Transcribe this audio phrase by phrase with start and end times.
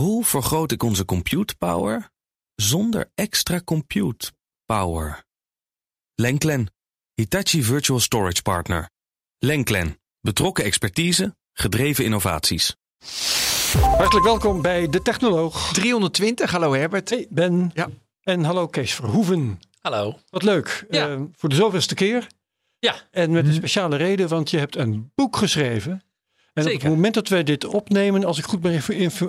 [0.00, 2.10] Hoe vergroot ik onze compute power
[2.54, 4.32] zonder extra compute
[4.64, 5.24] power?
[6.14, 6.72] Lenklen,
[7.14, 8.90] Hitachi Virtual Storage Partner.
[9.38, 12.76] Lenklen, betrokken expertise, gedreven innovaties.
[13.78, 15.72] Hartelijk welkom bij De Technoloog.
[15.72, 17.10] 320, hallo Herbert.
[17.10, 17.70] Hey Ben.
[17.74, 17.88] Ja.
[18.22, 19.60] En hallo Kees Verhoeven.
[19.80, 20.18] Hallo.
[20.30, 20.86] Wat leuk.
[20.90, 21.08] Ja.
[21.08, 22.26] Eh, voor de zoveelste keer.
[22.78, 22.94] Ja.
[23.10, 26.02] En met een speciale reden, want je hebt een boek geschreven.
[26.66, 28.82] En op het moment dat wij dit opnemen, als ik goed ben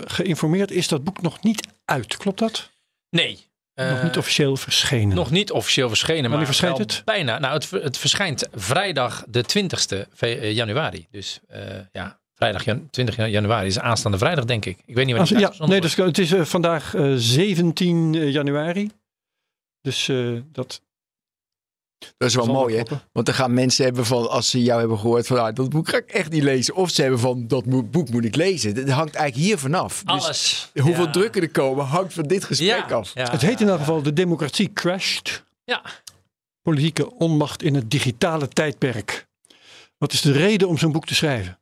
[0.06, 2.18] geïnformeerd, is dat boek nog niet uit.
[2.18, 2.72] Klopt dat?
[3.10, 3.50] Nee.
[3.76, 5.16] nog eh, niet officieel verschenen.
[5.16, 6.22] nog niet officieel verschenen.
[6.22, 7.02] Wanneer maar verschijnt het?
[7.06, 7.40] Bijna.
[7.40, 11.08] Nou, het, het verschijnt vrijdag de 20ste ve- eh, januari.
[11.12, 14.78] Dus eh, ja, vrijdag jan- 20 jan- januari is aanstaande vrijdag, denk ik.
[14.86, 18.90] Ik weet niet wanneer ja, het nee, dus, het is eh, vandaag eh, 17 januari.
[19.82, 20.82] Dus eh, dat
[22.18, 22.84] Dat is wel mooi hè.
[23.12, 25.90] Want dan gaan mensen hebben van, als ze jou hebben gehoord van, ah, dat boek
[25.90, 26.76] ga ik echt niet lezen.
[26.76, 28.76] Of ze hebben van, dat boek moet ik lezen.
[28.76, 30.04] Dat hangt eigenlijk hier vanaf.
[30.06, 30.70] Dus Alles.
[30.82, 31.12] hoeveel Ja.
[31.12, 33.12] drukken er komen, hangt van dit gesprek Ja, af.
[33.14, 35.44] ja, Het heet in ja, elk geval De Democratie Crashed.
[35.64, 35.82] Ja.
[36.62, 39.28] Politieke onmacht in het digitale tijdperk.
[39.98, 41.60] Wat is de reden om zo'n boek te schrijven?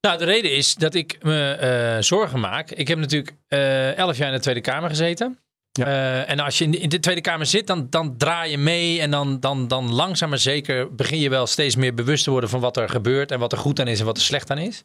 [0.00, 2.70] Nou, de reden is dat ik me eh, zorgen maak.
[2.70, 5.38] Ik heb natuurlijk eh, elf jaar in de Tweede Kamer gezeten.
[5.72, 8.58] Eh, en als je in de, in de Tweede Kamer zit, dan, dan draai je
[8.58, 9.00] mee.
[9.00, 12.50] En dan, dan, dan langzaam maar zeker begin je wel steeds meer bewust te worden
[12.50, 13.30] van wat er gebeurt.
[13.30, 14.82] En wat er goed aan is en wat er slecht aan is.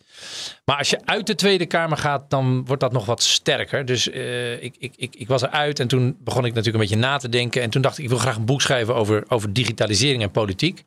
[0.65, 3.85] Maar als je uit de Tweede Kamer gaat, dan wordt dat nog wat sterker.
[3.85, 7.07] Dus eh, ik, ik, ik, ik was eruit en toen begon ik natuurlijk een beetje
[7.07, 7.61] na te denken.
[7.61, 10.83] En toen dacht ik, ik wil graag een boek schrijven over, over digitalisering en politiek.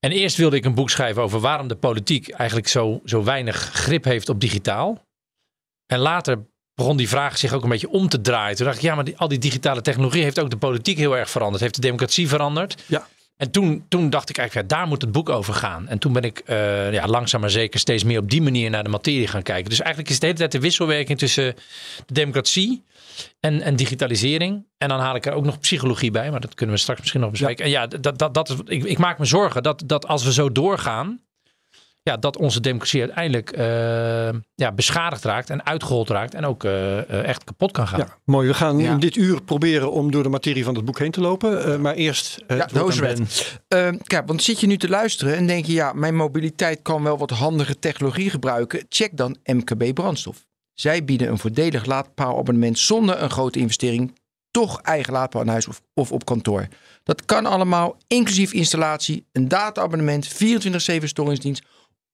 [0.00, 3.56] En eerst wilde ik een boek schrijven over waarom de politiek eigenlijk zo, zo weinig
[3.56, 5.06] grip heeft op digitaal.
[5.86, 6.38] En later
[6.82, 8.56] begon die vraag zich ook een beetje om te draaien.
[8.56, 11.16] Toen dacht ik, ja, maar die, al die digitale technologie heeft ook de politiek heel
[11.16, 11.62] erg veranderd.
[11.62, 12.82] Heeft de democratie veranderd.
[12.86, 13.06] Ja.
[13.36, 15.88] En toen, toen dacht ik eigenlijk, ja, daar moet het boek over gaan.
[15.88, 18.82] En toen ben ik eh, ja, langzaam maar zeker steeds meer op die manier naar
[18.84, 19.70] de materie gaan kijken.
[19.70, 21.54] Dus eigenlijk is het de hele tijd de wisselwerking tussen
[22.06, 22.84] de democratie
[23.40, 24.64] en, en digitalisering.
[24.78, 27.20] En dan haal ik er ook nog psychologie bij, maar dat kunnen we straks misschien
[27.20, 27.64] nog bespreken.
[27.64, 30.32] En ja, dat, dat, dat, is- ik, ik maak me zorgen dat, dat als we
[30.32, 31.20] zo doorgaan,
[32.02, 36.98] ja, dat onze democratie uiteindelijk eh, ja, beschadigd raakt en uitgehold raakt en ook eh,
[36.98, 37.98] eh, echt kapot kan gaan.
[37.98, 38.48] Ja, mooi.
[38.48, 38.90] We gaan Ja.
[38.92, 41.64] in dit uur proberen om door de materie van het boek heen te lopen.
[41.64, 42.38] Eh, maar eerst.
[42.46, 43.58] eh, Ja, de aan hoofdwet.
[43.68, 43.94] Ben.
[43.94, 47.02] Eh, kijk, want zit je nu te luisteren en denk je, ja, mijn mobiliteit kan
[47.02, 48.86] wel wat handige technologie gebruiken.
[48.88, 50.46] Check dan MKB Brandstof.
[50.74, 54.20] Zij bieden een voordelig laadpaalabonnement zonder een grote investering.
[54.50, 56.66] Toch eigen laadpaal aan huis of, of op kantoor.
[57.04, 61.62] Dat kan allemaal, inclusief installatie, een data-abonnement, 24-7 storingsdienst,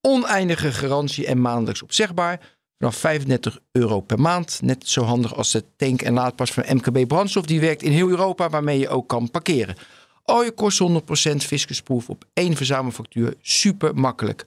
[0.00, 2.56] oneindige garantie en maandelijks opzegbaar.
[2.78, 4.60] Vanaf 35 euro per maand.
[4.62, 7.46] Net zo handig als de tank- en laadpas van MKB Brandstof.
[7.46, 9.76] Die werkt in heel Europa, waarmee je ook kan parkeren.
[10.22, 13.34] Al je kost 100% fiscusproof op één verzamelfactuur.
[13.40, 14.44] Super makkelijk.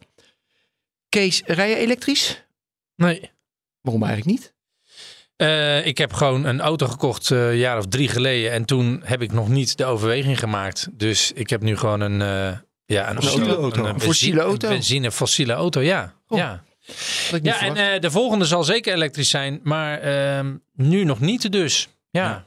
[1.09, 2.45] Kees, rij je elektrisch?
[2.95, 3.31] Nee.
[3.81, 4.53] Waarom eigenlijk niet?
[5.35, 8.51] Eh, ik heb gewoon een auto gekocht eh, een jaar of drie geleden.
[8.51, 10.87] En toen heb ik nog niet de overweging gemaakt.
[10.91, 12.57] Dus ik heb nu gewoon een, eh,
[12.91, 13.79] ja, een Fossiele auto.
[13.79, 14.67] Een, Een benzine- fossiele auto?
[14.67, 16.13] Een benzine fossiele auto, ja.
[16.27, 16.63] Oh, ja.
[17.41, 19.59] Ja, en eh, de volgende zal zeker elektrisch zijn.
[19.63, 21.89] Maar ehm, nu nog niet dus.
[22.11, 22.45] Ja.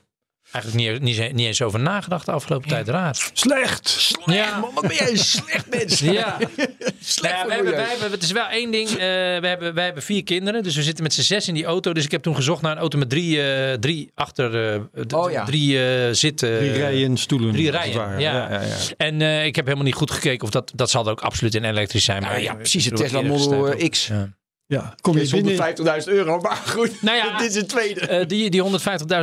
[0.55, 2.89] Eigenlijk niet, niet, niet eens over nagedacht de afgelopen tijd.
[2.89, 3.17] Raar.
[3.33, 4.11] Slecht.
[4.25, 4.59] Ja.
[4.59, 5.99] Man, wat ben jij een slecht mens.
[6.01, 6.37] Ja.
[7.01, 8.89] Slecht ja, we hebben, wij hebben, het is wel één ding.
[8.89, 10.63] eh, we, hebben, wij hebben vier kinderen.
[10.63, 11.93] Dus we zitten met z'n zes in die auto.
[11.93, 14.73] Dus ik heb toen gezocht naar een auto met drie, eh, drie achter.
[14.75, 15.45] eh, d- Oh ja.
[15.45, 16.59] Drie eh, zitten.
[16.59, 17.53] Drie rijen stoelen.
[17.53, 18.17] drie rijen, ja.
[18.19, 18.61] ja, ja.
[18.97, 20.73] En eh, ik heb helemaal niet goed gekeken of dat.
[20.75, 22.23] Dat zal er ook absoluut in elektrisch zijn.
[22.23, 23.89] Maar ja, precies, het Tesla Model.
[23.91, 24.07] X.
[24.07, 24.29] Ja.
[24.67, 25.77] Ja, Kom je binnen.
[26.03, 26.91] 150.000 euro, maar goed.
[27.03, 28.01] Nou ja, dit is het tweede.
[28.01, 28.71] Eh, die, die 150.000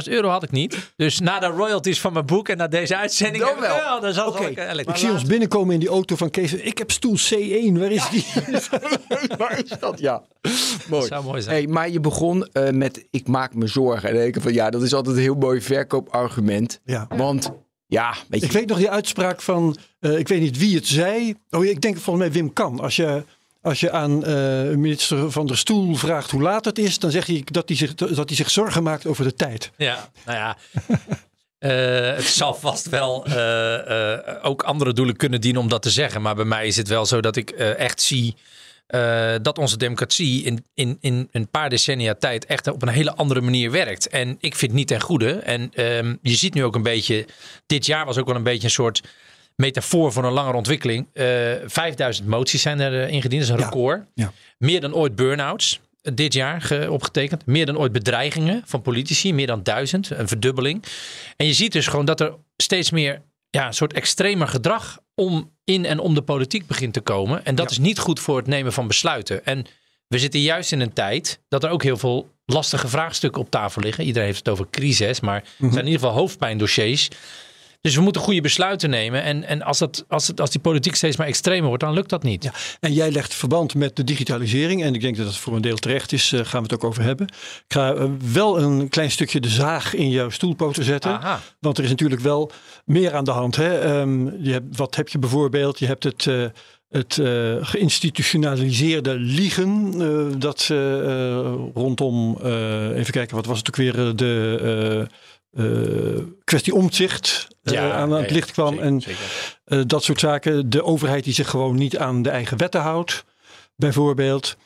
[0.04, 0.92] euro had ik niet.
[0.96, 3.44] Dus na de royalties van mijn boek en na deze uitzending.
[3.44, 3.76] Dan wel.
[3.76, 6.54] Ja, dan zal Oké, ik, eh, Ik zie ons binnenkomen in die auto van Kees.
[6.54, 7.80] Ik heb stoel C1.
[7.80, 8.26] Waar is die?
[9.38, 10.00] Waar is dat?
[10.00, 10.24] Ja,
[10.88, 11.08] mooi.
[11.08, 11.56] zou mooi zijn.
[11.56, 14.08] Hey, maar je begon eh, met ik maak me zorgen.
[14.10, 16.80] En dan denk ik van ja, dat is altijd een heel mooi verkoopargument.
[16.86, 17.08] Ja.
[17.16, 17.52] Want
[17.88, 20.88] ja, weet je, Ik weet nog die uitspraak van, eh, ik weet niet wie het
[20.88, 21.36] zei.
[21.50, 22.80] Oh, ik denk volgens mij Wim Kan.
[22.80, 23.24] Als je,
[23.62, 24.34] als je aan eh,
[24.76, 27.96] minister van der Stoel vraagt hoe laat het is, dan zeg hij dat hij zich,
[27.96, 29.72] dat hij zich zorgen maakt over de tijd.
[29.78, 30.58] Ja, nou ja.
[31.62, 36.22] Eh, het zal vast wel eh, ook andere doelen kunnen dienen om dat te zeggen.
[36.22, 38.36] Maar bij mij is het wel zo dat ik echt zie
[39.42, 43.42] dat onze democratie in, in, in een paar decennia tijd echt op een hele andere
[43.42, 44.08] manier werkt.
[44.08, 45.32] En ik vind niet ten goede.
[45.32, 47.26] En ehm, je ziet nu ook een beetje,
[47.66, 49.02] dit jaar was ook wel een beetje een soort
[49.62, 51.08] metafoor voor een langere ontwikkeling.
[51.14, 51.26] Eh
[51.66, 54.04] 5000 moties zijn er eh, ingediend, dat is een record.
[54.16, 54.32] Ja.
[54.58, 57.46] Meer dan ooit burn-outs eh, dit jaar ge- opgetekend.
[57.46, 60.84] Meer dan ooit bedreigingen van politici, meer dan duizend, een verdubbeling.
[61.38, 65.52] En je ziet dus gewoon dat er steeds meer ja, een soort extremer gedrag om
[65.64, 67.46] in en om de politiek begint te komen.
[67.46, 67.72] En dat Ja.
[67.72, 69.46] is niet goed voor het nemen van besluiten.
[69.46, 69.66] En
[70.08, 73.82] we zitten juist in een tijd dat er ook heel veel lastige vraagstukken op tafel
[73.82, 74.04] liggen.
[74.04, 77.08] Iedereen heeft het over crisis, maar het zijn in ieder geval hoofdpijndossiers.
[77.82, 79.24] Dus we moeten goede besluiten nemen.
[79.24, 82.10] En, en als, dat, als, het, als die politiek steeds maar extremer wordt, dan lukt
[82.10, 82.44] dat niet.
[82.44, 84.84] Ja, en jij legt verband met de digitalisering.
[84.84, 86.30] En ik denk dat dat voor een deel terecht is.
[86.30, 87.28] Daar gaan we het ook over hebben.
[87.28, 91.12] Ik ga uh, wel een klein stukje de zaag in jouw stoelpoten zetten.
[91.12, 91.42] Aha.
[91.60, 92.52] Want er is natuurlijk wel
[92.86, 93.56] meer aan de hand.
[93.56, 94.00] Hè?
[94.00, 95.80] Um, je hebt, wat heb je bijvoorbeeld?
[95.80, 96.26] Je hebt het...
[96.26, 96.46] Uh,
[96.90, 100.78] het uh, geïnstitutionaliseerde liegen, uh, dat uh,
[101.74, 102.38] rondom,
[102.96, 105.08] even kijken, wat was het ook weer, de
[106.44, 108.70] kwestie omzicht Ja, aan het ja, licht kwam.
[108.74, 109.88] zeker, en zeker.
[109.88, 110.70] dat soort zaken.
[110.70, 113.24] De overheid die zich gewoon niet aan de eigen wetten houdt,
[113.76, 114.58] bijvoorbeeld.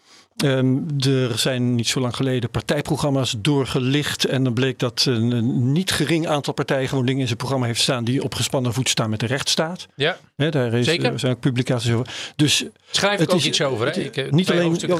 [0.45, 4.25] Um, er zijn niet zo lang geleden partijprogramma's doorgelicht.
[4.25, 7.81] En dan bleek dat een, niet gering aantal partijen gewoon dingen in zijn programma heeft
[7.81, 9.87] staan die op gespannen voet staan met de rechtsstaat.
[9.95, 11.11] Ja, He, daar is, Zeker.
[11.11, 12.13] er zijn ook publicaties over.
[12.35, 13.85] Dus schrijf ik Het ook is- iets over.
[13.93, 13.99] Hè?
[14.01, 14.99] Ik, eh, niet alleen- hoofdstukken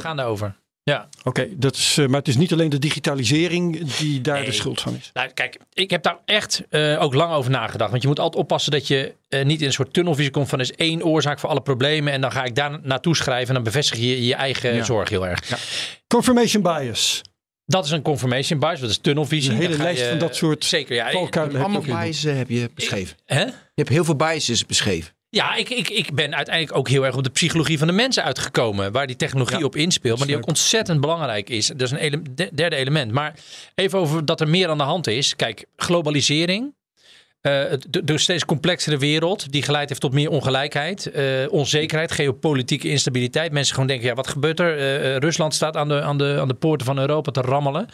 [0.90, 1.08] ja.
[1.24, 4.80] oké, dat is, eh, maar het is niet alleen de digitalisering die daar de schuld
[4.80, 5.10] van is.
[5.12, 7.90] Nou, kijk, ik heb daar echt eh, ook lang over nagedacht.
[7.90, 10.58] Want je moet altijd oppassen dat je eh, niet in een soort tunnelvisie komt van
[10.58, 12.12] er is één oorzaak voor alle problemen.
[12.12, 14.84] En dan ga ik daar naartoe schrijven en dan bevestig je je eigen Ja.
[14.84, 15.40] zorg heel erg.
[16.06, 17.22] Confirmation bias.
[17.64, 19.50] Dat is een confirmation bias, dat is tunnelvisie.
[19.50, 21.10] Een hele lijst je- van dat soort Zeker, ja.
[21.10, 23.16] Allemaal biases heb je beschreven.
[23.24, 23.40] Hè?
[23.44, 25.14] Je hebt heel veel biases beschreven.
[25.36, 28.24] Ja, ik, ik, ik ben uiteindelijk ook heel erg op de psychologie van de mensen
[28.24, 28.92] uitgekomen.
[28.92, 30.18] Waar die technologie Ja, op inspeelt.
[30.18, 31.66] Maar die ook ontzettend belangrijk is.
[31.66, 32.22] Dat is een ele-
[32.54, 33.12] derde element.
[33.12, 33.34] Maar
[33.74, 35.36] even over dat er meer aan de hand is.
[35.36, 36.74] Kijk, globalisering.
[37.46, 39.52] Eh, de steeds complexere wereld.
[39.52, 41.10] Die geleid heeft tot meer ongelijkheid.
[41.10, 43.52] eh, onzekerheid, geopolitieke instabiliteit.
[43.52, 44.78] Mensen gewoon denken, ja, wat gebeurt er?
[44.78, 47.88] Eh, Rusland staat aan de, aan, de, aan de poorten van Europa te rammelen.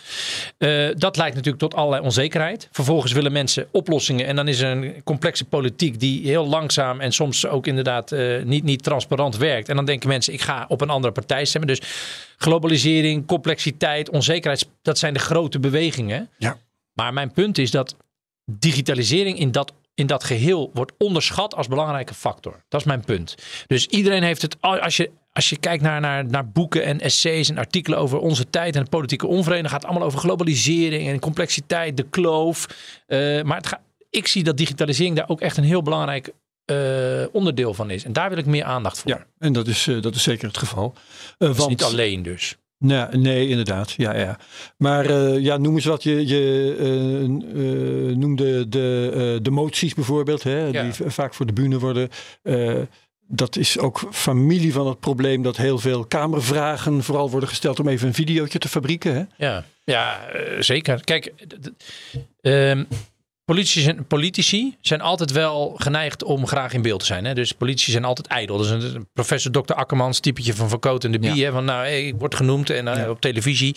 [0.97, 2.69] Dat leidt natuurlijk tot allerlei onzekerheid.
[2.71, 4.27] Vervolgens willen mensen oplossingen.
[4.27, 8.15] En dan is er een complexe politiek die heel langzaam en soms ook inderdaad
[8.45, 9.69] niet, niet transparant werkt.
[9.69, 11.69] En dan denken mensen, ik ga op een andere partij stemmen.
[11.69, 11.81] Dus
[12.37, 16.29] globalisering, complexiteit, onzekerheid, dat zijn de grote bewegingen.
[16.39, 16.57] Ja.
[16.93, 17.97] Maar mijn punt is dat
[18.59, 22.65] digitalisering in dat, in dat geheel wordt onderschat als belangrijke factor.
[22.69, 23.35] Dat is mijn punt.
[23.67, 27.49] Dus iedereen heeft het, als je, als je kijkt naar, naar, naar boeken en essays
[27.49, 31.21] en artikelen over onze tijd en de politieke onvrede, gaat het allemaal over globalisering en
[31.21, 32.67] complexiteit, de kloof.
[33.07, 36.33] Eh, maar het gaat, ik zie dat digitalisering daar ook echt een heel belangrijk
[36.65, 38.05] eh, onderdeel van is.
[38.05, 39.11] En daar wil ik meer aandacht voor.
[39.11, 40.95] Ja, en dat is, eh, dat is zeker het geval.
[41.39, 42.57] Is want, niet alleen dus.
[42.82, 43.93] Nee, nee, inderdaad.
[43.93, 44.38] Ja, ja.
[44.76, 46.02] Maar eh, ja, noem eens wat.
[46.02, 50.82] Je, je eh, eh, noemde de, de moties bijvoorbeeld, hè, Ja.
[50.82, 52.08] die vaak voor de bühne worden.
[53.29, 57.88] Dat is ook familie van het probleem dat heel veel kamervragen vooral worden gesteld om
[57.88, 59.14] even een videootje te fabrieken.
[59.14, 59.46] Hè?
[59.46, 60.20] Ja, ja
[60.58, 61.05] zeker.
[61.05, 61.32] Kijk,
[62.40, 62.84] ehm,
[63.44, 67.25] politici, zijn, politici zijn altijd wel geneigd om graag in beeld te zijn.
[67.25, 67.35] Hè?
[67.35, 68.56] Dus politici zijn altijd ijdel.
[68.56, 69.73] Dus een, een professor Dr.
[69.75, 71.35] Akkermans, typetje van Van en de Bie.
[71.35, 71.44] Ja.
[71.47, 71.53] Hè?
[71.53, 73.11] Van nou, hey, ik word genoemd en eh, Ja.
[73.11, 73.75] op televisie.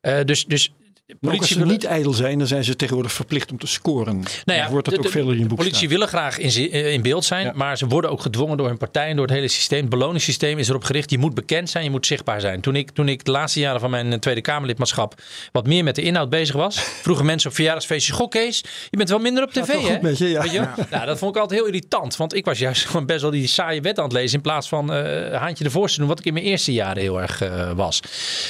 [0.00, 0.72] Eh, dus, dus
[1.10, 3.66] Ook als politie ze willen- niet ijdel zijn, dan zijn ze tegenwoordig verplicht om te
[3.66, 4.22] scoren.
[4.44, 5.88] Nou ja, wordt dat de- ook de- veel in je boek Politie staan.
[5.88, 7.52] willen graag in, eh, in beeld zijn, Ja.
[7.54, 9.80] maar ze worden ook gedwongen door hun partij en door het hele systeem.
[9.80, 11.10] Het beloningssysteem is erop gericht.
[11.10, 12.60] Je moet bekend zijn, je moet zichtbaar zijn.
[12.60, 15.14] Toen ik, toen ik de laatste jaren van mijn eh, Tweede Kamerlidmaatschap
[15.52, 19.08] wat meer met de inhoud bezig was, vroegen mensen op verjaardagsfeestjes: Goh, Kees, je bent
[19.08, 19.74] wel minder op tv, hè?
[19.78, 20.42] goed met je, ja.
[20.42, 20.66] Weet je?
[20.90, 23.46] Nou, dat vond ik altijd heel irritant, want ik was juist gewoon best wel die
[23.46, 26.24] saaie wet aan het lezen in plaats van eh haantje de voorste doen, wat ik
[26.24, 27.42] in mijn eerste jaren heel erg
[27.74, 28.00] was.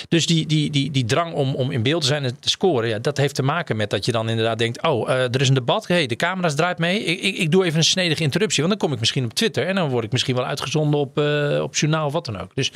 [0.09, 2.99] Dus die, die, die, die drang om, om in beeld te zijn te scoren, ja,
[2.99, 5.55] dat heeft te maken met dat je dan inderdaad denkt: oh, eh, er is een
[5.55, 7.05] debat, hey, de camera's draait mee.
[7.05, 9.67] Ik, ik, ik doe even een snedige interruptie, want dan kom ik misschien op Twitter
[9.67, 12.55] en dan word ik misschien wel uitgezonden op, eh, op journaal of wat dan ook.
[12.55, 12.73] Dus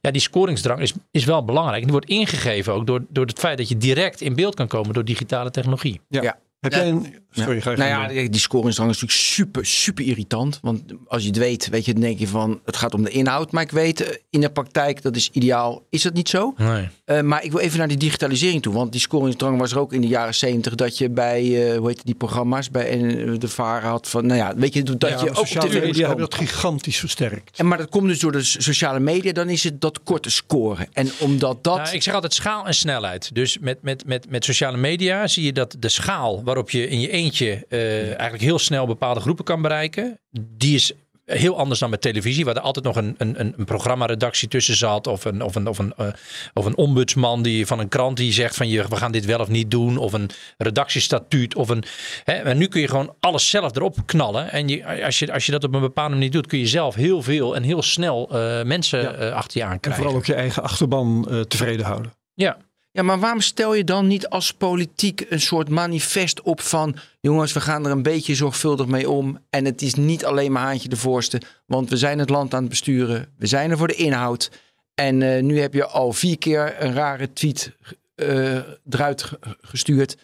[0.00, 1.78] ja, die scoringsdrang is, is wel belangrijk.
[1.78, 4.68] En die wordt ingegeven ook door, door het feit dat je direct in beeld kan
[4.68, 6.00] komen door digitale technologie.
[6.08, 6.22] Ja.
[6.22, 6.38] Ja.
[6.60, 6.78] Heb Ja.
[6.78, 7.18] jij een...
[7.32, 10.58] Sorry, ga je Nou ja, die scoringsdrang is natuurlijk super, super irritant.
[10.62, 13.10] Want als je het weet, weet je, dan denk je van het gaat om de
[13.10, 13.52] inhoud.
[13.52, 15.82] Maar ik weet, eh, in de praktijk, dat is ideaal.
[15.90, 16.54] Is dat niet zo?
[16.56, 16.88] Nee.
[17.04, 18.74] Eh, maar ik wil even naar die digitalisering toe.
[18.74, 20.74] Want die scoringsdrang was er ook in de jaren zeventig.
[20.74, 22.98] Dat je bij, eh, hoe heet die programma's, bij
[23.38, 26.06] de VARA had van, nou ja, weet je, dat Ja, je ook op tv media
[26.06, 27.58] hebben dat gigantisch versterkt.
[27.58, 30.30] En maar dat komt dus door de so- sociale media, dan is het dat korte
[30.30, 30.88] scoren.
[30.92, 31.76] En omdat dat.
[31.76, 33.34] Nou, ik zeg altijd schaal en snelheid.
[33.34, 37.00] Dus met, met, met, met sociale media zie je dat de schaal waarop je in
[37.00, 40.20] je eentje eh, eigenlijk heel snel bepaalde groepen kan bereiken,
[40.56, 40.92] die is
[41.24, 45.06] heel anders dan met televisie, waar er altijd nog een, een, een- programmaredactie tussen zat.
[45.06, 46.06] Of een, of, een, of, een, eh,
[46.54, 49.38] of een ombudsman die, van een krant die zegt van je, we gaan dit wel
[49.38, 49.96] of niet doen.
[49.96, 51.54] Of een redactiestatuut.
[51.54, 51.84] Of een,
[52.24, 54.50] hè, en nu kun je gewoon alles zelf erop knallen.
[54.52, 56.94] En je, als, je, als je dat op een bepaalde manier doet, kun je zelf
[56.94, 59.28] heel veel en heel snel eh, mensen Ja.
[59.28, 62.12] achter je aan En vooral ook je eigen achterban tevreden houden.
[62.34, 62.56] Ja.
[62.92, 66.96] Ja, maar waarom stel je dan niet als politiek een soort manifest op van...
[67.20, 69.38] jongens, we gaan er een beetje zorgvuldig mee om.
[69.50, 71.40] En het is niet alleen maar haantje de voorste.
[71.66, 73.34] Want we zijn het land aan het besturen.
[73.38, 74.50] We zijn er voor de inhoud.
[74.94, 77.76] En eh, nu heb je al vier keer een rare tweet
[78.14, 78.56] eh,
[78.90, 80.16] eruit ge- gestuurd.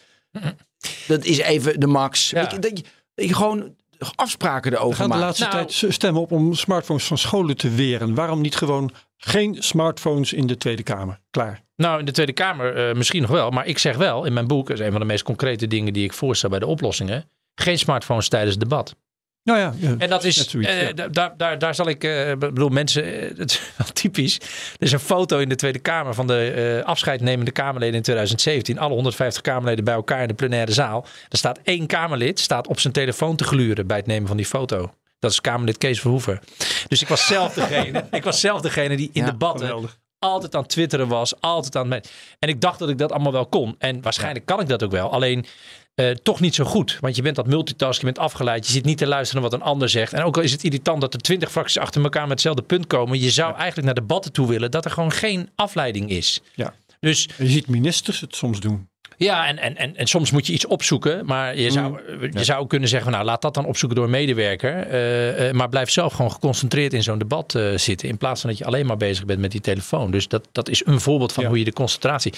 [1.07, 2.31] Dat is even de max.
[2.31, 2.41] Ja.
[2.41, 2.83] Weet je, dat,
[3.15, 3.75] je, gewoon
[4.15, 7.71] afspraken We erover gaan de laatste Nou- tijd stemmen op om smartphones van scholen te
[7.71, 8.15] weren.
[8.15, 11.21] Waarom niet gewoon geen smartphones in de Tweede Kamer?
[11.31, 11.65] Klaar.
[11.77, 13.51] Nou, in de Tweede Kamer eh, misschien nog wel.
[13.51, 15.93] Maar ik zeg wel in mijn boek, dat is een van de meest concrete dingen
[15.93, 17.29] die ik voorstel bij de oplossingen.
[17.55, 18.95] Geen smartphones tijdens het debat.
[19.43, 21.09] Nou ja, ja, En dat is, zoiets, eh, ja.
[21.09, 23.05] daar, daar, daar zal ik, ik bedoel mensen,
[23.37, 24.37] het is wel typisch.
[24.79, 28.79] Er is een foto in de Tweede Kamer van de afscheidnemende Kamerleden in 2017.
[28.79, 31.07] Alle 150 Kamerleden bij elkaar in de plenaire zaal.
[31.29, 34.47] Er staat één Kamerlid, staat op zijn telefoon te gluren bij het nemen van die
[34.47, 34.95] foto.
[35.19, 36.41] Dat is Kamerlid Kees Verhoeven.
[36.89, 39.99] Dus ik was zelf degene, ik was zelf degene die in Ja, debatten geweldig.
[40.19, 42.13] Altijd aan het twitteren was, altijd aan het...
[42.39, 43.75] En ik dacht dat ik dat allemaal wel kon.
[43.79, 45.11] En waarschijnlijk kan ik dat ook wel.
[45.11, 45.47] Alleen
[45.95, 46.99] eh, toch niet zo goed.
[47.01, 48.67] Want je bent dat multitask, je bent afgeleid.
[48.67, 50.13] Je zit niet te luisteren naar wat een ander zegt.
[50.13, 52.87] En ook al is het irritant dat er twintig fracties achter elkaar met hetzelfde punt
[52.87, 53.21] komen.
[53.21, 56.41] Je zou eigenlijk naar debatten toe willen dat er gewoon geen afleiding is.
[56.55, 56.75] Ja.
[57.01, 58.89] Dus Je ziet ministers het soms doen.
[59.17, 61.27] Ja, en, en, en, en soms moet je iets opzoeken.
[61.27, 64.13] Maar je zou, je zou kunnen zeggen, van, nou laat dat dan opzoeken door een
[64.13, 64.87] medewerker.
[64.87, 68.09] eh, eh, maar blijf zelf gewoon geconcentreerd in zo'n debat eh, zitten.
[68.09, 70.11] In plaats van dat je alleen maar bezig bent met die telefoon.
[70.11, 71.49] Dus dat, dat is een voorbeeld van Ja.
[71.49, 72.33] hoe je de concentratie...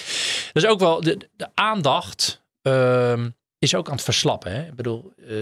[0.53, 4.51] Dus ook wel de, de aandacht ehm, is ook aan het verslappen.
[4.51, 4.61] Hè?
[4.65, 5.35] Ik bedoel, eh,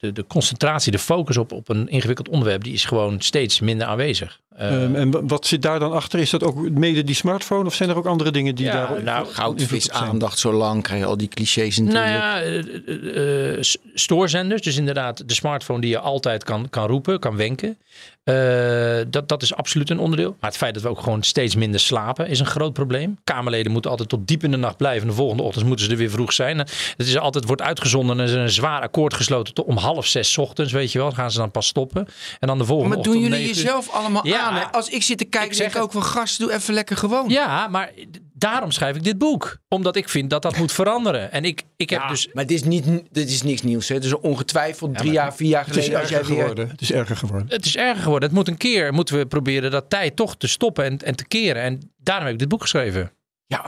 [0.00, 2.64] de, de, concentratie, de focus op, op een ingewikkeld onderwerp...
[2.64, 4.40] die is gewoon steeds minder aanwezig.
[4.56, 6.18] Eh, Ehm, en wa- wat zit daar dan achter?
[6.18, 9.02] Is dat ook mede die smartphone of zijn er ook andere dingen die Ja, daar
[9.02, 12.06] nou, Goudvis, aandacht zo lang, krijg je al die clichés natuurlijk.
[12.06, 13.62] Nou ja, eh, eh,
[13.94, 14.62] stoorzenders.
[14.62, 17.78] Dus inderdaad de smartphone die je altijd kan, kan roepen, kan wenken.
[18.24, 20.36] Eh, dat, dat is absoluut een onderdeel.
[20.40, 23.18] Maar het feit dat we ook gewoon steeds minder slapen is een groot probleem.
[23.24, 25.08] Kamerleden moeten altijd tot diep in de nacht blijven.
[25.08, 26.58] De volgende ochtend moeten ze er weer vroeg zijn.
[26.58, 30.06] Het is altijd wordt uitgezonden en er is een zwaar akkoord gesloten tot om half
[30.06, 30.72] zes ochtends.
[30.72, 32.06] Weet je wel, Dan gaan ze dan pas stoppen.
[32.38, 34.54] En dan de volgende maar doen ochtend jullie uur- jezelf allemaal Ja, aan?
[34.54, 34.64] Hè?
[34.64, 37.28] Als ik zit te kijken, ik zeg ik ook van gast, doe even lekker gewoon.
[37.28, 37.90] Ja, maar
[38.40, 39.58] daarom schrijf ik dit boek.
[39.68, 41.32] Omdat ik vind dat dat moet veranderen.
[41.32, 43.88] En ik, ik heb Ja, dus Maar dit is, niet, dit is niks nieuws.
[43.88, 43.98] Hè?
[43.98, 46.00] Dus ongetwijfeld drie jaar, vier jaar Het is geleden.
[46.00, 46.42] Als jij erger weer...
[46.42, 46.68] geworden.
[46.68, 47.48] Het is erger geworden.
[47.48, 48.28] Het is erger geworden.
[48.28, 51.26] Het moet een keer, moeten we proberen dat tijd toch te stoppen en, en te
[51.26, 51.62] keren.
[51.62, 53.12] En daarom heb ik dit boek geschreven.
[53.46, 53.64] Ja.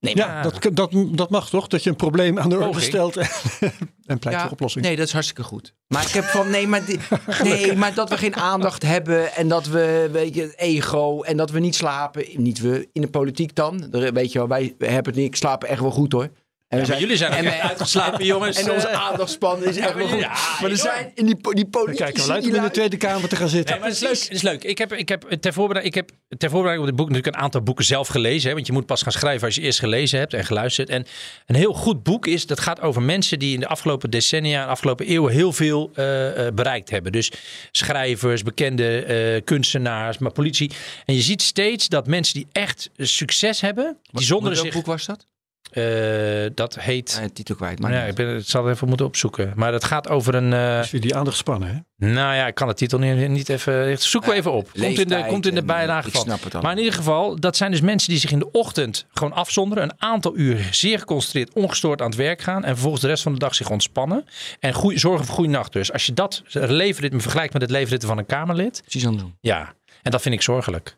[0.00, 1.66] Nee, maar, Ja, dat, dat, dat mag toch?
[1.66, 3.28] Dat je een probleem aan de orde stelt en,
[4.06, 4.84] en pleit ja, voor oplossing.
[4.84, 5.74] Nee, dat is hartstikke goed.
[5.88, 6.98] Maar ik heb van, nee maar, di-
[7.42, 11.50] nee, maar dat we geen aandacht hebben en dat we, weet je, ego en dat
[11.50, 12.24] we niet slapen.
[12.36, 13.88] Niet we, in de politiek dan.
[13.90, 16.28] Weet je wel, wij hebben het niet, ik slaap echt wel goed hoor.
[16.68, 18.62] En maar jullie zijn en echt we- uitgeslapen, jongens.
[18.62, 20.20] En onze Eh, aandachtspan is echt wel goed.
[20.20, 20.28] ja,
[20.60, 22.12] maar er zijn in die, die politici...
[22.26, 23.70] wel uit om in de Tweede Kamer te gaan zitten.
[23.70, 24.22] Nee, maar het is leuk.
[24.22, 24.64] Het is leuk.
[24.64, 27.42] Ik heb, ik heb, ter voorbereiding, ik heb ter voorbereiding op dit boek natuurlijk een
[27.42, 28.48] aantal boeken zelf gelezen.
[28.48, 30.88] Hè, want je moet pas gaan schrijven als je eerst gelezen hebt en geluisterd.
[30.88, 31.06] En
[31.46, 34.70] een heel goed boek is, dat gaat over mensen die in de afgelopen decennia, de
[34.70, 37.12] afgelopen eeuwen heel veel eh, eh, bereikt hebben.
[37.12, 37.30] Dus
[37.70, 40.70] schrijvers, bekende eh, kunstenaars, maar politie.
[41.04, 44.74] En je ziet steeds dat mensen die echt succes hebben, die zonder Welk zich...
[44.74, 45.26] boek was dat?
[45.70, 47.16] Eh, dat heet...
[47.20, 47.78] Nee, titel kwijt.
[47.80, 49.52] Maar ja, ik ben, het zal het even moeten opzoeken.
[49.56, 50.52] Maar dat gaat over een...
[50.52, 52.06] eh, Dus weer die aandachtspannen, hè?
[52.12, 53.98] nou ja, ik kan de titel niet, niet even.
[53.98, 54.70] Zoeken we even op.
[54.72, 56.22] Komt in de, komt in de bijlage ik van.
[56.22, 56.60] snap het al.
[56.62, 59.82] Maar in ieder geval, dat zijn dus mensen die zich in de ochtend gewoon afzonderen.
[59.84, 62.64] Een aantal uur zeer geconcentreerd, ongestoord aan het werk gaan.
[62.64, 64.24] En vervolgens de rest van de dag zich ontspannen.
[64.60, 65.72] En goeie, zorgen voor goede nacht.
[65.72, 68.80] Dus als je dat leefritme vergelijkt met het leefritme van een Kamerlid.
[68.82, 69.36] Precies andersom.
[69.40, 70.96] Ja, en dat vind ik zorgelijk.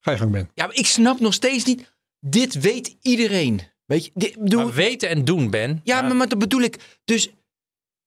[0.00, 0.50] Ga je gang, Ben.
[0.54, 1.92] Ja, maar ik snap nog steeds niet.
[2.26, 3.60] Dit weet iedereen.
[3.86, 5.80] Weet je, dit, bedoel, Maar weten en doen, Ben.
[5.82, 6.98] ja, maar, maar dat bedoel ik.
[7.04, 7.30] Dus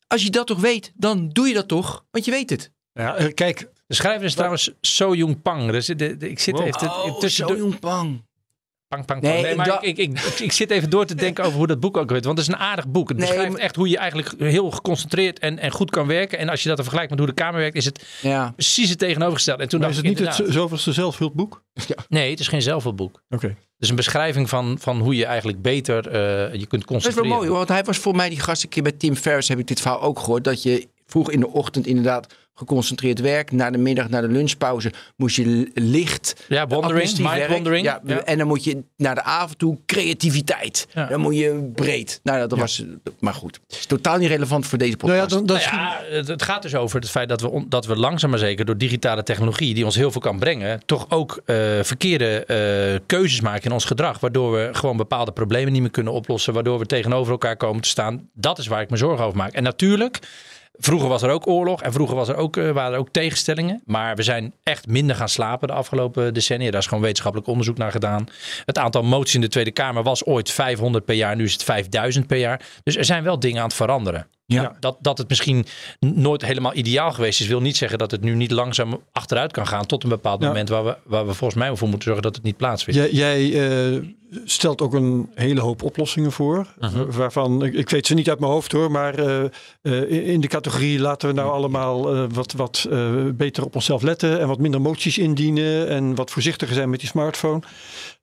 [0.07, 2.05] als je dat toch weet, dan doe je dat toch?
[2.11, 2.71] Want je weet het.
[2.93, 5.71] Ja, eh, kijk, De schrijver is trouwens So Jung Pang.
[5.71, 6.67] Dus de, de- ik zit Wow.
[6.67, 8.25] even Oh, tussen jong pang.
[8.87, 11.57] Pang, pang, Nee, maar dat- ik, ik, ik, ik zit even door te denken over
[11.57, 12.25] hoe dat boek ook heet.
[12.25, 13.09] Want het is een aardig boek.
[13.09, 16.37] Het Nee, beschrijft maar- echt hoe je eigenlijk heel geconcentreerd en, en goed kan werken.
[16.37, 18.51] En als je dat dan vergelijkt met hoe de Kamer werkt, is het Ja.
[18.51, 19.63] precies het tegenovergestelde.
[19.63, 21.63] En toen maar dacht is het ik niet het inderdaad, zoveelste zelfhulpboek?
[22.07, 23.23] Nee, het is geen zelfhulpboek.
[23.29, 23.55] Oké.
[23.79, 26.85] Is een beschrijving van, van hoe je eigenlijk beter eh, je kunt Dat is wel
[26.85, 27.29] concentreren.
[27.29, 29.67] mooi, want hij was voor mij die gast een keer bij Tim Ferriss, heb ik
[29.67, 33.51] dit verhaal ook gehoord, dat je vroeg in de ochtend inderdaad geconcentreerd werkt.
[33.51, 36.45] Na de middag, na de lunchpauze, moest je licht.
[36.47, 37.49] Ja, wandering, administratief mind werk.
[37.51, 37.85] wandering.
[37.85, 38.23] Ja, Ja.
[38.23, 40.87] En dan moet je naar de avond toe creativiteit.
[40.93, 41.05] Ja.
[41.07, 42.19] Dan moet je breed.
[42.23, 42.83] Nou, dat was,
[43.19, 43.59] maar goed.
[43.67, 45.35] Het is totaal niet relevant voor deze Nou ja, podcast.
[45.37, 47.65] dan, dat is- Nou ja, het, het gaat dus over het feit dat we, on-
[47.69, 51.05] dat we langzaam maar zeker door digitale technologie, die ons heel veel kan brengen, toch
[51.09, 54.19] ook eh, verkeerde eh, keuzes maken in ons gedrag.
[54.19, 56.53] Waardoor we gewoon bepaalde problemen niet meer kunnen oplossen.
[56.53, 58.29] Waardoor we tegenover elkaar komen te staan.
[58.33, 59.53] Dat is waar ik me zorgen over maak.
[59.53, 60.19] En natuurlijk.
[60.79, 63.81] Vroeger was er ook oorlog en vroeger was er ook, eh, waren er ook tegenstellingen.
[63.85, 66.71] Maar we zijn echt minder gaan slapen de afgelopen decennia.
[66.71, 68.25] Daar is gewoon wetenschappelijk onderzoek naar gedaan.
[68.65, 71.35] Het aantal moties in de Tweede Kamer was ooit 500 per jaar.
[71.35, 72.61] Nu is het 5000 per jaar.
[72.83, 74.27] Dus er zijn wel dingen aan het veranderen.
[74.49, 74.75] Ja.
[74.79, 75.65] Dat, dat het misschien
[75.99, 79.67] nooit helemaal ideaal geweest is, wil niet zeggen dat het nu niet langzaam achteruit kan
[79.67, 80.47] gaan tot een bepaald Ja.
[80.47, 82.99] moment waar we, waar we volgens mij voor moeten zorgen dat het niet plaatsvindt.
[82.99, 83.99] Jij, jij eh,
[84.45, 86.67] stelt ook een hele hoop oplossingen voor.
[86.79, 87.05] Mhm.
[87.11, 89.43] Waarvan, ik, ik weet ze niet uit mijn hoofd hoor, maar eh,
[89.81, 92.87] eh, in- de categorie laten we nou allemaal wat, wat
[93.33, 97.09] beter op onszelf letten en wat minder moties indienen en wat voorzichtiger zijn met die
[97.09, 97.61] smartphone.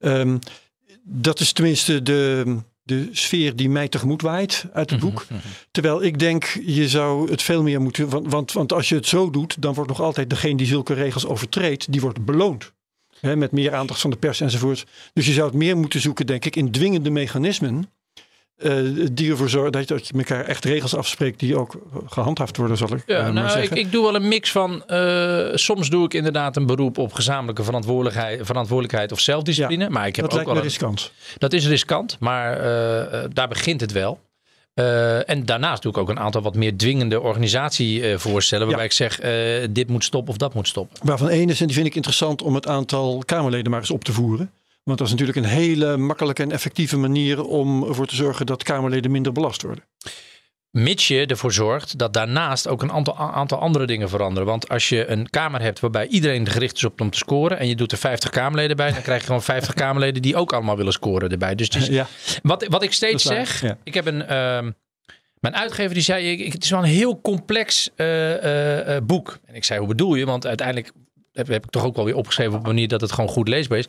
[0.00, 0.37] Ehm,
[1.02, 5.26] dat is tenminste de, de sfeer die mij tegemoet waait uit het boek.
[5.70, 8.08] Terwijl ik denk, je zou het veel meer moeten.
[8.08, 10.94] Want, want, want als je het zo doet, dan wordt nog altijd degene die zulke
[10.94, 12.72] regels overtreedt, die wordt beloond.
[13.20, 14.86] Hè, met meer aandacht van de pers enzovoort.
[15.12, 17.90] Dus je zou het meer moeten zoeken, denk ik, in dwingende mechanismen.
[18.56, 18.73] Eh,
[19.12, 21.75] die ervoor zorgen dat je, dat je elkaar echt regels afspreekt die ook
[22.06, 23.76] gehandhaafd worden, zal ik eh, Ja, maar nou, ik, zeggen.
[23.76, 24.84] ik doe wel een mix van.
[24.87, 29.88] eh, soms doe ik inderdaad een beroep op gezamenlijke verantwoordelijkheid, verantwoordelijkheid of zelfdiscipline.
[29.90, 31.12] maar ik heb dat ook lijkt wel een- riskant.
[31.38, 34.20] Dat is riskant, maar eh, eh, daar begint het wel.
[34.75, 38.66] Eh, en daarnaast doe ik ook een aantal wat meer dwingende organisatievoorstellen.
[38.66, 38.90] waarbij Ja.
[38.90, 40.96] ik zeg: eh, dit moet stoppen of dat moet stoppen.
[41.02, 44.04] Waarvan één is, en die vind ik interessant om het aantal Kamerleden maar eens op
[44.04, 44.50] te voeren.
[44.84, 48.62] Want dat is natuurlijk een hele makkelijke en effectieve manier om ervoor te zorgen dat
[48.62, 49.84] Kamerleden minder belast worden.
[50.70, 54.48] Mits je ervoor zorgt dat daarnaast ook een aantal, aantal andere dingen veranderen.
[54.48, 57.58] Want als je een Kamer hebt waarbij iedereen gericht is op om te scoren.
[57.58, 58.92] en je doet er 50 Kamerleden bij.
[58.92, 61.54] dan krijg je gewoon 50 Kamerleden die ook allemaal willen scoren erbij.
[61.54, 62.06] Dus Ja,
[62.42, 63.78] Wat, wat ik steeds zeg, ja.
[63.84, 64.26] ik heb een.
[64.26, 64.70] ehm,
[65.40, 69.02] mijn uitgever die zei: ik, ik- het is wel een heel complex eh, eh, eh,
[69.04, 69.38] boek.
[69.46, 70.26] En ik zei: hoe bedoel je?
[70.26, 70.92] Want uiteindelijk
[71.34, 73.48] heb, heb ik toch ook wel weer opgeschreven op een manier dat het gewoon goed
[73.48, 73.86] leesbaar is.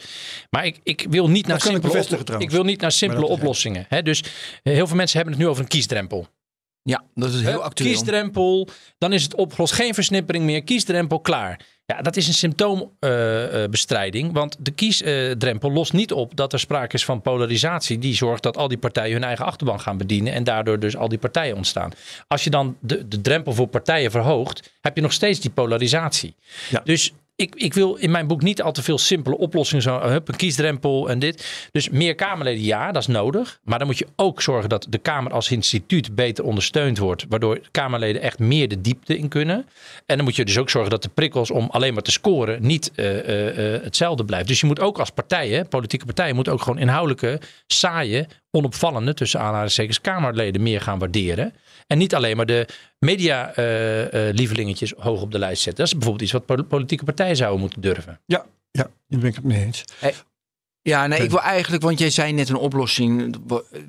[0.50, 3.86] Maar ik, ik wil niet naar simpele, op- ik wil niet naar simpele oplossingen.
[3.90, 4.02] Hè?
[4.02, 4.28] Dus eh,
[4.74, 6.28] heel veel mensen hebben het nu over een kiesdrempel.
[6.82, 7.92] Ja, dat is heel actueel.
[7.92, 9.74] Kiesdrempel, dan is het opgelost.
[9.74, 10.64] Geen versnippering meer.
[10.64, 11.60] Kiesdrempel, klaar.
[11.86, 14.34] Ja, dat is een symptoombestrijding.
[14.34, 18.00] want de kiesdrempel lost niet op dat er sprake is van polarisatie.
[18.00, 20.34] Die zorgt dat al die partijen hun eigen achterban gaan bedienen.
[20.34, 21.92] En daardoor dus al die partijen ontstaan.
[22.28, 26.36] Als je dan de, de drempel voor partijen verhoogt, heb je nog steeds die polarisatie.
[26.70, 26.82] Ja.
[26.84, 29.84] Dus ik, ik wil in mijn boek niet al te veel simpele oplossingen.
[29.84, 31.68] Zo, uh, hup, een kiesdrempel en dit.
[31.72, 33.60] Dus meer Kamerleden, ja, dat is nodig.
[33.64, 37.26] Maar dan moet je ook zorgen dat de Kamer als instituut beter ondersteund wordt.
[37.30, 39.66] Waardoor Kamerleden echt meer de diepte in kunnen.
[40.06, 42.62] En dan moet je dus ook zorgen dat de prikkels om alleen maar te scoren
[42.62, 44.48] niet eh, eh, eh, hetzelfde blijft.
[44.48, 49.40] Dus je moet ook als partijen, politieke partijen, moet ook gewoon inhoudelijke, saaie, onopvallende, tussen
[49.40, 51.54] aanhalingstekens, Kamerleden meer gaan waarderen.
[51.88, 52.68] En niet alleen maar de
[53.00, 55.84] media-lievelingetjes hoog op de lijst zetten.
[55.84, 58.20] Dat is bijvoorbeeld iets wat pol- politieke partijen zouden moeten durven.
[58.26, 59.84] ja, ja, daar ben ik het mee eens.
[60.88, 63.36] Ja, nee, ik wil eigenlijk, want jij zei net een oplossing.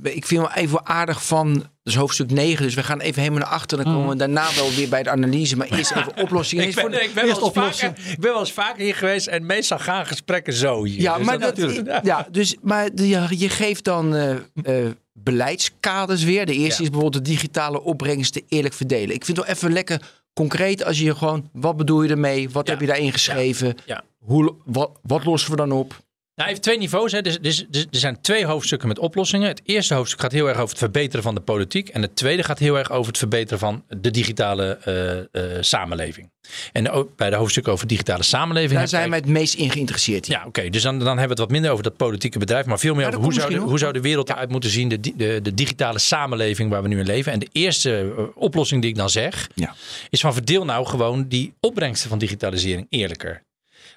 [0.02, 3.42] Ik vind wel even aardig van, dat is hoofdstuk 9, dus we gaan even helemaal
[3.42, 3.76] naar achter.
[3.84, 6.64] Dan komen we daarna wel weer bij de analyse, maar eerst even oplossingen.
[6.68, 7.88] Ik ben, de- ik, ben eerst wel eens oplossen.
[7.96, 11.00] vaker, ik ben wel eens vaker hier geweest en meestal gaan gesprekken zo hier.
[11.00, 14.30] Ja, Dus maar, dat- dat, ja, dus, maar je, je geeft dan eh,
[14.62, 16.46] eh, beleidskaders weer.
[16.46, 16.88] De eerste Ja.
[16.88, 19.14] is bijvoorbeeld de digitale opbrengsten eerlijk verdelen.
[19.14, 20.00] Ik vind het wel even lekker
[20.34, 22.50] concreet als je gewoon, wat bedoel je ermee?
[22.50, 22.72] Wat Ja.
[22.72, 23.74] heb je daarin geschreven?
[23.86, 24.02] Ja.
[24.18, 26.04] Hoe, wat, wat lossen we dan op?
[26.36, 27.12] Nou, heeft twee niveaus.
[27.12, 27.22] Hè.
[27.22, 29.48] Dus, dus, dus er zijn twee hoofdstukken met oplossingen.
[29.48, 31.88] Het eerste hoofdstuk gaat heel erg over het verbeteren van de politiek.
[31.88, 36.30] En het tweede gaat heel erg over het verbeteren van de digitale eh, eh, samenleving.
[36.72, 38.78] En ook bij de hoofdstukken over digitale samenleving.
[38.78, 40.28] Daar zijn wij het meest in geïnteresseerd.
[40.28, 40.34] in.
[40.34, 40.68] Ja, oké.
[40.68, 42.66] Dus dan, dan hebben we het wat minder over dat politieke bedrijf.
[42.66, 44.88] Maar veel meer Ja, over hoe zou, de, hoe zou de wereld eruit moeten zien.
[44.88, 47.32] De, de, de digitale samenleving waar we nu in leven.
[47.32, 49.48] En de eerste eh, oplossing die ik dan zeg.
[49.54, 49.74] Ja.
[50.10, 53.42] Is van verdeel nou gewoon die opbrengsten van digitalisering eerlijker.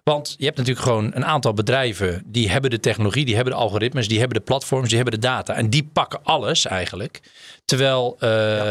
[0.03, 3.59] Want je hebt natuurlijk gewoon een aantal bedrijven die hebben de technologie, die hebben de
[3.59, 5.53] algoritmes, die hebben de platforms, die hebben de data.
[5.53, 7.19] En die pakken alles eigenlijk.
[7.69, 8.29] Terwijl eh,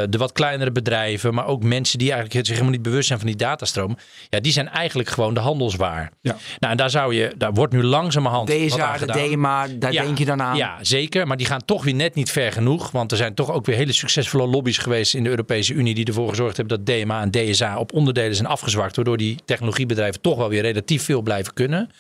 [0.09, 3.29] de wat kleinere bedrijven, maar ook mensen die eigenlijk zich helemaal niet bewust zijn van
[3.29, 3.97] die datastroom.
[4.29, 6.11] Ja, die zijn eigenlijk gewoon de handelswaar.
[6.21, 6.37] Ja.
[6.59, 8.49] Nou, en daar zou je, daar wordt nu langzamerhand.
[8.51, 9.29] aan de.
[9.35, 10.57] DMA, daar Ja, denk je dan aan.
[10.57, 11.27] Ja, zeker.
[11.27, 12.91] Maar die gaan toch weer net niet ver genoeg.
[12.91, 15.95] Want er zijn toch ook weer hele succesvolle lobby's geweest in de Europese Unie.
[15.95, 18.97] die ervoor gezorgd hebben dat DMA en DSA op onderdelen zijn afgezwakt.
[18.97, 21.91] Waardoor die technologiebedrijven toch wel weer relatief veel blijven kunnen.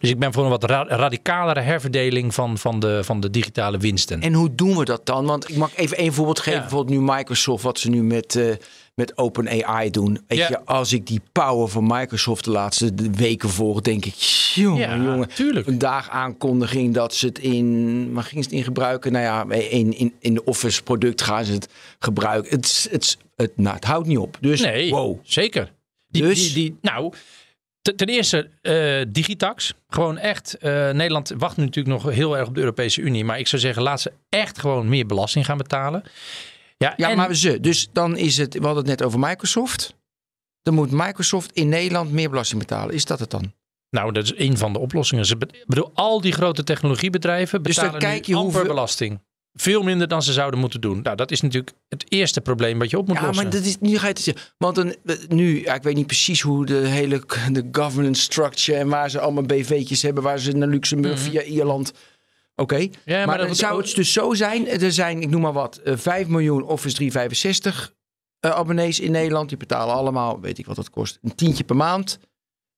[0.00, 3.78] Dus ik ben voor een wat ra- radicalere herverdeling van, van, de, van de digitale
[3.78, 4.20] winsten.
[4.20, 5.26] En hoe doen we dat dan?
[5.26, 6.60] Want ik mag even één voorbeeld geven.
[6.60, 6.68] Ja.
[6.68, 8.50] Bijvoorbeeld nu Microsoft, wat ze nu met, eh
[8.94, 10.20] met OpenAI doen.
[10.26, 10.48] Weet Ja.
[10.48, 14.96] je, als ik die power van Microsoft de laatste weken volg, denk ik, jongen, Ja,
[15.10, 15.28] jongen.
[15.28, 15.64] tuurlijk.
[15.64, 19.12] Vandaag aankondiging dat ze het in, maar gingen ze het in gebruiken?
[19.12, 22.50] Nou ja, in, in, in de Office product gaan ze het gebruiken.
[22.50, 24.36] Het, het, het, nou, het houdt niet op.
[24.40, 25.18] Dus, Nee, wow.
[25.22, 25.72] zeker.
[26.08, 26.42] Die, Dus?
[26.42, 27.12] die, die, nou,
[27.94, 29.72] ten eerste eh, Digitax.
[29.88, 30.54] Gewoon echt.
[30.58, 33.24] eh, Nederland wacht nu natuurlijk nog heel erg op de Europese Unie.
[33.24, 36.02] Maar ik zou zeggen, laat ze echt gewoon meer belasting gaan betalen.
[36.76, 37.60] Ja, Ja, en- maar ze.
[37.60, 39.94] Dus dan is het, we hadden het net over Microsoft.
[40.62, 42.94] Dan moet Microsoft in Nederland meer belasting betalen.
[42.94, 43.52] Is dat het dan?
[43.90, 45.26] Nou, dat is een van de oplossingen.
[45.26, 48.74] Ze ik bedoel, al die grote technologiebedrijven Dus dan betalen kijk nu je amper hoeveel-
[48.74, 49.20] belasting.
[49.56, 51.02] Veel minder dan ze zouden moeten doen.
[51.02, 53.44] Nou, dat is natuurlijk het eerste probleem wat je op moet Ja, lossen.
[53.44, 54.44] maar dat is, nu ga je het zeggen.
[54.58, 54.96] Want een,
[55.28, 59.20] nu, ja, ik weet niet precies hoe de hele de governance structure en waar ze
[59.20, 61.92] allemaal BV'tjes hebben, waar ze naar Luxemburg via Ierland.
[62.54, 62.86] Oké, Mhm.
[63.04, 64.68] Ja, maar maar, dan zou het dus zo zijn.
[64.68, 67.94] Er zijn, ik noem maar wat, eh, 5 miljoen Office 365
[68.40, 69.48] eh, abonnees in Nederland.
[69.48, 72.18] Die betalen allemaal, weet ik wat dat kost, een tientje per maand.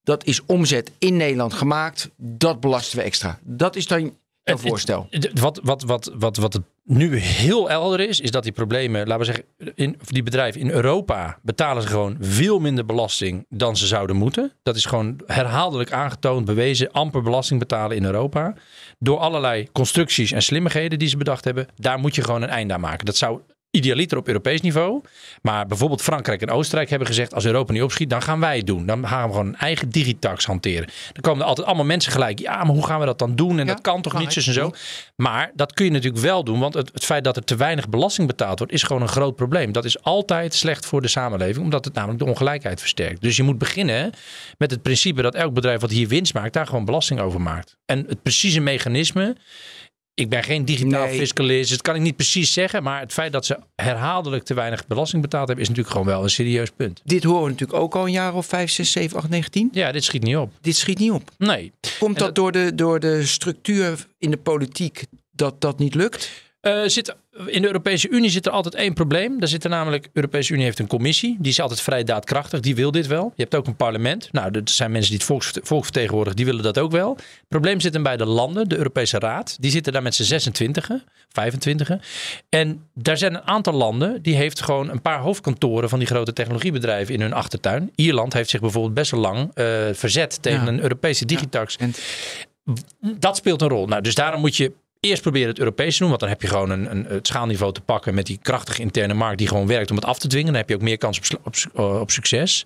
[0.03, 2.11] Dat is omzet in Nederland gemaakt.
[2.17, 3.39] Dat belasten we extra.
[3.43, 4.17] Dat is dan
[4.49, 5.09] een voorstel.
[5.35, 9.19] Wat, wat, wat, wat, wat het nu heel helder is, is dat die problemen, laten
[9.19, 13.87] we zeggen, in, die bedrijven in Europa betalen ze gewoon veel minder belasting dan ze
[13.87, 14.53] zouden moeten.
[14.63, 18.55] Dat is gewoon herhaaldelijk aangetoond, bewezen, amper belasting betalen in Europa.
[18.99, 22.75] Door allerlei constructies en slimmigheden die ze bedacht hebben, daar moet je gewoon een einde
[22.75, 23.07] aan maken.
[23.07, 25.03] Dat zou idealiter op Europees niveau.
[25.43, 28.67] Maar bijvoorbeeld Frankrijk en Oostenrijk hebben gezegd: als Europa niet opschiet, dan gaan wij het
[28.67, 28.87] doen.
[28.87, 30.89] Dan gaan we gewoon een eigen digitax hanteren.
[31.13, 32.39] Dan komen er altijd allemaal mensen gelijk.
[32.39, 33.59] Ja, maar hoe gaan we dat dan doen?
[33.59, 34.71] En Ja, dat kan toch niet en zo.
[35.17, 36.59] Maar dat kun je natuurlijk wel doen.
[36.59, 39.37] Want het, het feit dat er te weinig belasting betaald wordt, is gewoon een groot
[39.37, 39.73] probleem.
[39.73, 43.23] Dat is altijd slecht voor de samenleving, omdat het namelijk de ongelijkheid versterkt.
[43.23, 44.13] Dus je moet beginnen
[44.59, 47.77] met het principe dat elk bedrijf wat hier winst maakt, daar gewoon belasting over maakt.
[47.87, 49.37] En het precieze mechanisme.
[50.19, 51.19] Ik ben geen digitaal Nee.
[51.19, 52.83] fiscalist, dus dat kan ik niet precies zeggen.
[52.83, 56.23] Maar het feit dat ze herhaaldelijk te weinig belasting betaald hebben, is natuurlijk gewoon wel
[56.23, 57.01] een serieus punt.
[57.05, 59.69] Dit horen we natuurlijk ook al een jaar of 5, 6, 7, 8, 9, 10.
[59.73, 60.53] Ja, dit schiet niet op.
[60.61, 61.31] Dit schiet niet op.
[61.39, 61.73] Nee.
[61.99, 66.31] Komt dat door de, door de structuur in de politiek dat dat niet lukt?
[66.61, 67.15] Eh, zit,
[67.47, 69.39] in de Europese Unie zit er altijd één probleem.
[69.39, 71.37] Daar zit er namelijk, de Europese Unie heeft een commissie.
[71.39, 72.61] Die is altijd vrij daadkrachtig.
[72.61, 73.33] Die wil dit wel.
[73.37, 74.29] Je hebt ook een parlement.
[74.33, 76.37] Nou, er zijn mensen die het volks, volk vertegenwoordigen.
[76.37, 77.15] Die willen dat ook wel.
[77.17, 78.69] Het probleem zit hem bij de landen.
[78.69, 79.57] De Europese Raad.
[79.61, 80.91] Die zitten daar met z'n 26,
[81.29, 81.91] 25.
[82.49, 84.23] En daar zijn een aantal landen.
[84.23, 87.91] Die heeft gewoon een paar hoofdkantoren van die grote technologiebedrijven in hun achtertuin.
[87.95, 90.69] Ierland heeft zich bijvoorbeeld best wel lang eh, verzet tegen Ja.
[90.69, 91.77] een Europese digitax.
[91.77, 91.95] En
[93.19, 93.87] Dat speelt een rol.
[93.87, 96.09] Nou, dus daarom moet je eerst proberen het Europees te doen.
[96.09, 99.15] Want dan heb je gewoon een, een, het schaalniveau te pakken met die krachtige interne
[99.15, 100.47] markt die gewoon werkt om het af te dwingen.
[100.53, 102.65] Dan heb je ook meer kans op, op, eh, op succes.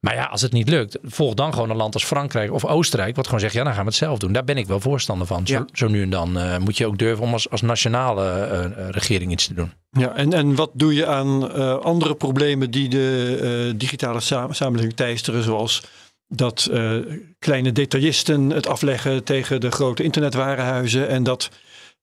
[0.00, 3.16] Maar ja, als het niet lukt, volg dan gewoon een land als Frankrijk of Oostenrijk.
[3.16, 4.32] Wat gewoon zegt, ja, dan gaan we het zelf doen.
[4.32, 5.46] Daar ben ik wel voorstander van.
[5.46, 5.66] Zo, Ja.
[5.72, 9.32] zo nu en dan eh, moet je ook durven om als, als nationale eh, regering
[9.32, 9.72] iets te doen.
[9.90, 15.42] Ja, en, en wat doe je aan andere problemen die de digitale sa- samenleving teisteren,
[15.42, 15.82] zoals
[16.28, 16.94] dat eh,
[17.38, 21.50] kleine detailisten het afleggen tegen de grote internetwarenhuizen en dat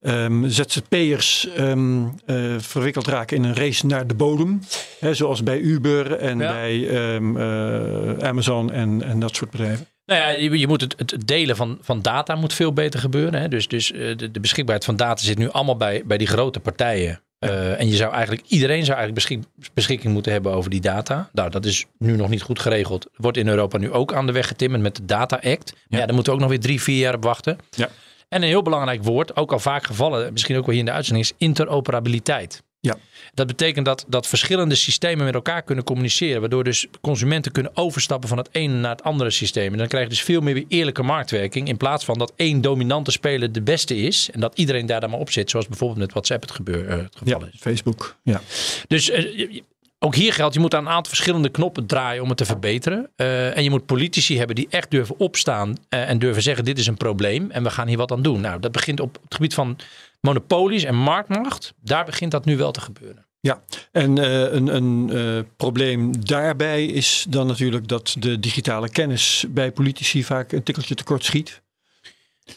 [0.01, 4.61] ehm, ZZP'ers ehm, eh, verwikkeld raken in een race naar de bodem,
[4.99, 6.51] hè, zoals bij Uber en Ja.
[6.51, 9.87] bij ehm, eh, Amazon en, en dat soort bedrijven.
[10.05, 13.41] Nou ja, je, je moet het, het delen van, van data moet veel beter gebeuren.
[13.41, 13.47] Hè?
[13.47, 17.21] Dus, dus de, de beschikbaarheid van data zit nu allemaal bij, bij die grote partijen.
[17.39, 21.29] Eh, en je zou eigenlijk, iedereen zou eigenlijk beschik- beschikking moeten hebben over die data.
[21.33, 23.07] Nou, dat is nu nog niet goed geregeld.
[23.15, 25.71] Wordt in Europa nu ook aan de weg getimmerd met de Data Act.
[25.71, 26.05] Maar ja, Ja.
[26.05, 27.57] daar moeten we ook nog weer drie, vier jaar op wachten.
[27.69, 27.89] Ja.
[28.29, 30.95] En een heel belangrijk woord, ook al vaak gevallen, misschien ook wel hier in de
[30.95, 32.63] uitzending, is interoperabiliteit.
[32.85, 32.97] Ja.
[33.33, 36.39] Dat betekent dat, dat verschillende systemen met elkaar kunnen communiceren.
[36.39, 39.71] Waardoor dus consumenten kunnen overstappen van het ene naar het andere systeem.
[39.71, 41.67] En dan krijg je dus veel meer weer eerlijke marktwerking.
[41.67, 44.29] In plaats van dat één dominante speler de beste is.
[44.31, 45.49] En dat iedereen daar dan maar op zit.
[45.49, 47.59] Zoals bijvoorbeeld met WhatsApp het, gebeur, eh, het geval Ja, is.
[47.59, 48.15] Facebook.
[48.23, 48.41] Ja.
[48.87, 49.61] Dus eh,
[49.99, 53.09] ook hier geldt, je moet aan een aantal verschillende knoppen draaien om het te verbeteren.
[53.15, 56.87] Eh, en je moet politici hebben die echt durven opstaan en durven zeggen: dit is
[56.87, 58.41] een probleem en we gaan hier wat aan doen.
[58.41, 59.77] Nou, dat begint op het gebied van
[60.25, 61.73] monopolies en marktmacht.
[61.81, 63.25] Daar begint dat nu wel te gebeuren.
[63.39, 69.45] Ja, en eh, een, een eh, probleem daarbij is dan natuurlijk dat de digitale kennis
[69.49, 71.61] bij politici vaak een tikkeltje tekort schiet.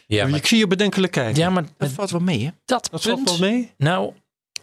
[0.07, 1.43] Ja, maar, Ik zie je bedenkelijk kijken.
[1.43, 2.51] ja, maar dat valt wel mee, hè?
[2.65, 3.73] dat dat punt, valt wel mee.
[3.77, 4.13] Nou,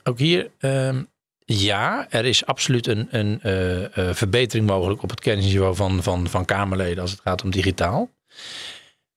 [0.04, 0.52] ook hier.
[0.60, 1.04] ehm,
[1.46, 6.28] ja, er is absoluut een, een eh, eh, verbetering mogelijk op het kennisniveau van, van,
[6.30, 8.10] van Kamerleden als het gaat om digitaal.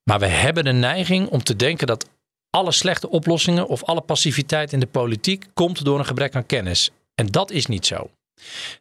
[0.03, 2.09] Maar we hebben de neiging om te denken dat
[2.50, 6.90] alle slechte oplossingen of alle passiviteit in de politiek komt door een gebrek aan kennis.
[7.14, 8.11] En dat is niet zo.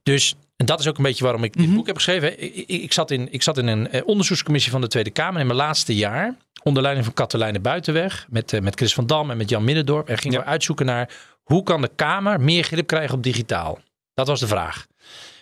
[0.03, 1.75] Dus en dat is ook een beetje waarom ik dit Mhm.
[1.75, 2.43] boek heb geschreven.
[2.43, 5.45] Ik, ik, zat in, ik zat in een eh, onderzoekscommissie van de Tweede Kamer in
[5.47, 6.35] mijn laatste jaar.
[6.63, 8.25] Onder leiding van Katelijne Buitenweg.
[8.29, 10.09] Met, eh, met Chris van Dam en met Jan Middendorp.
[10.09, 10.43] En gingen Ja.
[10.43, 11.09] we uitzoeken naar
[11.43, 13.79] hoe kan de Kamer meer grip krijgen op digitaal.
[14.13, 14.87] Dat was de vraag.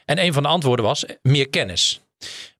[0.05, 2.01] En een van de antwoorden was eh, meer kennis.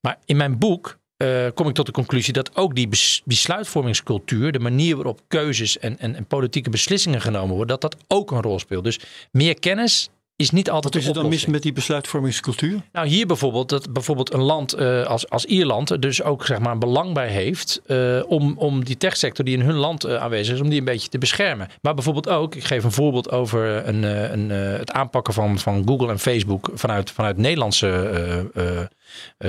[0.01, 4.51] Maar in mijn boek eh, kom ik tot de conclusie dat ook die bes- besluitvormingscultuur,
[4.51, 8.41] de manier waarop keuzes en, en, en politieke beslissingen genomen worden, dat dat ook een
[8.41, 8.84] rol speelt.
[8.84, 8.99] Dus
[9.32, 12.82] meer kennis is niet altijd Wat is er dan mis met die besluitvormingscultuur?
[12.91, 16.60] Nou, hier bijvoorbeeld, dat bijvoorbeeld een land eh, als, als Ierland er dus ook zeg
[16.60, 20.15] maar een belang bij heeft eh, om, om die techsector die in hun land eh,
[20.15, 21.67] aanwezig is, om die een beetje te beschermen.
[21.82, 26.10] Maar bijvoorbeeld ook, ik geef een voorbeeld over een, een, het aanpakken van, van Google
[26.10, 28.52] en Facebook vanuit, vanuit Nederlandse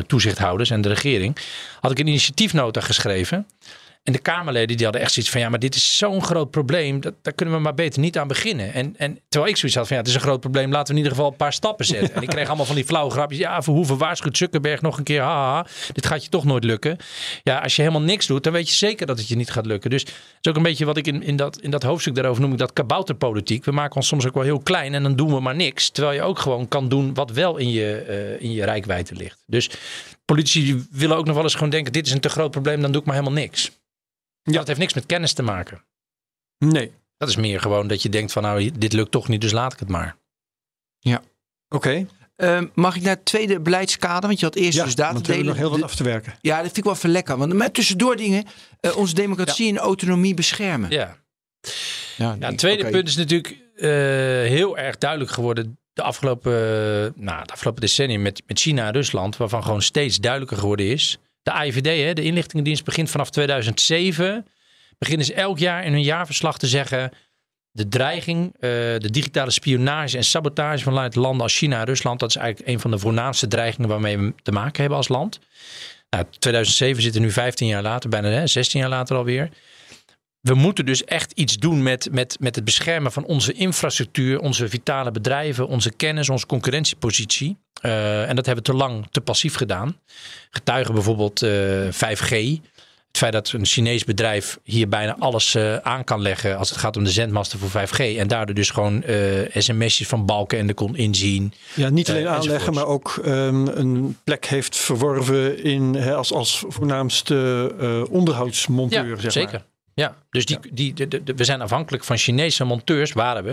[0.07, 1.37] toezichthouders en de regering.
[1.81, 3.47] Had ik een initiatiefnota geschreven.
[4.07, 7.01] En de Kamerleden die hadden echt zoiets van ja, maar dit is zo'n groot probleem.
[7.01, 8.73] Dat, daar kunnen we maar beter niet aan beginnen.
[8.73, 10.71] En, en terwijl ik zoiets had van ja, het is een groot probleem.
[10.71, 12.15] Laten we in ieder geval een paar stappen zetten.
[12.15, 13.39] En ik kreeg allemaal van die flauwe grapjes.
[13.39, 15.21] Ja, Verhoeven waarschuwt Zuckerberg nog een keer.
[15.21, 16.97] Haha, dit gaat je toch nooit lukken.
[17.43, 19.67] Ja, als je helemaal niks doet, dan weet je zeker dat het je niet gaat
[19.67, 19.91] lukken.
[19.91, 22.43] Dus het is ook een beetje wat ik in, in, dat, in dat hoofdstuk daarover
[22.43, 23.65] noem ik dat kabouterpolitiek.
[23.65, 25.91] We maken ons soms ook wel heel klein en dan doen we maar niks.
[25.91, 29.43] Terwijl je ook gewoon kan doen wat wel in je, uh, in je rijkwijde ligt.
[29.47, 29.71] Dus
[30.25, 32.93] politici willen ook nog wel eens gewoon denken: dit is een te groot probleem, dan
[32.93, 33.71] doe ik maar helemaal niks.
[34.47, 34.53] Ja.
[34.53, 35.85] Dat heeft niks met kennis te maken.
[36.59, 36.93] Nee.
[37.17, 39.73] Dat is meer gewoon dat je denkt van nou, dit lukt toch niet, dus laat
[39.73, 40.17] ik het maar.
[40.99, 41.23] Ja.
[41.69, 41.77] Oké.
[41.77, 42.07] Okay.
[42.37, 44.29] Uh, mag ik naar het tweede beleidskader?
[44.29, 45.47] Want je had eerst ja, dus data delen.
[45.47, 46.35] nog heel wat af te werken.
[46.41, 47.37] Ja, dat vind ik wel even lekker.
[47.37, 48.45] Want met tussendoor dingen
[48.81, 49.73] uh, onze democratie ja.
[49.73, 50.91] en autonomie beschermen.
[50.91, 51.17] Ja.
[52.17, 52.93] Ja, ja het tweede okay.
[52.93, 53.91] punt is natuurlijk uh,
[54.49, 56.53] heel erg duidelijk geworden de afgelopen,
[57.17, 61.19] nou, de afgelopen decennium met, met China en Rusland, waarvan gewoon steeds duidelijker geworden is
[61.47, 64.47] de AIVD, hè, de inlichtingendienst, begint vanaf 2007.
[64.99, 67.11] Beginnen ze elk jaar in hun jaarverslag te zeggen.
[67.71, 68.61] De dreiging, uh,
[68.99, 72.21] de digitale spionage en sabotage vanuit landen als China en Rusland.
[72.21, 75.39] Dat is eigenlijk een van de voornaamste dreigingen waarmee we te maken hebben als land.
[76.11, 79.49] Nou, 2007 zitten nu 15 jaar later, bijna hè, 16 jaar later alweer.
[80.47, 84.69] We moeten dus echt iets doen met, met, met het beschermen van onze infrastructuur, onze
[84.69, 87.57] vitale bedrijven, onze kennis, onze concurrentiepositie.
[87.83, 89.97] Uh, en dat hebben we te lang te passief gedaan.
[90.51, 91.51] Getuigen bijvoorbeeld uh,
[91.93, 92.31] 5G.
[93.07, 96.79] Het feit dat een Chinees bedrijf hier bijna alles uh, aan kan leggen als het
[96.79, 97.99] gaat om de zendmasten voor 5G.
[98.19, 99.03] En daardoor dus gewoon
[99.55, 101.53] sms'jes van balken en de kon inzien.
[101.75, 106.65] Ja, niet alleen aanleggen, maar ook um, een plek heeft verworven in, he, als, als
[106.69, 109.09] voornaamste onderhoudsmonteur.
[109.09, 109.53] Ja, zeg zeker.
[109.53, 109.75] Maar.
[110.01, 113.53] Ja, dus die, die, de, de, we zijn afhankelijk van Chinese monteurs, waren we.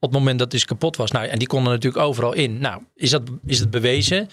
[0.00, 1.10] het moment dat het kapot was.
[1.10, 2.58] Nou, en die konden natuurlijk overal in.
[2.58, 4.28] Nou, is dat, is dat bewezen?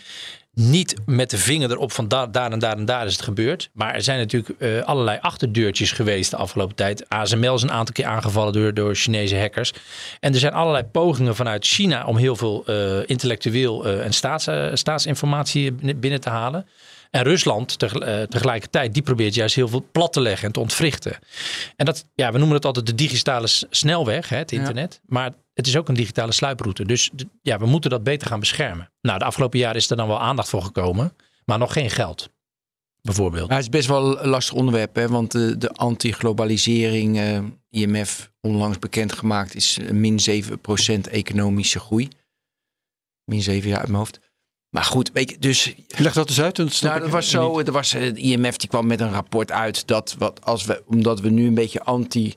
[0.53, 3.69] Niet met de vinger erop van daar, daar en daar en daar is het gebeurd.
[3.73, 7.09] Maar er zijn natuurlijk uh, allerlei achterdeurtjes geweest de afgelopen tijd.
[7.09, 9.73] ASML is een aantal keer aangevallen door, door Chinese hackers.
[10.19, 14.47] En er zijn allerlei pogingen vanuit China om heel veel uh, intellectueel uh, en staats,
[14.73, 16.65] staatsinformatie binnen te halen.
[17.09, 17.79] En Rusland
[18.29, 21.19] tegelijkertijd, die probeert juist heel veel plat te leggen en te ontwrichten.
[21.75, 24.99] En dat, ja, we noemen het altijd de digitale snelweg, hè, het internet.
[25.01, 25.07] Ja.
[25.07, 26.85] Maar het is ook een digitale sluiproute.
[26.85, 27.09] Dus
[27.41, 28.91] ja, we moeten dat beter gaan beschermen.
[29.01, 31.13] Nou, de afgelopen jaren is er dan wel aandacht voor gekomen,
[31.45, 32.29] maar nog geen geld.
[33.01, 33.47] Bijvoorbeeld.
[33.47, 35.07] Maar het is best wel een lastig onderwerp, hè?
[35.07, 42.07] want de, de anti-globalisering, uh, IMF onlangs bekendgemaakt, is min 7% economische groei.
[43.25, 44.19] Min 7 jaar uit mijn hoofd.
[44.69, 45.73] Maar goed, weet je, dus.
[45.87, 46.55] Leg dat eens uit.
[46.55, 47.59] Dat nou, dat was zo.
[47.59, 51.19] Er was, de IMF die kwam met een rapport uit dat wat als we, omdat
[51.19, 52.35] we nu een beetje anti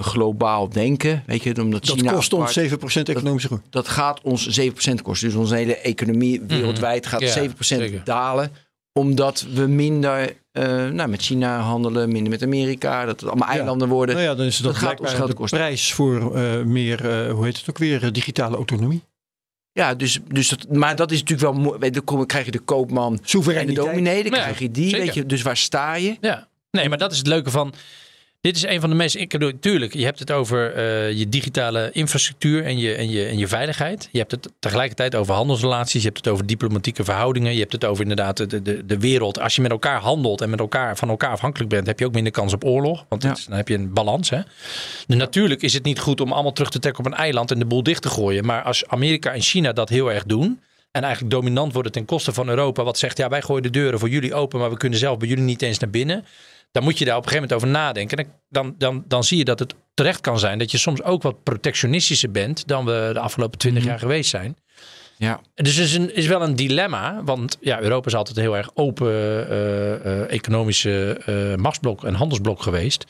[0.00, 2.62] globaal denken, weet je, omdat dat China kost ons 7%
[3.02, 3.62] economische groei.
[3.62, 4.70] Dat, dat, gaat ons 7%
[5.02, 5.28] kosten.
[5.28, 8.04] Dus onze hele economie wereldwijd gaat ja, 7% zeker.
[8.04, 8.52] dalen,
[8.92, 13.88] omdat we minder uh, nou, met China handelen, minder met Amerika, dat het allemaal eilanden
[13.88, 13.94] ja.
[13.94, 14.14] worden.
[14.14, 15.58] Nou ja, dan is het dat, dat gaat ons geld de kosten.
[15.58, 19.02] prijs voor uh, meer, uh, hoe heet het ook weer, digitale autonomie.
[19.74, 21.78] Ja, dus, dus dat, maar dat is natuurlijk wel.
[22.04, 24.90] Dan krijg je de koopman en de dominee, dan krijg je die.
[24.90, 26.16] Weet je, dus waar sta je?
[26.20, 27.74] Ja, nee, maar dat is het leuke van.
[28.44, 29.16] Dit is een van de meest.
[29.16, 33.26] Ik bedoel, tuurlijk, je hebt het over uh, je digitale infrastructuur en je, en, je,
[33.26, 34.08] en je veiligheid.
[34.12, 36.02] Je hebt het tegelijkertijd over handelsrelaties.
[36.02, 37.52] Je hebt het over diplomatieke verhoudingen.
[37.52, 39.40] Je hebt het over inderdaad de, de, de wereld.
[39.40, 42.12] Als je met elkaar handelt en met elkaar van elkaar afhankelijk bent, heb je ook
[42.12, 43.04] minder kans op oorlog.
[43.08, 43.32] Want ja.
[43.32, 44.30] is, dan heb je een balans.
[44.30, 44.40] Hè?
[45.06, 47.58] Dus natuurlijk is het niet goed om allemaal terug te trekken op een eiland en
[47.58, 48.44] de boel dicht te gooien.
[48.46, 50.60] Maar als Amerika en China dat heel erg doen.
[50.90, 52.82] En eigenlijk dominant worden ten koste van Europa.
[52.82, 55.28] Wat zegt, ja, wij gooien de deuren voor jullie open, maar we kunnen zelf bij
[55.28, 56.24] jullie niet eens naar binnen
[56.74, 58.18] dan moet je daar op een gegeven moment over nadenken.
[58.18, 61.22] En dan, dan, dan zie je dat het terecht kan zijn dat je soms ook
[61.22, 63.88] wat protectionistischer bent dan we de afgelopen twintig mm.
[63.88, 64.56] jaar geweest zijn.
[65.16, 65.40] Ja.
[65.54, 68.56] Dus het is, een, is wel een dilemma, want ja, Europa is altijd een heel
[68.56, 73.04] erg open uh, uh, economische uh, machtsblok en handelsblok geweest.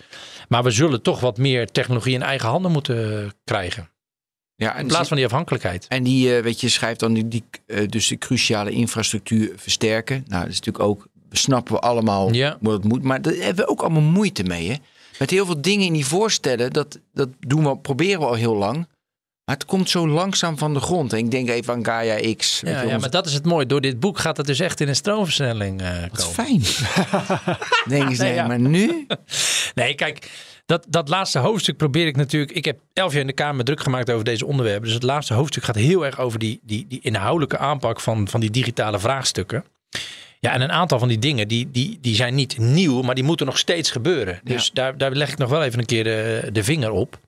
[0.49, 3.91] Maar we zullen toch wat meer technologie in eigen handen moeten krijgen.
[4.57, 5.87] Ja, in plaats van die afhankelijkheid.
[5.89, 7.45] En die, weet je, schrijft dan die, die
[7.87, 10.25] dus de cruciale infrastructuur versterken.
[10.27, 12.59] Nou, dat is natuurlijk ook snappen we allemaal ja.
[12.61, 13.03] hoe het moet.
[13.03, 14.69] Maar daar hebben we ook allemaal moeite mee.
[14.69, 14.77] Hè?
[15.19, 18.57] Met heel veel dingen in die voorstellen, dat, dat doen we, proberen we al heel
[18.57, 18.87] lang.
[19.45, 21.13] Maar het komt zo langzaam van de grond.
[21.13, 22.61] En ik denk even aan Gaia X.
[22.65, 23.67] Ja, ja, maar dat is het mooie.
[23.67, 26.11] Door dit boek gaat het dus echt in een stroomversnelling uh, komen.
[26.11, 26.63] Wat fijn.
[27.89, 28.47] denk eens, nee, ja.
[28.47, 29.07] maar nu?
[29.75, 30.31] Nee, kijk,
[30.67, 32.53] dat, dat laatste hoofdstuk probeer ik natuurlijk...
[32.53, 34.85] Ik heb elf jaar in de Kamer druk gemaakt over deze onderwerpen.
[34.85, 38.41] Dus het laatste hoofdstuk gaat heel erg over die, die, die inhoudelijke aanpak van, van
[38.41, 39.65] die digitale vraagstukken.
[40.45, 43.25] Ja, en een aantal van die dingen die, die, die zijn niet nieuw, maar die
[43.25, 44.41] moeten nog steeds gebeuren.
[44.43, 44.71] Dus ja.
[44.73, 47.19] daar, daar leg ik nog wel even een keer de, de vinger op.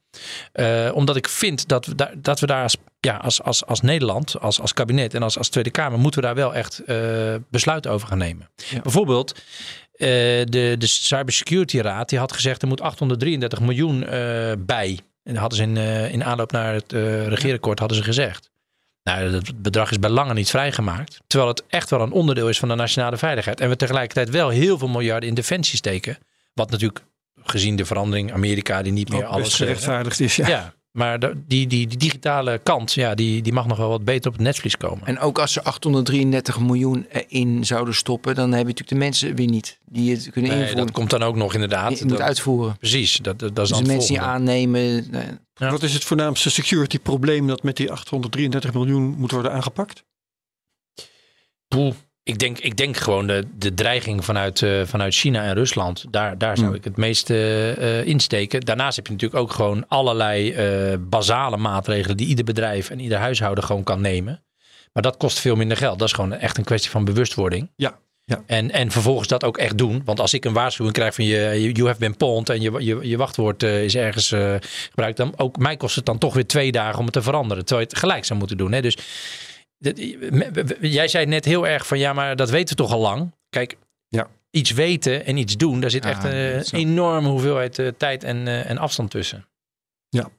[0.54, 3.80] Uh, omdat ik vind dat we daar, dat we daar als, ja, als, als, als
[3.80, 7.34] Nederland, als, als kabinet en als, als Tweede Kamer, moeten we daar wel echt uh,
[7.50, 8.50] besluiten over gaan nemen.
[8.70, 8.80] Ja.
[8.80, 9.42] Bijvoorbeeld,
[9.96, 14.98] de, de Cybersecurity Raad die had gezegd er moet 833 miljoen eh, bij.
[15.22, 16.92] En dat hadden ze in, eh, in aanloop naar het
[17.28, 18.50] regeerakkoord hadden ze gezegd.
[19.06, 21.20] Nou, dat bedrag is bij lange niet vrijgemaakt.
[21.26, 23.60] Terwijl het echt wel een onderdeel is van de nationale veiligheid.
[23.60, 26.18] En we tegelijkertijd wel heel veel miljarden in defensie steken.
[26.54, 27.04] Wat natuurlijk
[27.42, 30.36] gezien de verandering Amerika die niet meer alles gerechtvaardigd is.
[30.36, 30.48] Ja.
[30.48, 30.74] ja.
[30.96, 34.36] Maar die, die, die digitale kant, ja, die, die mag nog wel wat beter op
[34.36, 35.06] het netvlies komen.
[35.06, 39.34] En ook als ze 833 miljoen in zouden stoppen, dan heb je natuurlijk de mensen
[39.34, 40.86] weer niet die het kunnen nee, invoeren.
[40.86, 41.98] Dat komt dan ook nog inderdaad.
[41.98, 42.76] Je moet uitvoeren.
[42.78, 43.16] Precies.
[43.16, 45.10] Dat, dat, is dus de mensen die aannemen.
[45.54, 50.04] Wat is het voornaamste security probleem dat met die 833 miljoen moet worden aangepakt?
[51.68, 51.94] Poeh.
[52.28, 56.04] Ik denk, ik denk gewoon de, de dreiging vanuit, uh, vanuit China en Rusland.
[56.10, 57.34] Daar, daar zou ik het meeste
[57.78, 58.60] uh, insteken.
[58.60, 60.52] Daarnaast heb je natuurlijk ook gewoon allerlei
[60.90, 64.42] uh, basale maatregelen die ieder bedrijf en ieder huishouden gewoon kan nemen.
[64.92, 65.98] Maar dat kost veel minder geld.
[65.98, 67.70] Dat is gewoon echt een kwestie van bewustwording.
[67.76, 67.98] Ja.
[68.24, 68.42] Ja.
[68.46, 70.02] En, en vervolgens dat ook echt doen.
[70.04, 73.08] Want als ik een waarschuwing krijg van je, you have been pwned en je, je,
[73.08, 74.34] je wachtwoord is ergens
[74.88, 77.64] gebruikt, dan ook mij kost het dan toch weer twee dagen om het te veranderen.
[77.64, 78.72] Terwijl je het gelijk zou moeten doen.
[78.72, 78.80] Hè?
[78.80, 78.96] Dus
[80.80, 83.32] Jij zei net heel erg van ja, maar dat weten we toch al lang.
[83.48, 83.76] Kijk,
[84.08, 84.28] ja.
[84.50, 88.70] iets weten en iets doen, daar zit echt een enorme hoeveelheid uh, tijd en, uh,
[88.70, 89.46] en afstand tussen.
[90.08, 90.30] Ja.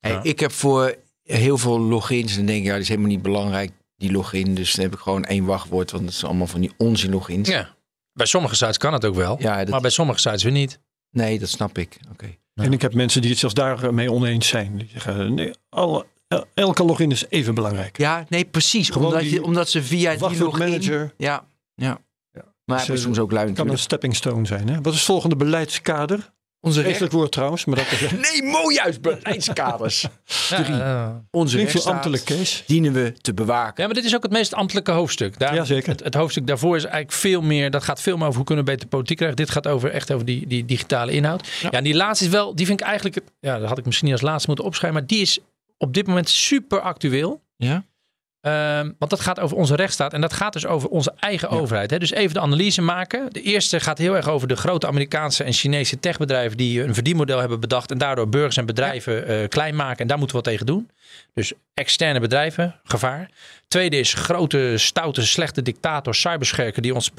[0.00, 3.22] Hey, Ik heb voor heel veel logins en denk ik, ja, die is helemaal niet
[3.22, 4.54] belangrijk, die login.
[4.54, 7.48] Dus dan heb ik gewoon één wachtwoord, want het is allemaal van die onzin logins.
[7.48, 7.74] Ja.
[8.12, 9.68] Bij sommige sites kan het ook wel, ja, dat...
[9.68, 10.78] maar bij sommige sites weer niet.
[11.10, 11.98] Nee, dat snap ik.
[12.12, 12.36] Oké.
[12.54, 14.76] En ik heb mensen die het zelfs daarmee oneens zijn.
[14.76, 16.06] Die zeggen, nee, alle,
[16.54, 17.98] elke login is even belangrijk.
[17.98, 18.90] Ja, nee, precies.
[18.90, 20.58] omdat, je, omdat ze via die login...
[20.58, 21.14] manager.
[21.16, 21.44] Ja,
[21.74, 21.98] ja.
[22.32, 22.44] ja.
[22.64, 24.68] Maar dus, soms ook lui kan een stepping stone zijn.
[24.68, 24.74] Hè?
[24.74, 26.32] Wat is het volgende beleidskader?
[26.64, 27.12] Onze recht...
[27.12, 28.10] woord trouwens, maar dat is...
[28.30, 30.06] nee, mooi juist, beleidskaders.
[30.48, 30.82] Drie.
[31.30, 32.62] Onze rechtsstaat case.
[32.66, 33.74] dienen we te bewaken.
[33.76, 35.38] Ja, maar dit is ook het meest ambtelijke hoofdstuk.
[35.38, 35.90] Daar, ja, zeker.
[35.90, 37.70] Het, het, hoofdstuk daarvoor is eigenlijk veel meer...
[37.70, 39.36] Dat gaat veel meer over hoe kunnen we beter politiek krijgen.
[39.36, 41.46] Dit gaat over, echt over die, die digitale inhoud.
[41.46, 41.68] Ja.
[41.70, 42.54] ja, en die laatste is wel...
[42.54, 43.20] Die vind ik eigenlijk...
[43.40, 44.98] Ja, dat had ik misschien als laatste moeten opschrijven.
[44.98, 45.38] Maar die is
[45.76, 47.42] op dit moment super actueel.
[47.56, 47.84] Ja.
[48.44, 51.90] Ehm, want dat gaat over onze rechtsstaat en dat gaat dus over onze eigen overheid.
[51.90, 51.98] Hè?
[51.98, 53.32] Dus even de analyse maken.
[53.32, 57.38] De eerste gaat heel erg over de grote Amerikaanse en Chinese techbedrijven die een verdienmodel
[57.38, 59.98] hebben bedacht en daardoor burgers en bedrijven uh, klein maken.
[59.98, 60.90] En daar moeten we wat tegen doen.
[61.34, 63.30] Dus externe bedrijven, gevaar.
[63.68, 67.10] Tweede is grote, stoute, slechte dictator, cyberscherken die ons,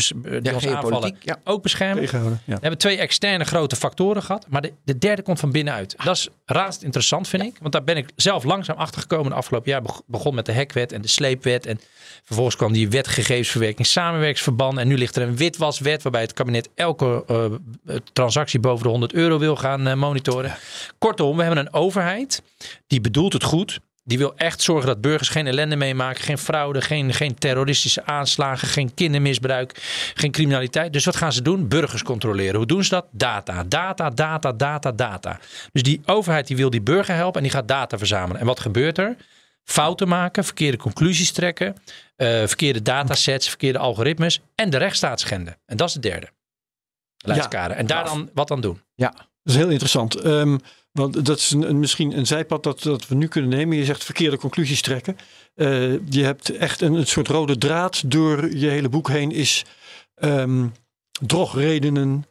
[0.42, 1.40] die ons aanvallen, ja.
[1.44, 2.04] ook beschermen.
[2.46, 4.46] We hebben twee externe grote factoren gehad.
[4.50, 5.96] Maar de, de derde komt van binnenuit.
[6.04, 7.58] Dat is razend interessant, vind ik.
[7.60, 9.30] Want daar ben ik zelf langzaam achter gekomen.
[9.30, 11.66] De afgelopen jaar begon met de hekwet en de sleepwet.
[11.66, 11.80] En
[12.24, 14.78] vervolgens kwam die wet gegevensverwerking samenwerksverband.
[14.78, 19.14] En nu ligt er een witwaswet waarbij het kabinet elke uh, transactie boven de 100
[19.14, 20.56] euro wil gaan uh, monitoren.
[20.98, 22.42] Kortom, we hebben een overheid
[22.88, 23.80] die bedoelt het goed.
[24.08, 28.68] Die wil echt zorgen dat burgers geen ellende meemaken, geen fraude, geen, geen terroristische aanslagen,
[28.68, 29.72] geen kindermisbruik,
[30.16, 30.94] geen criminaliteit.
[30.94, 31.68] Dus wat gaan ze doen?
[31.68, 32.56] Burgers controleren.
[32.56, 33.06] Hoe doen ze dat?
[33.12, 35.40] Data, data, data, data, data.
[35.72, 38.42] Dus die overheid die wil die burger helpen en die gaat data verzamelen.
[38.42, 39.16] En wat gebeurt er?
[39.64, 45.58] Fouten maken, verkeerde conclusies trekken, uh, verkeerde datasets, verkeerde algoritmes en de rechtsstaat schenden.
[45.66, 46.30] En dat is de derde.
[47.18, 47.72] Leidskader.
[47.72, 47.78] Ja.
[47.78, 48.82] En daar dan wat aan doen.
[48.96, 50.26] Ja, dat is heel interessant.
[50.26, 50.60] Um,
[50.96, 53.78] want dat is een, misschien een zijpad dat, dat we nu kunnen nemen.
[53.78, 55.18] Je zegt verkeerde conclusies trekken.
[55.56, 59.66] Uh, je hebt echt een, een, soort rode draad door je hele boek heen is
[60.16, 60.72] um,
[61.26, 62.26] drogredenen,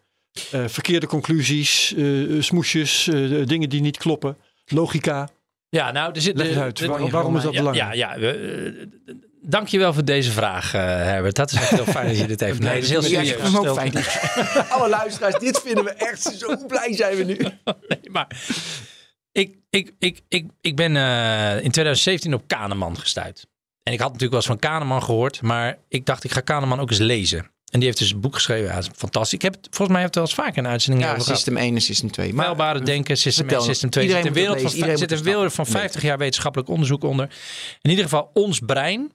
[0.55, 3.11] uh, verkeerde conclusies, uh, smoesjes,
[3.45, 5.31] dingen die niet kloppen, logica.
[5.69, 6.37] Ja, nou, er zit.
[6.37, 7.95] Leg uit, waarom, waarom is dat belangrijk?
[7.95, 8.35] Ja, ja,
[9.47, 11.37] Dankjewel voor deze vraag, uh, Herbert.
[11.37, 12.63] Dat is echt heel fijn dat je dit even...
[12.63, 13.57] Nee, dat is heel serieus.
[13.57, 13.93] ook fijn.
[14.75, 17.37] Alle luisteraars, dit vinden we echt zo blij zijn we nu.
[17.89, 18.27] nee, maar
[19.33, 23.47] ik, ik, ik, ik, ik ben uh, in 2017 op Kahneman gestuurd.
[23.83, 26.81] En ik had natuurlijk wel eens van Kahneman gehoord, maar ik dacht ik ga Kahneman
[26.81, 27.39] ook eens lezen.
[27.39, 28.75] En die heeft dus een boek geschreven.
[28.75, 29.33] Ja, fantastisch.
[29.33, 31.81] Ik heb volgens mij heeft het wel eens vaker een uitzending ja, System 1 en
[31.81, 32.35] System 2.
[32.35, 34.09] Maar denken, System 1 System 2.
[34.09, 37.29] Er zit een wereld van, zit een wereld van 50 jaar wetenschappelijk onderzoek onder.
[37.83, 39.13] In ieder geval, ons brein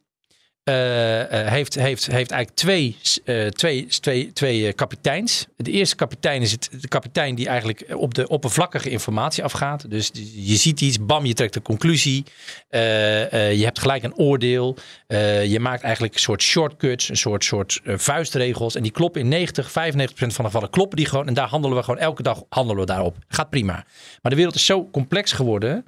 [1.30, 5.46] heeft, heeft, heeft eigenlijk twee, uh, twee, twee, twee kapiteins.
[5.56, 9.90] De eerste kapitein is het, de kapitein die eigenlijk op de oppervlakkige informatie afgaat.
[9.90, 12.24] Dus je ziet iets, bam, je trekt een conclusie.
[12.70, 14.78] je hebt gelijk een oordeel.
[15.48, 18.76] je maakt eigenlijk een soort shortcuts, een soort, soort vuistregels.
[18.76, 21.28] En die kloppen in 90, 95% van de gevallen kloppen die gewoon.
[21.28, 23.18] En daar handelen we gewoon elke dag handelen we daarop.
[23.28, 23.86] Gaat prima.
[24.22, 25.86] Maar de wereld is zo complex geworden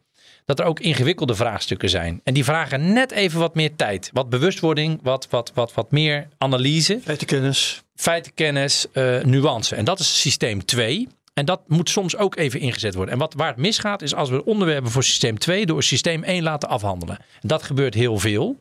[0.55, 2.21] dat er ook ingewikkelde vraagstukken zijn.
[2.23, 4.09] En die vragen net even wat meer tijd.
[4.13, 6.99] Wat bewustwording, wat, wat, wat, wat meer analyse.
[7.03, 7.81] Feitenkennis.
[7.95, 9.75] Feitenkennis, uh, nuance.
[9.75, 11.07] En dat is systeem 2.
[11.33, 13.13] En dat moet soms ook even ingezet worden.
[13.13, 16.43] En wat, waar het misgaat is als we onderwerpen voor systeem 2 door systeem 1
[16.43, 17.17] laten afhandelen.
[17.41, 18.59] Dat gebeurt heel veel.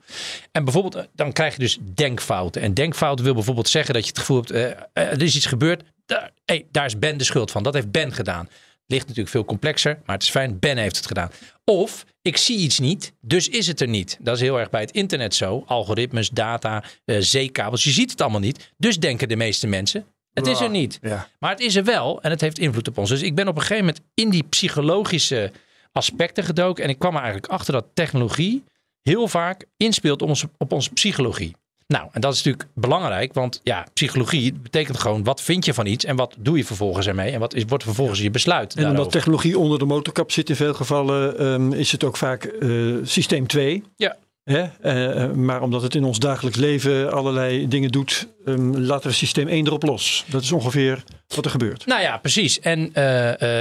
[0.53, 2.63] En bijvoorbeeld, eh, dan krijg je dus denkfouten.
[2.63, 5.83] En denkfouten wil bijvoorbeeld zeggen dat je het gevoel hebt, eh, er is iets gebeurd.
[6.07, 7.63] Daar, hey, daar is Ben de schuld van.
[7.63, 8.49] Dat heeft Ben gedaan.
[8.91, 10.59] Ligt natuurlijk veel complexer, maar het is fijn.
[10.59, 11.31] Ben heeft het gedaan.
[11.65, 14.19] Of ik zie iets niet, dus is het er niet.
[14.21, 15.63] Dat is heel erg bij het internet zo.
[15.67, 17.85] Algoritmes, data, eh, zeekabels.
[17.85, 18.73] Je ziet het allemaal niet.
[18.77, 20.07] Dus denken de meeste mensen.
[20.33, 20.99] Het is er niet.
[21.03, 21.29] Ja.
[21.39, 23.09] Maar het is er wel en het heeft invloed op ons.
[23.09, 25.53] Dus ik ben op een gegeven moment in die psychologische
[25.93, 26.85] aspecten gedoken.
[26.85, 28.65] En ik kwam er eigenlijk achter dat technologie
[29.03, 31.57] heel vaak inspeelt op onze, op onze psychologie.
[31.91, 35.87] Nou, en dat is natuurlijk belangrijk, want ja, psychologie betekent gewoon wat vind je van
[35.87, 38.75] iets en wat doe je vervolgens ermee en wat is, wordt vervolgens je besluit.
[38.75, 42.45] En omdat technologie onder de motorkap zit in veel gevallen, ehm, is het ook vaak
[42.45, 42.69] eh,
[43.03, 43.83] systeem 2.
[43.97, 44.17] Ja.
[44.45, 44.67] Hè?
[44.81, 49.17] Eh, eh, maar omdat het in ons dagelijks leven allerlei dingen doet, ehm, laten we
[49.17, 50.25] systeem 1 erop los.
[50.29, 51.03] Dat is ongeveer
[51.35, 51.87] wat er gebeurt.
[51.87, 52.61] Nou ja, precies.
[52.61, 52.81] En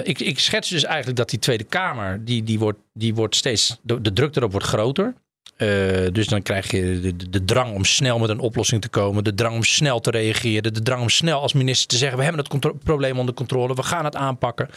[0.03, 3.77] ik, ik schets dus eigenlijk dat die Tweede Kamer, die, die, wordt, die wordt steeds,
[3.81, 5.13] de, de druk erop wordt groter.
[5.59, 8.89] Eh, dus dan krijg je de, de, de drang om snel met een oplossing te
[8.89, 9.23] komen.
[9.23, 10.73] De drang om snel te reageren.
[10.73, 13.73] De drang om snel als minister te zeggen: we hebben het probleem onder controle.
[13.73, 14.69] We gaan het aanpakken.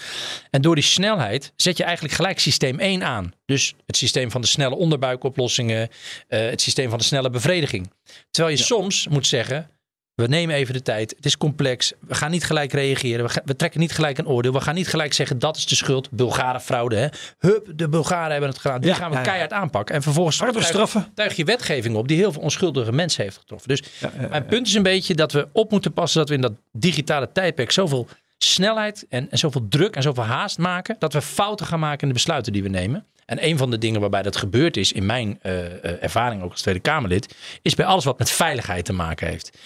[0.50, 3.32] En door die snelheid zet je eigenlijk gelijk systeem 1 aan.
[3.44, 5.88] Dus het systeem van de snelle onderbuikoplossingen.
[6.28, 7.90] eh, het systeem van de snelle bevrediging.
[8.30, 9.70] Terwijl je soms moet zeggen:
[10.14, 11.12] we nemen even de tijd.
[11.16, 11.92] Het is complex.
[12.00, 13.30] We gaan niet gelijk reageren.
[13.44, 14.52] We, trekken niet gelijk een oordeel.
[14.52, 16.10] We gaan niet gelijk zeggen dat is de schuld.
[16.10, 16.96] Bulgaren fraude.
[16.96, 17.06] Hè?
[17.38, 18.80] Hup, de Bulgaren hebben het gedaan.
[18.80, 19.94] Die Ja, gaan we ja, keihard aanpakken.
[19.94, 21.10] En vervolgens tuig- straffen.
[21.14, 23.68] tuig je wetgeving op die heel veel onschuldige mensen heeft getroffen.
[23.68, 23.82] Dus
[24.30, 27.32] mijn punt is een beetje dat we op moeten passen dat we in dat digitale
[27.32, 28.08] tijdperk zoveel
[28.38, 30.96] snelheid en, en zoveel druk en zoveel haast maken.
[30.98, 33.06] Dat we fouten gaan maken in de besluiten die we nemen.
[33.26, 36.50] En een van de dingen waarbij dat gebeurd is, in mijn eh, eh, ervaring ook
[36.50, 39.58] als Tweede Kamerlid, is bij alles wat met veiligheid te maken heeft.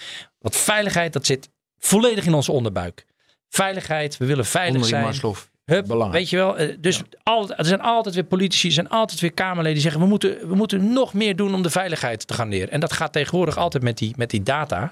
[0.47, 3.05] Want veiligheid, dat zit volledig in onze onderbuik.
[3.49, 5.03] Veiligheid, we willen veilig zijn.
[5.03, 5.35] Maslow.
[5.65, 6.13] Hup, Belangrijk.
[6.13, 9.33] Weet je wel, eh, dus al, er zijn altijd weer politici, er zijn altijd weer
[9.33, 12.49] Kamerleden die zeggen: we moeten, we moeten nog meer doen om de veiligheid te gaan
[12.49, 12.71] leren.
[12.71, 14.91] En dat gaat tegenwoordig altijd met die, met die data.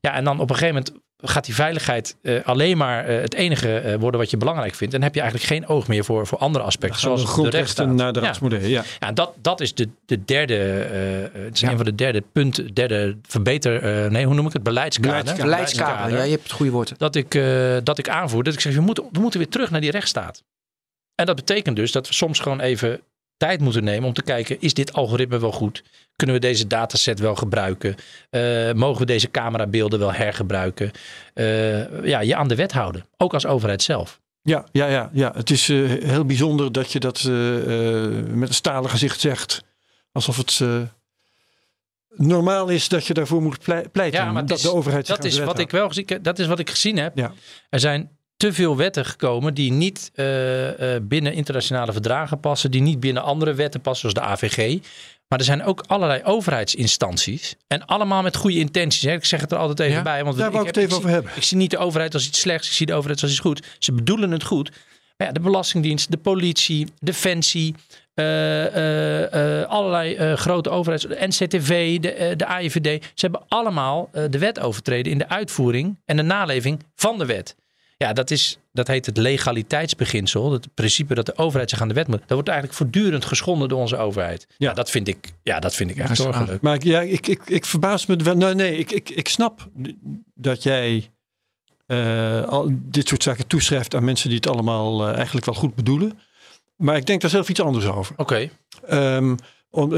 [0.00, 3.34] Ja, en dan op een gegeven moment gaat die veiligheid eh, alleen maar eh, het
[3.34, 4.94] enige eh, worden wat je belangrijk vindt.
[4.94, 7.86] En heb je eigenlijk geen oog meer voor, voor andere aspecten, de zoals de rechtsstaat.
[7.88, 8.24] naar de Ja.
[8.24, 8.68] rechtsmodellen.
[8.68, 8.82] Ja.
[9.00, 11.70] Ja, dat, dat is de, de derde, het is Ja.
[11.70, 14.62] een van de derde punten, derde verbeter, nee, hoe noem ik het?
[14.62, 15.36] Beleidskader.
[15.36, 16.98] Beleidskader, ja, je hebt het goede woord.
[16.98, 17.40] Dat ik,
[17.82, 20.42] dat ik aanvoer, dat ik zeg, we moeten, we moeten weer terug naar die rechtsstaat.
[21.14, 23.00] En dat betekent dus dat we soms gewoon even
[23.36, 25.82] tijd moeten nemen om te kijken, is dit algoritme wel goed?
[26.16, 27.94] Kunnen we deze dataset wel gebruiken?
[28.30, 30.90] Eh, mogen we deze camerabeelden wel hergebruiken?
[31.34, 33.04] Eh, ja, je aan de wet houden.
[33.16, 34.20] Ook als overheid zelf.
[34.42, 35.32] Ja, ja, ja, ja.
[35.34, 37.22] Het is eh, heel bijzonder dat je dat
[38.28, 39.62] met een stalen gezicht zegt.
[40.12, 40.60] Alsof het
[42.08, 44.20] normaal is dat je daarvoor moet plei- pleiten.
[44.24, 46.58] Ja, maar dat is- de overheid Dat is, wat ik wel gezien, dat is wat
[46.58, 47.16] ik gezien heb.
[47.18, 47.32] Ja.
[47.68, 52.80] Er zijn te veel wetten gekomen die niet eh, eh, binnen internationale verdragen passen, die
[52.82, 54.78] niet binnen andere wetten passen, zoals de AVG.
[55.28, 57.54] Maar er zijn ook allerlei overheidsinstanties.
[57.66, 59.02] En allemaal met goede intenties.
[59.02, 59.12] Hè.
[59.12, 60.02] Ik zeg het er altijd even Ja?
[60.02, 60.24] bij.
[60.24, 61.32] Want Daar wou ik het even zie- over hebben.
[61.34, 62.68] Ik zie niet de overheid als iets slechts.
[62.68, 63.66] Ik zie de overheid als iets goed.
[63.78, 64.70] Ze bedoelen het goed.
[65.16, 67.74] Maar ja, de Belastingdienst, de politie, Defensie.
[68.14, 71.04] eh, allerlei grote overheids...
[71.04, 72.84] De NCTV, de, de AIVD.
[73.04, 77.56] Ze hebben allemaal de wet overtreden in de uitvoering en de naleving van de wet.
[77.98, 80.52] Ja, dat, is, dat heet het legaliteitsbeginsel.
[80.52, 82.18] Het principe dat de overheid zich aan de wet moet.
[82.18, 84.46] Dat wordt eigenlijk voortdurend geschonden door onze overheid.
[84.48, 84.74] Ja, Ja.
[84.74, 86.62] dat vind ik, ja, dat vind ik echt zorgelijk.
[86.62, 88.36] Maar ik, ja, ik, ik, ik verbaas me wel.
[88.36, 89.68] Nee, nee ik, ik, ik snap
[90.34, 91.10] dat jij
[91.86, 95.74] eh, al dit soort zaken toeschrijft aan mensen die het allemaal eh, eigenlijk wel goed
[95.74, 96.18] bedoelen.
[96.76, 98.14] Maar ik denk daar zelf iets anders over.
[98.16, 98.50] Oké.
[98.86, 99.34] Ehm,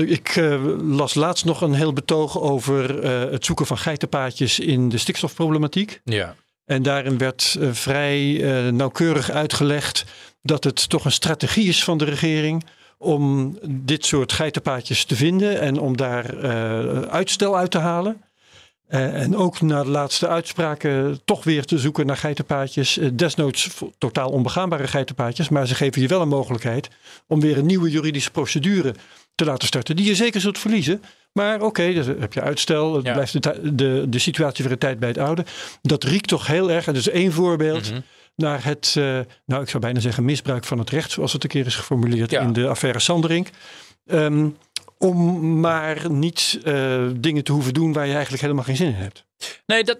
[0.06, 4.98] ik eh, las laatst nog een heel betoog over het zoeken van geitenpaadjes in de
[4.98, 6.00] stikstofproblematiek.
[6.04, 6.34] Ja.
[6.68, 10.04] En daarin werd eh, vrij eh, nauwkeurig uitgelegd
[10.42, 12.64] dat het toch een strategie is van de regering
[12.98, 18.22] om dit soort geitenpaadjes te vinden en om daar eh, uitstel uit te halen.
[18.88, 22.98] En ook na de laatste uitspraken toch weer te zoeken naar geitenpaadjes.
[23.12, 25.48] Desnoods totaal onbegaanbare geitenpaadjes.
[25.48, 26.88] Maar ze geven je wel een mogelijkheid
[27.26, 28.94] om weer een nieuwe juridische procedure
[29.34, 29.96] te laten starten.
[29.96, 31.02] Die je zeker zult verliezen.
[31.38, 32.94] Maar oké, dan heb je uitstel.
[32.94, 33.12] Het Ja.
[33.12, 35.44] blijft de, de, de situatie weer een tijd bij het oude.
[35.82, 36.86] Dat riekt toch heel erg.
[36.86, 38.00] En dat is één voorbeeld Mhm.
[38.36, 41.10] naar het, eh, nou ik zou bijna zeggen misbruik van het recht.
[41.10, 42.40] Zoals het een keer is geformuleerd Ja.
[42.40, 43.48] in de affaire Sanderink.
[44.06, 44.48] Ehm,
[44.98, 48.94] om maar niet eh, dingen te hoeven doen waar je eigenlijk helemaal geen zin in
[48.94, 49.24] hebt.
[49.66, 49.98] Nee, dat,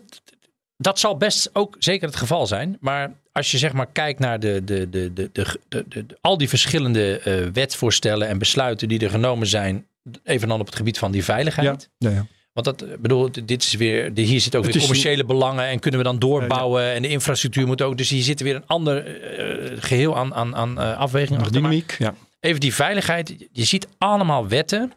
[0.76, 2.76] dat zal best ook zeker het geval zijn.
[2.80, 6.16] Maar als je zeg maar kijkt naar de, de, de, de, de, de, de- de-
[6.20, 9.86] al die verschillende eh, wetsvoorstellen en besluiten die er genomen zijn,
[10.24, 11.90] even dan op het gebied van die veiligheid.
[11.98, 12.26] Ja, ja.
[12.52, 16.00] Want dat, ik bedoel, dit is weer, hier zit ook weer commerciële belangen en kunnen
[16.00, 17.96] we dan doorbouwen en de infrastructuur moet ook.
[17.96, 21.52] Dus hier zit er weer een ander eh, geheel aan, aan, aan eh, afweging achter.
[21.52, 22.14] Dynamiek, ja.
[22.40, 24.92] Even die veiligheid, je ziet allemaal wetten.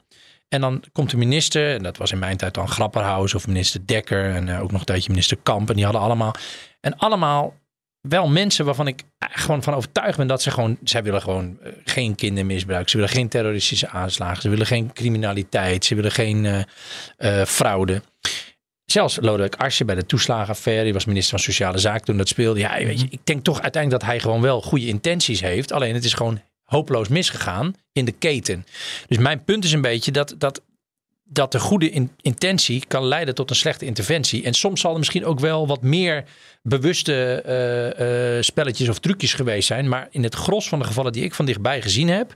[0.50, 3.86] En dan komt de minister, en dat was in mijn tijd dan Grapperhaus of minister
[3.86, 5.70] Dekker en eh, ook nog een tijdje minister Kamp.
[5.70, 6.34] En die hadden allemaal,
[6.80, 7.54] en allemaal
[8.02, 11.72] wel mensen waarvan ik gewoon van overtuigd ben dat ze gewoon, zij willen gewoon eh,
[11.86, 12.90] geen kindermisbruik.
[12.90, 14.42] Ze willen geen terroristische aanslagen.
[14.42, 15.86] Ze willen geen criminaliteit.
[15.86, 16.62] Ze willen geen eh,
[17.18, 18.02] eh, fraude.
[18.86, 22.60] Zelfs Lodewijk Asscher bij de toeslagenaffaire, die was minister van Sociale Zaken toen dat speelde.
[22.60, 25.72] Ja, weet je, ik denk toch uiteindelijk dat hij gewoon wel goede intenties heeft.
[25.72, 28.66] Alleen het is gewoon hopeloos misgegaan in de keten.
[29.08, 30.62] Dus mijn punt is een beetje dat, dat,
[31.34, 34.44] dat de goede in- intentie kan leiden tot een slechte interventie.
[34.44, 36.24] En soms zal er misschien ook wel wat meer
[36.64, 39.90] bewuste eh, eh, spelletjes of trucjes geweest zijn.
[39.90, 42.36] Maar in het gros van de gevallen die ik van dichtbij gezien heb,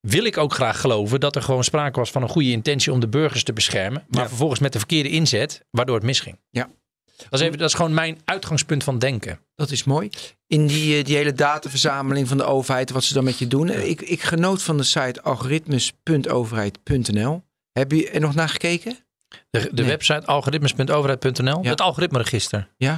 [0.00, 3.00] wil ik ook graag geloven dat er gewoon sprake was van een goede intentie om
[3.00, 4.04] de burgers te beschermen.
[4.08, 4.28] Maar Ja.
[4.28, 6.38] vervolgens met de verkeerde inzet, waardoor het misging.
[6.50, 6.70] Ja.
[7.30, 9.38] Dat is, even, dat is gewoon mijn uitgangspunt van denken.
[9.54, 10.10] Dat is mooi.
[10.46, 13.70] In die, eh, die hele dataverzameling van de overheid, wat ze dan met je doen.
[13.70, 17.42] Ik, ik genoot van de site algoritmes.overheid.nl.
[17.72, 18.96] Heb je er nog naar gekeken?
[19.50, 19.84] De, de Nee.
[19.90, 21.70] website algoritmes.overheid.nl, Ja.
[21.70, 22.68] het algoritmeregister.
[22.76, 22.90] Ja.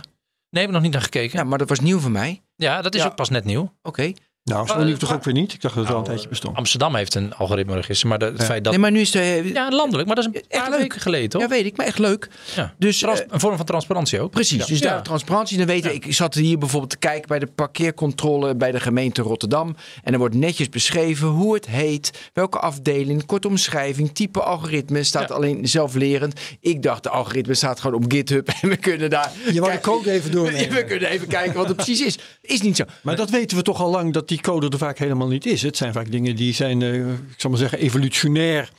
[0.50, 1.38] Nee, heb ik nog niet naar gekeken.
[1.38, 2.42] Ja, maar dat was nieuw voor mij.
[2.56, 3.06] Ja, dat is Ja.
[3.06, 3.72] ook pas net nieuw.
[3.82, 4.12] Oké.
[4.44, 5.52] Nou, zo Maar- nieuw toch ook weer niet?
[5.52, 6.56] Ik dacht dat het al een Nou, tijdje bestond.
[6.56, 8.44] Amsterdam heeft een algoritmeregister, maar de, het Ja.
[8.44, 8.72] feit dat...
[8.72, 9.50] Nee, maar nu is de...
[9.54, 10.80] Ja, landelijk, maar dat is een Echt paar leuk.
[10.80, 11.40] weken geleden, toch?
[11.42, 12.28] Ja, weet ik, maar echt leuk.
[12.54, 12.74] Ja.
[12.78, 14.30] Dus Trans- eh, een vorm van transparantie ook.
[14.30, 14.88] Precies, dus Ja.
[14.90, 15.56] daar transparantie.
[15.58, 19.76] Dan weten, ik zat hier bijvoorbeeld te kijken bij de parkeercontrole bij de gemeente Rotterdam.
[20.02, 25.02] En er wordt netjes beschreven hoe het heet, welke afdeling, korte omschrijving, type algoritme.
[25.02, 25.34] Staat Ja.
[25.34, 26.40] alleen zelflerend.
[26.60, 29.30] Ik dacht, de algoritme staat gewoon op GitHub en we kunnen daar.
[29.52, 30.74] Je wou de code even doornemen.
[30.74, 32.18] we kunnen even kijken wat het precies is.
[32.40, 32.84] Is niet zo.
[33.02, 35.62] Maar dat weten we toch al lang dat die code er vaak helemaal niet is.
[35.62, 38.70] Het zijn vaak dingen die zijn, eh, ik zal maar zeggen, evolutionair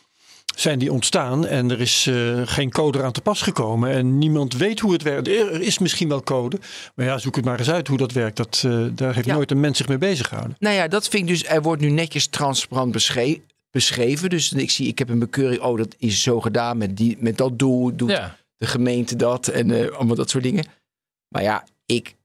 [0.56, 1.48] zijn die ontstaan.
[1.48, 3.90] En er is eh, geen code eraan te pas gekomen.
[3.90, 5.28] En niemand weet hoe het werkt.
[5.28, 6.60] Er is misschien wel code.
[6.96, 8.38] Maar ja, zoek het maar eens uit hoe dat werkt.
[8.38, 9.34] Dat, eh, daar heeft Ja.
[9.34, 10.56] nooit een mens zich mee bezig gehouden.
[10.60, 11.46] Nou ja, dat vind ik dus.
[11.46, 13.40] Er wordt nu netjes transparant beschre-
[13.72, 14.30] beschreven.
[14.30, 15.62] Dus ik zie, ik heb een bekeuring.
[15.62, 17.96] Oh, dat is zo gedaan met, die, met dat doel.
[17.96, 18.38] Doet Ja.
[18.58, 20.66] de gemeente dat en eh, allemaal dat soort dingen.
[21.28, 22.16] Maar ja, ik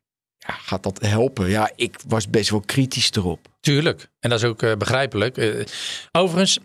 [0.53, 1.49] gaat dat helpen?
[1.49, 3.49] Ja, ik was best wel kritisch erop.
[3.61, 4.09] Tuurlijk.
[4.21, 5.37] En dat is ook eh, begrijpelijk.
[5.37, 5.65] Eh,
[6.13, 6.59] overigens,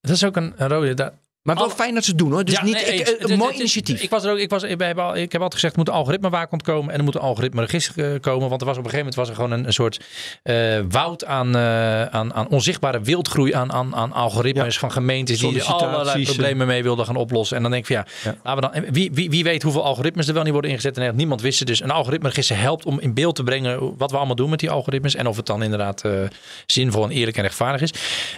[0.00, 1.12] dat is ook een, rode...
[1.46, 2.44] Maar wel fijn dat ze het doen hoor.
[2.44, 3.00] Dus Ja, niet nee, ik, eens.
[3.00, 4.02] eh, Het- een het- mooi het- initiatief.
[4.02, 5.88] Ik, was er ook, ik, was, ik, heb al, ik heb altijd gezegd, er moet
[5.88, 8.48] een algoritmewaakhond komen en er moet een algoritmeregister eh, komen.
[8.48, 10.00] Want er was op een gegeven moment was er gewoon een, een soort
[10.42, 14.80] eh, woud aan, eh, aan, aan onzichtbare wildgroei aan, aan, aan algoritmes Ja.
[14.80, 17.56] van gemeentes die er allerlei problemen mee wilden gaan oplossen.
[17.56, 18.38] En dan denk ik van ja, Ja.
[18.42, 20.96] laten we dan, wie, wie, wie weet hoeveel algoritmes er wel niet worden ingezet.
[20.96, 21.68] En echt niemand wist het.
[21.68, 24.70] Dus een algoritmeregister helpt om in beeld te brengen wat we allemaal doen met die
[24.70, 25.14] algoritmes.
[25.14, 26.12] En of het dan inderdaad eh,
[26.66, 27.90] zinvol en eerlijk en rechtvaardig is.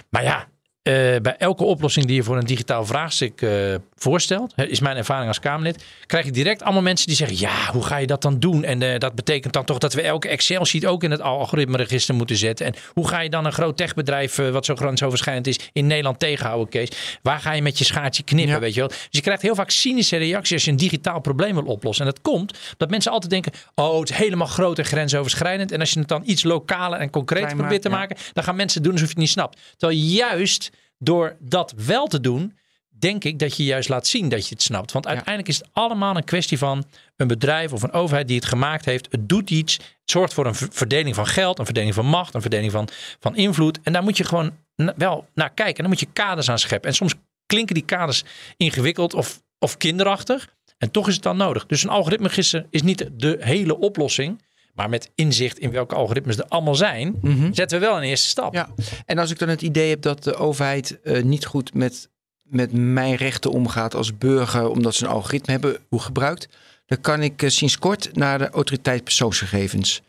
[0.09, 0.47] Maar ja,
[0.89, 3.51] eh, bij elke oplossing die je voor een digitaal vraagstuk eh,
[3.95, 7.83] voorstelt, is mijn ervaring als Kamerlid, krijg je direct allemaal mensen die zeggen: Ja, hoe
[7.83, 8.63] ga je dat dan doen?
[8.63, 12.35] En eh, dat betekent dan toch dat we elke Excel-sheet ook in het algoritmeregister moeten
[12.35, 12.65] zetten.
[12.65, 16.69] En hoe ga je dan een groot techbedrijf, wat zo grensoverschrijdend is, in Nederland tegenhouden,
[16.69, 16.89] Kees?
[17.21, 18.53] Waar ga je met je schaartje knippen?
[18.53, 18.59] Ja.
[18.59, 18.89] Weet je wel?
[18.89, 22.05] Dus je krijgt heel vaak cynische reacties als je een digitaal probleem wil oplossen.
[22.05, 25.71] En dat komt dat mensen altijd denken: Oh, het is helemaal groot en grensoverschrijdend.
[25.71, 27.95] En als je het dan iets lokaler en concreter Klein probeert te ja.
[27.95, 29.59] maken, dan gaan mensen doen alsof je het niet snapt.
[29.77, 32.57] Terwijl juist door dat wel te doen,
[32.89, 34.91] denk ik dat je juist laat zien dat je het snapt.
[34.91, 36.85] Want uiteindelijk is het allemaal een kwestie van
[37.15, 39.07] een bedrijf of een overheid die het gemaakt heeft.
[39.11, 42.33] Het doet iets, het zorgt voor een ver- verdeling van geld, een verdeling van macht,
[42.33, 42.87] een verdeling van,
[43.19, 43.79] van invloed.
[43.83, 44.51] En daar moet je gewoon
[44.95, 45.75] wel naar kijken.
[45.75, 46.89] En dan moet je kaders aan scheppen.
[46.89, 47.13] En soms
[47.45, 48.23] klinken die kaders
[48.57, 50.57] ingewikkeld of, of kinderachtig.
[50.77, 51.65] En toch is het dan nodig.
[51.65, 54.41] Dus een algoritmeregister is niet de hele oplossing.
[54.73, 57.19] Maar met inzicht in welke algoritmes er allemaal zijn,
[57.51, 58.53] zetten we wel een eerste stap.
[58.53, 58.69] Ja,
[59.05, 62.09] en als ik dan het idee heb dat de overheid eh, niet goed met,
[62.43, 66.47] met mijn rechten omgaat als burger, omdat ze een algoritme hebben hoe gebruikt,
[66.85, 70.01] dan kan ik eh, sinds kort naar de autoriteit persoonsgegevens.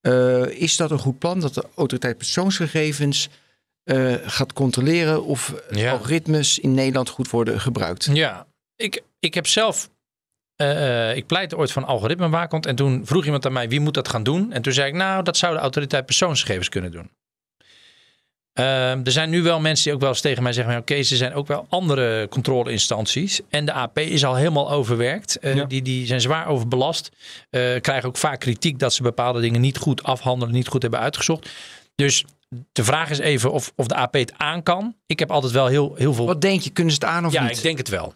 [0.00, 3.28] Eh, is dat een goed plan dat de autoriteit persoonsgegevens
[4.24, 5.92] gaat controleren of Ja.
[5.92, 8.08] algoritmes in Nederland goed worden gebruikt?
[8.12, 8.46] Ja,
[8.76, 9.90] ik, ik heb zelf.
[10.58, 12.66] Eh, ik pleitte ooit van algoritmewaakhond.
[12.66, 14.52] En toen vroeg iemand aan mij wie moet dat gaan doen.
[14.52, 17.10] En toen zei ik, nou, dat zou de autoriteit persoonsgegevens kunnen doen.
[18.52, 21.04] Ehm, er zijn nu wel mensen die ook wel eens tegen mij zeggen: Oké, er
[21.04, 23.40] zijn ook wel andere controleinstanties.
[23.48, 25.38] En de AP is al helemaal overwerkt.
[25.38, 25.64] Eh, Ja.
[25.64, 27.10] die, die zijn zwaar overbelast.
[27.50, 31.00] Eh, krijgen ook vaak kritiek dat ze bepaalde dingen niet goed afhandelen, niet goed hebben
[31.00, 31.48] uitgezocht.
[31.94, 32.24] Dus
[32.72, 34.96] de vraag is even of, of de AP het aan kan.
[35.06, 37.32] Ik heb altijd wel heel, heel veel Wat denk je, kunnen ze het aan of
[37.32, 37.56] ja, niet?
[37.56, 38.14] ik denk het wel.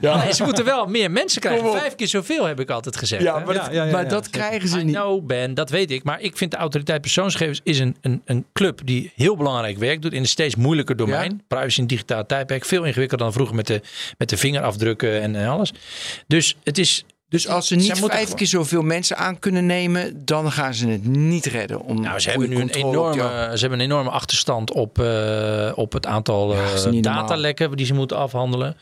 [0.00, 0.22] Ja.
[0.24, 1.72] Nee, ze moeten wel meer mensen krijgen.
[1.72, 3.22] Vijf keer zoveel heb ik altijd gezegd.
[3.22, 3.44] Ja, hè?
[3.44, 4.40] maar, Ja, dat, ja, ja, maar ja, dat zeker.
[4.40, 4.94] krijgen ze I niet.
[4.94, 6.04] know, Ben, dat weet ik.
[6.04, 10.02] Maar ik vind de autoriteit persoonsgegevens is een, een, een club die heel belangrijk werk
[10.02, 11.42] doet in een steeds moeilijker domein.
[11.48, 12.64] Privacy in digitaal tijdperk.
[12.64, 13.80] Veel ingewikkelder dan vroeger met de,
[14.18, 15.72] met de vingerafdrukken en, en alles.
[16.26, 17.04] Dus het is...
[17.32, 20.74] Dus als ze niet moeten vijf gewoon- keer zoveel mensen aan kunnen nemen, dan gaan
[20.74, 21.80] ze het niet redden.
[21.80, 25.92] Om Nou, ze hebben nu een enorme, ze hebben een enorme achterstand op, eh, op
[25.92, 28.76] het aantal Ja, eh, datalekken die ze moeten afhandelen.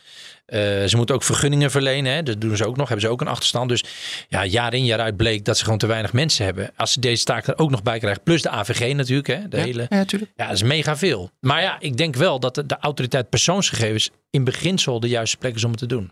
[0.47, 2.13] Eh, ze moeten ook vergunningen verlenen.
[2.13, 2.23] Hè.
[2.23, 2.89] Dat doen ze ook nog.
[2.89, 3.69] Hebben ze ook een achterstand.
[3.69, 3.85] Dus
[4.29, 6.71] ja, jaar in jaar uit bleek dat ze gewoon te weinig mensen hebben.
[6.77, 8.23] Als ze deze taak er ook nog bij krijgen.
[8.23, 9.27] Plus de AVG natuurlijk.
[9.29, 10.33] Hè, de Ja, hele, ja, natuurlijk.
[10.37, 11.31] ja, dat is mega veel.
[11.41, 15.55] Maar ja, ik denk wel dat de, de autoriteit persoonsgegevens in beginsel de juiste plek
[15.55, 16.11] is om het te doen.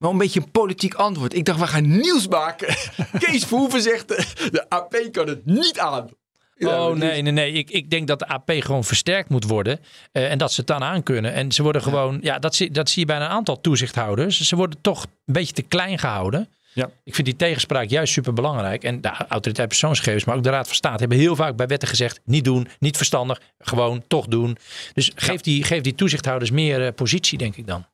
[0.00, 1.34] Wel een beetje een politiek antwoord.
[1.34, 2.74] Ik dacht, we gaan nieuws maken.
[3.18, 4.08] Kees Verhoeven zegt,
[4.52, 6.08] de, AP kan het niet aan.
[6.56, 7.52] Ja, oh nee, nee, nee.
[7.52, 9.80] Ik, ik denk dat de AP gewoon versterkt moet worden.
[10.12, 11.32] eh, en dat ze het dan aan kunnen.
[11.32, 14.40] En ze worden gewoon, ja, dat, zie, dat zie je bij een aantal toezichthouders.
[14.40, 16.48] Ze worden toch een beetje te klein gehouden.
[16.72, 16.90] Ja.
[17.04, 18.84] Ik vind die tegenspraak juist super belangrijk.
[18.84, 21.88] En de autoriteit persoonsgegevens, maar ook de Raad van State hebben heel vaak bij wetten
[21.88, 24.56] gezegd: niet doen, niet verstandig, gewoon toch doen.
[24.92, 27.86] Dus geef, die, geef die toezichthouders meer eh, positie, denk ik dan.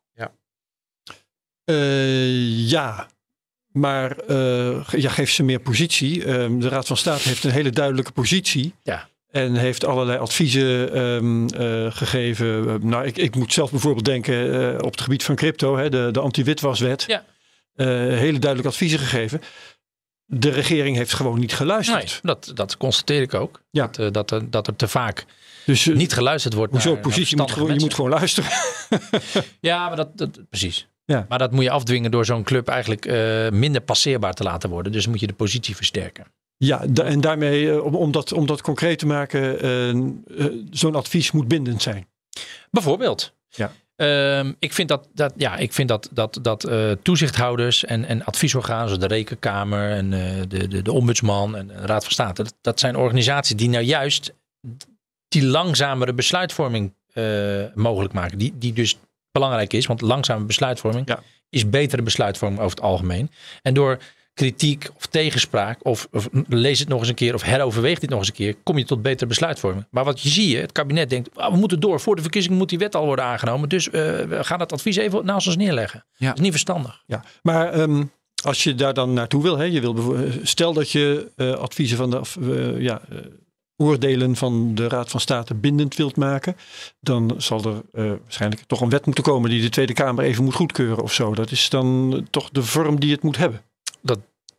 [1.70, 3.06] Eh, ja,
[3.72, 4.16] maar
[4.84, 6.24] ge- ja, geef ze meer positie.
[6.24, 8.74] Ehm, de Raad van State heeft een hele duidelijke positie.
[8.82, 9.08] Ja.
[9.30, 12.80] En heeft allerlei adviezen ehm, eh, gegeven.
[12.88, 16.20] Nou, ik, ik moet zelf bijvoorbeeld denken op het gebied van crypto, hè, de, de
[16.20, 17.04] anti-witwaswet.
[17.06, 17.24] Ja.
[17.74, 19.40] Hele duidelijke adviezen gegeven.
[20.24, 22.02] De regering heeft gewoon niet geluisterd.
[22.22, 23.60] Nee, dat, dat constateer ik ook.
[23.70, 23.86] Ja.
[23.92, 25.24] Dat, dat, er, dat er te vaak
[25.66, 26.72] Dus niet geluisterd wordt.
[26.72, 27.36] hoezo naar, naar positie?
[27.36, 28.50] Moet gewoon, je moet gewoon luisteren.
[29.60, 30.86] Ja, maar dat, dat precies.
[31.06, 31.26] Ja.
[31.28, 34.92] Maar dat moet je afdwingen door zo'n club eigenlijk eh, minder passeerbaar te laten worden.
[34.92, 36.26] Dus moet je de positie versterken.
[36.56, 41.30] Ja, en daarmee, eh, om, om, dat, om dat concreet te maken, eh, zo'n advies
[41.30, 42.06] moet bindend zijn.
[42.70, 43.32] Bijvoorbeeld.
[43.48, 43.72] Ja.
[43.96, 46.68] Ehm, ik vind dat, dat, ja, ik vind dat, dat, dat
[47.02, 50.10] toezichthouders en, en adviesorganen zoals de Rekenkamer en
[50.48, 53.84] de, de, de Ombudsman en de Raad van State, dat, dat zijn organisaties die nou
[53.84, 54.34] juist
[55.28, 56.94] die langzamere besluitvorming
[57.74, 58.38] mogelijk maken.
[58.38, 58.96] Die, die dus
[59.38, 61.22] belangrijk is, want langzame besluitvorming Ja.
[61.50, 63.30] is betere besluitvorming over het algemeen.
[63.62, 63.98] En door
[64.34, 68.18] kritiek of tegenspraak, of, of lees het nog eens een keer of heroverweeg dit nog
[68.18, 69.86] eens een keer, kom je tot betere besluitvorming.
[69.90, 72.58] Maar wat je zie je, het kabinet denkt, "Ah, we moeten door, voor de verkiezingen
[72.58, 75.56] moet die wet al worden aangenomen, dus eh, we gaan dat advies even naast ons
[75.56, 76.04] neerleggen.
[76.16, 76.26] Ja.
[76.26, 77.02] Dat is niet verstandig.
[77.06, 78.04] Ja, maar ehm,
[78.44, 81.96] als je daar dan naartoe wil, hè, je wil eh, stel dat je eh, adviezen
[81.96, 82.38] van de of,
[82.78, 83.00] ja,
[83.76, 86.56] oordelen van de Raad van State bindend wilt maken,
[87.00, 90.44] dan zal er eh, waarschijnlijk toch een wet moeten komen die de Tweede Kamer even
[90.44, 91.34] moet goedkeuren of zo.
[91.34, 93.60] Dat is dan toch de vorm die het moet hebben.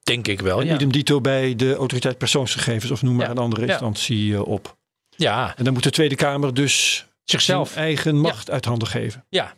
[0.07, 0.73] Denk ik wel, en ja.
[0.73, 3.71] idem dito bij de autoriteit persoonsgegevens of noem maar Ja, een andere ja.
[3.71, 4.77] instantie eh, op.
[5.09, 7.75] Ja, En dan moet de Tweede Kamer dus zichzelf.
[7.75, 9.25] eigen macht uit handen geven.
[9.29, 9.53] Ja.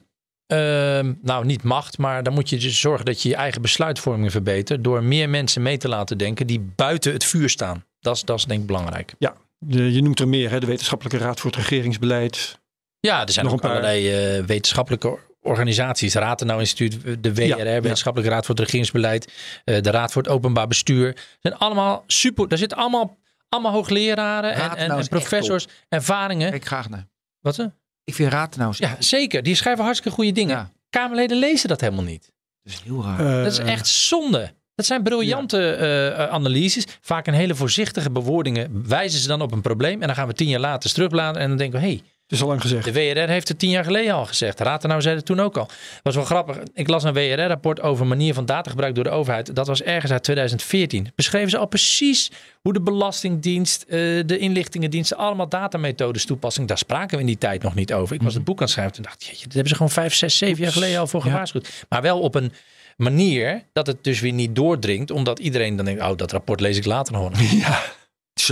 [0.47, 4.31] Ehm, nou, niet macht, maar dan moet je dus zorgen dat je je eigen besluitvorming
[4.31, 4.83] verbetert.
[4.83, 7.85] Door meer mensen mee te laten denken die buiten het vuur staan.
[7.99, 9.13] Dat is, dat is denk ik belangrijk.
[9.59, 12.59] De, je noemt er meer, hè, de Wetenschappelijke Raad voor het Regeringsbeleid.
[12.99, 13.77] Ja, er zijn Nog ook een paar.
[13.79, 16.13] allerlei eh, wetenschappelijke organisaties.
[16.13, 17.81] Ratenau Instituut, de WRR, Ja, ja.
[17.81, 19.33] Wetenschappelijke Raad voor het Regeringsbeleid.
[19.65, 21.15] eh, de Raad voor het Openbaar Bestuur.
[21.39, 22.47] zijn allemaal super.
[22.47, 23.17] Daar zitten allemaal,
[23.49, 25.67] allemaal hoogleraren en, en, en echt professors.
[25.89, 26.49] Ervaringen.
[26.49, 27.07] Kijk graag naar.
[27.39, 27.71] Wat ze?
[28.03, 29.43] Ik vind Ratenau Ja, zeker.
[29.43, 30.55] Die schrijven hartstikke goede dingen.
[30.55, 30.71] Ja.
[30.89, 32.31] Kamerleden lezen dat helemaal niet.
[32.63, 33.19] Dat is heel raar.
[33.19, 34.53] Eh, Dat is echt zonde.
[34.79, 36.85] Dat zijn briljante eh, eh, analyses.
[37.01, 38.83] Vaak een hele voorzichtige bewoordingen.
[38.87, 40.01] Wijzen ze dan op een probleem.
[40.01, 41.41] En dan gaan we tien jaar later terugbladeren.
[41.41, 42.83] En dan denken we, hé, hey, het is al lang gezegd.
[42.85, 44.59] de WRR heeft het tien jaar geleden al gezegd.
[44.59, 45.67] Ratenau zei het toen ook al.
[46.03, 46.57] Was wel grappig.
[46.73, 49.55] Ik las een WRR-rapport over manier van datagebruik door de overheid.
[49.55, 51.11] Dat was ergens uit 2014.
[51.15, 56.67] Beschreven ze al precies hoe de Belastingdienst, eh, de inlichtingendiensten, allemaal datamethodes toepassing.
[56.67, 58.15] Daar spraken we in die tijd nog niet over.
[58.15, 58.93] Ik was het boek aan het schrijven.
[58.93, 61.29] Toen dacht jeetje, dat hebben ze gewoon vijf, zes, zeven jaar geleden al voor Ja.
[61.29, 61.85] gewaarschuwd.
[61.89, 62.51] Maar wel op een
[62.99, 65.11] manier dat het dus weer niet doordringt.
[65.11, 67.31] Omdat iedereen dan denkt, oh, dat rapport lees ik later nog.
[67.51, 67.81] Ja,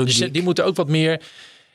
[0.05, 0.33] Dus dik.
[0.33, 1.21] die moeten ook wat meer.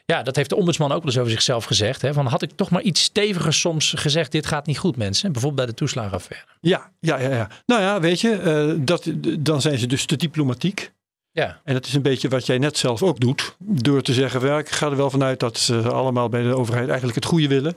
[0.05, 2.03] Ja, dat heeft de ombudsman ook wel eens over zichzelf gezegd.
[2.03, 5.33] Hè, van had ik toch maar iets steviger soms gezegd: dit gaat niet goed, mensen.
[5.33, 6.47] Bijvoorbeeld bij de toeslagenaffaire.
[6.61, 7.49] ja, ja, ja, ja.
[7.67, 10.93] Nou ja, weet je, eh, dat, dan zijn ze dus te diplomatiek.
[11.31, 13.57] Ja, En dat is een beetje wat jij net zelf ook doet.
[13.59, 16.87] Door te zeggen, "Ja, ik ga er wel vanuit dat ze allemaal bij de overheid
[16.87, 17.75] eigenlijk het goede willen.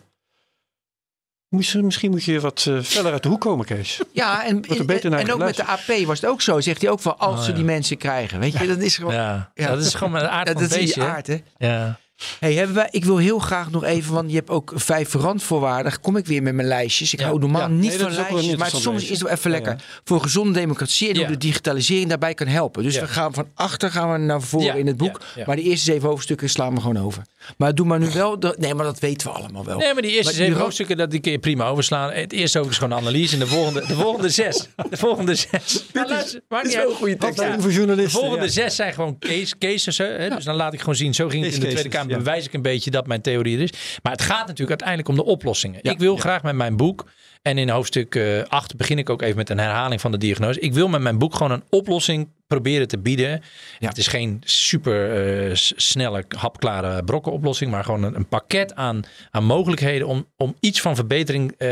[1.56, 4.00] Misschien moet je wat feller uit de hoek komen, Kees.
[4.12, 6.60] Ja, en, en ook met de AP was het ook zo.
[6.60, 7.56] Zegt hij ook van als Oh, ze ja.
[7.56, 8.40] die mensen krijgen.
[8.40, 9.14] Weet je, dat is gewoon.
[9.14, 9.52] ja.
[9.56, 9.68] Ja.
[9.68, 11.38] dat is gewoon een aard Ja, van dat is aard, hè?
[11.58, 12.00] Ja.
[12.40, 16.00] Hey, hebben wij, ik wil heel graag nog even, want je hebt ook vijf randvoorwaarden.
[16.02, 17.14] Kom ik weer met mijn lijstjes.
[17.14, 17.26] Ik Ja.
[17.26, 19.58] hou normaal Ja, niet nee, dat van lijstjes, maar soms is het wel even Ja,
[19.58, 19.84] lekker.
[20.04, 21.20] Voor gezonde democratie en Ja.
[21.20, 22.84] hoe de digitalisering daarbij kan helpen.
[22.84, 23.02] Dus Ja.
[23.02, 25.20] we gaan van achter gaan we naar voren Ja, in het boek.
[25.20, 25.44] ja, ja.
[25.48, 27.22] Maar de eerste zeven hoofdstukken slaan we gewoon over.
[27.58, 28.40] Maar doe maar nu wel.
[28.40, 29.78] De, nee, maar dat weten we allemaal wel.
[29.78, 32.12] Nee, maar die eerste Maar die zeven hoofdstukken, dat die kun je prima overslaan.
[32.12, 33.34] Het eerste hoofdstuk is gewoon analyse.
[33.34, 34.68] En de volgende, de volgende zes.
[34.90, 35.50] De volgende zes.
[35.94, 37.40] Dit is niet wel een goede tekst.
[37.42, 37.54] Ja.
[37.60, 38.20] voor De journalisten.
[38.20, 38.52] volgende ja.
[38.52, 39.98] zes zijn gewoon case, cases.
[39.98, 40.30] Hè?
[40.30, 42.05] Dus dan laat ik gewoon zien, zo ging het in de Tweede Kamer.
[42.08, 42.24] Cases, ja.
[42.24, 44.00] Bewijs ik een beetje dat mijn theorie er is.
[44.04, 45.80] Maar het gaat natuurlijk uiteindelijk om de oplossingen.
[45.82, 46.20] Ja, ik wil ja.
[46.20, 47.06] graag met mijn boek,
[47.42, 50.60] en in hoofdstuk 8 begin ik ook even met een herhaling van de diagnose.
[50.60, 53.42] Ik wil met mijn boek gewoon een oplossing proberen te bieden.
[53.80, 53.88] Ja.
[53.88, 59.02] Het is geen super eh, s- snelle, hapklare brokkenoplossing, maar gewoon een, een pakket aan,
[59.32, 61.70] aan mogelijkheden om, om iets van verbetering eh,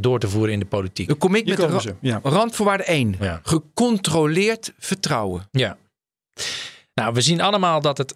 [0.00, 1.08] door te voeren in de politiek.
[1.08, 1.94] Dan kom ik Hier met ra- ze.
[2.00, 2.20] Ja.
[2.22, 3.14] randvoorwaarde 1.
[3.20, 3.40] Ja.
[3.42, 5.48] Gecontroleerd vertrouwen.
[5.50, 5.76] Ja.
[6.94, 8.14] Nou, we zien allemaal dat het.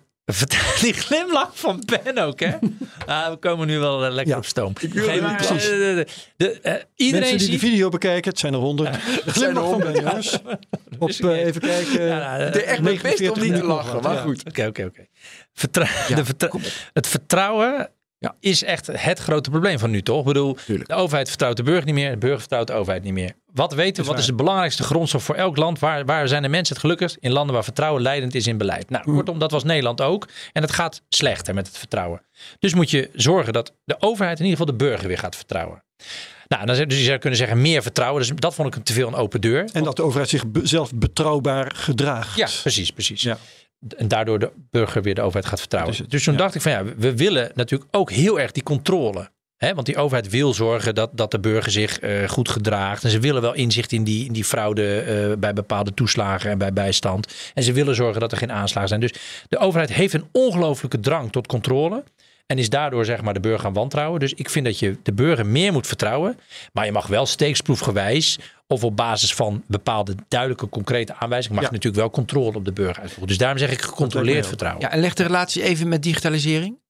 [0.80, 2.50] Die glimlach van Ben ook, hè?
[3.06, 4.38] Ah, we komen nu wel eh, lekker Ja.
[4.38, 4.72] op stoom.
[4.80, 5.64] wil Geen- het eh, precies.
[5.68, 6.06] de- de-
[6.36, 8.92] de- eh, iedereen Mensen die de video bekijken, het zijn er honderd.
[9.24, 10.38] De glimlach van Ben, jongens.
[10.98, 12.02] Op, eh, even kijken.
[12.04, 14.44] Ja, nou, De echt mijn best om 49 niet te lachen, maar goed.
[14.48, 15.06] Oké, oké, oké.
[16.92, 17.90] Het vertrouwen
[18.22, 18.34] Ja.
[18.40, 20.18] is echt het grote probleem van nu, toch?
[20.18, 20.88] Ik bedoel, Tuurlijk.
[20.88, 23.32] de overheid vertrouwt de burger niet meer, de burger vertrouwt de overheid niet meer.
[23.52, 24.08] Wat weten we?
[24.10, 25.78] Wat is de belangrijkste grondstof voor elk land?
[25.78, 27.16] Waar, waar zijn de mensen het gelukkigst?
[27.20, 28.90] In landen waar vertrouwen leidend is in beleid.
[28.90, 29.14] Nou, Mm.
[29.14, 30.28] kortom, dat was Nederland ook.
[30.52, 32.22] En het gaat slechter met het vertrouwen.
[32.58, 35.84] Dus moet je zorgen dat de overheid in ieder geval de burger weer gaat vertrouwen.
[36.48, 38.20] Nou, dan zou- dus je zou kunnen zeggen meer vertrouwen.
[38.22, 39.68] Dus dat vond ik te veel een open deur.
[39.72, 42.36] En dat de overheid zich zelf betrouwbaar gedraagt.
[42.36, 43.22] Ja, precies, precies.
[43.22, 43.38] Ja.
[43.96, 45.96] En daardoor de burger weer de overheid gaat vertrouwen.
[45.96, 46.38] Het, Dus toen ja.
[46.38, 49.30] dacht ik van ja, we willen natuurlijk ook heel erg die controle.
[49.56, 49.74] Hè?
[49.74, 53.04] Want die overheid wil zorgen dat, dat de burger zich eh, goed gedraagt.
[53.04, 56.58] En ze willen wel inzicht in die, in die fraude eh, bij bepaalde toeslagen en
[56.58, 57.34] bij bijstand.
[57.54, 59.00] En ze willen zorgen dat er geen aanslagen zijn.
[59.00, 59.14] Dus
[59.48, 62.04] de overheid heeft een ongelooflijke drang tot controle.
[62.46, 64.20] En is daardoor zeg maar de burger gaan wantrouwen.
[64.20, 66.38] Dus ik vind dat je de burger meer moet vertrouwen.
[66.72, 68.38] Maar je mag wel steeksproefgewijs
[68.72, 71.70] of op basis van bepaalde duidelijke concrete aanwijzingen mag Ja.
[71.70, 73.28] je natuurlijk wel controle op de burger uitvoeren.
[73.28, 74.82] Dus daarom zeg ik gecontroleerd vertrouwen.
[74.82, 76.80] Ja, en leg de relatie even met digitalisering.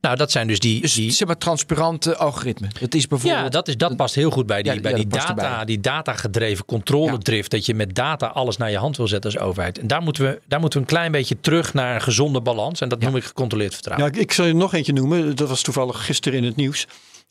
[0.00, 0.80] Nou, dat zijn dus die.
[0.80, 2.68] Dus die zeg maar transparante algoritme.
[2.80, 3.42] Dat is bijvoorbeeld...
[3.42, 5.64] ja, dat, is, dat past heel goed bij die, Ja, bij ja, die data, erbij.
[5.64, 7.50] die datagedreven controledrift.
[7.50, 9.78] Dat je met data alles naar je hand wil zetten als overheid.
[9.78, 12.80] En daar moeten we, daar moeten we een klein beetje terug naar een gezonde balans.
[12.80, 14.06] En dat noem ik gecontroleerd vertrouwen.
[14.06, 15.36] Ja, ik- ik zal je nog eentje noemen.
[15.36, 16.86] Dat was toevallig gisteren in het nieuws.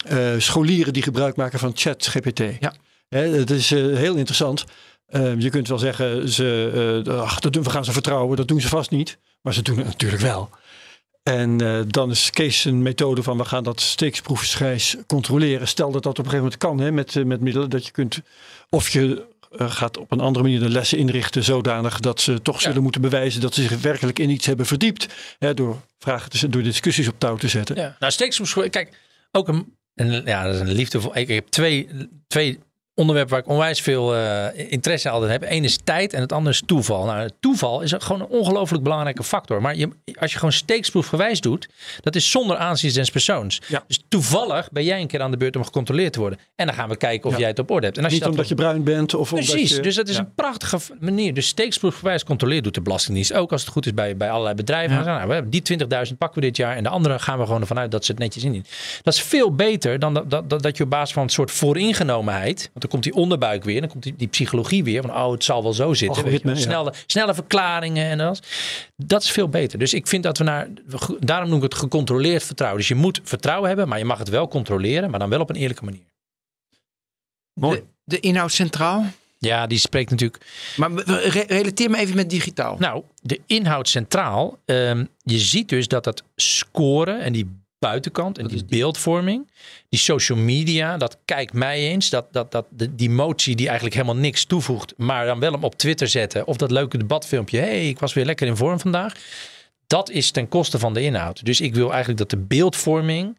[0.07, 2.39] Eh, scholieren die gebruik maken van ChatGPT.
[2.59, 2.73] Ja.
[3.09, 4.65] Hè, het is eh, heel interessant.
[5.05, 8.37] Eh, je kunt wel zeggen, ze, eh, ach, dat doen, we gaan ze vertrouwen.
[8.37, 9.17] Dat doen ze vast niet.
[9.41, 10.49] Maar ze doen het natuurlijk wel.
[11.23, 15.67] En eh, dan is Kees een methode van we gaan dat steeksproefsgewijs controleren.
[15.67, 18.21] Stel dat dat op een gegeven moment kan hè, met, met middelen dat je kunt.
[18.69, 19.25] Of je
[19.57, 22.67] gaat op een andere manier de lessen inrichten zodanig dat ze toch Ja.
[22.67, 25.07] zullen moeten bewijzen dat ze zich werkelijk in iets hebben verdiept.
[25.39, 27.75] Hè, door vragen te, door discussies op touw te zetten.
[27.75, 27.95] Ja.
[27.99, 28.99] Nou, steeksproef, kijk,
[29.31, 31.17] ook een, een, ja, dat is een liefdevol.
[31.17, 31.89] Ik heb twee,
[32.27, 32.59] twee
[32.95, 35.43] onderwerpen waar ik onwijs veel eh, interesse altijd heb.
[35.51, 37.05] Eén is tijd en het andere is toeval.
[37.05, 39.61] Nou, toeval is gewoon een ongelooflijk belangrijke factor.
[39.61, 39.89] Maar je,
[40.19, 41.69] als je gewoon steeksproefgewijs doet,
[42.01, 43.61] dat is zonder aanzien des persoons.
[43.67, 43.83] Ja.
[43.87, 46.39] Dus toevallig ben jij een keer aan de beurt om gecontroleerd te worden.
[46.55, 47.39] En dan gaan we kijken of Ja.
[47.39, 47.97] jij het op orde hebt.
[47.97, 49.81] En als Niet je dat omdat je bruin bent of omdat Precies, je...
[49.81, 50.21] dus dat is Ja.
[50.21, 51.33] een prachtige manier.
[51.33, 55.05] Dus steeksproefgewijs controleren doet de Belastingdienst ook als het goed is bij, bij allerlei bedrijven.
[55.05, 55.61] Nou, we hebben die
[56.07, 58.11] 20.000 pakken we dit jaar en de andere gaan we gewoon ervan uit dat ze
[58.11, 58.67] het netjes indienen.
[59.01, 61.51] Dat is veel beter dan dat, dat, dat, dat je op basis van een soort
[61.51, 65.43] vooringenomenheid, dan komt die onderbuik weer, dan komt die, die psychologie weer van oh het
[65.43, 66.23] zal wel zo zitten.
[66.23, 68.39] Weet je, snelle, verklaringen en dat.
[68.95, 69.79] Dat is veel beter.
[69.79, 70.67] Dus ik vind dat we naar,
[71.19, 72.79] daarom noem ik het gecontroleerd vertrouwen.
[72.79, 75.49] Dus je moet vertrouwen hebben, maar je mag het wel controleren, maar dan wel op
[75.49, 76.03] een eerlijke manier.
[77.53, 77.79] Mooi.
[77.79, 79.05] De, de inhoud centraal.
[79.37, 82.75] Ja, die spreekt natuurlijk Maar re- relateer me even met digitaal.
[82.79, 84.57] Nou, de inhoud centraal.
[84.65, 89.51] Ehm, je ziet dus dat het scoren en die buitenkant en die beeldvorming,
[89.89, 93.95] die social media, dat kijk mij eens, dat, dat, dat de, die motie die eigenlijk
[93.95, 97.89] helemaal niks toevoegt, maar dan wel hem op Twitter zetten of dat leuke debatfilmpje, hey,
[97.89, 99.13] ik was weer lekker in vorm vandaag.
[99.87, 101.45] Dat is ten koste van de inhoud.
[101.45, 103.37] Dus ik wil eigenlijk dat de beeldvorming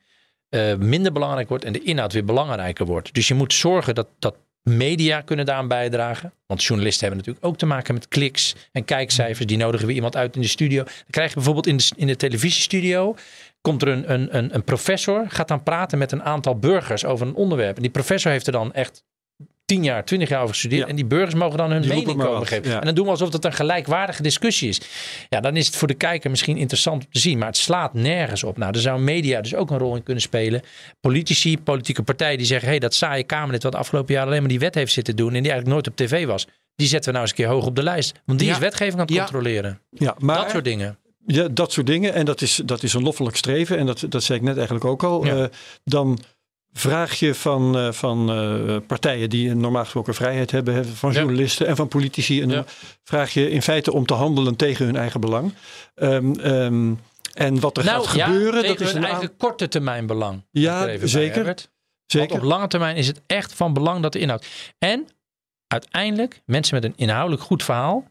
[0.49, 3.15] eh, minder belangrijk wordt en de inhoud weer belangrijker wordt.
[3.15, 6.33] Dus je moet zorgen dat, dat media kunnen daaraan bijdragen.
[6.47, 9.47] Want journalisten hebben natuurlijk ook te maken met kliks en kijkcijfers.
[9.47, 10.85] Die nodigen weer iemand uit in de studio.
[10.85, 13.17] Dan krijg je bijvoorbeeld in de, in de televisiestudio...
[13.69, 17.27] komt er een, een, een, een professor, gaat dan praten met een aantal burgers over
[17.27, 17.77] een onderwerp.
[17.77, 19.05] En die professor heeft er dan echt
[19.65, 20.83] 10 jaar, 20 jaar over gestudeerd.
[20.83, 20.89] Ja.
[20.89, 22.71] En die burgers mogen dan hun Die mening komen geven.
[22.71, 22.79] ja.
[22.79, 24.81] En dan doen we alsof het een gelijkwaardige discussie is.
[25.29, 27.39] Ja, dan is het voor de kijker misschien interessant om te zien.
[27.39, 28.59] Maar het slaat nergens op.
[28.59, 30.63] Nou, daar zou media dus ook een rol in kunnen spelen.
[31.01, 32.67] Politici, politieke partijen die zeggen...
[32.67, 35.17] hé, hey, dat saaie Kamerlid wat de afgelopen jaar alleen maar die wet heeft zitten
[35.17, 35.35] doen...
[35.35, 36.47] en die eigenlijk nooit op tv was...
[36.77, 38.21] die zetten we nou eens een keer hoog op de lijst.
[38.25, 38.55] Want die Ja.
[38.55, 39.81] is wetgeving aan het controleren.
[39.91, 40.99] Ja, maar dat soort dingen.
[41.27, 42.15] Ja, dat soort dingen.
[42.15, 43.79] En dat is, dat is een loffelijk streven.
[43.79, 45.25] En dat, dat zei ik net eigenlijk ook al.
[45.25, 45.37] Ja.
[45.37, 45.45] Eh,
[45.85, 46.19] dan
[46.73, 51.13] vraag je van, eh, van eh, partijen die een normaal gesproken vrijheid hebben, hè, van
[51.13, 51.19] Ja.
[51.19, 52.55] journalisten en van politici, en Ja.
[52.55, 52.65] dan
[53.05, 55.55] vraag je in feite om te handelen tegen hun eigen belang.
[55.95, 56.93] Ehm, ehm,
[57.35, 60.07] en wat er gaat Nou ja, gebeuren, tegen dat is hun een eigen korte termijn
[60.07, 60.45] belang.
[60.51, 61.35] Ja, Er bij, zeker.
[61.35, 61.61] Herbert.
[62.07, 62.37] Want zeker.
[62.37, 64.47] op lange termijn is het echt van belang dat de inhoud.
[64.79, 65.09] En
[65.67, 68.05] uiteindelijk mensen met een inhoudelijk goed verhaal,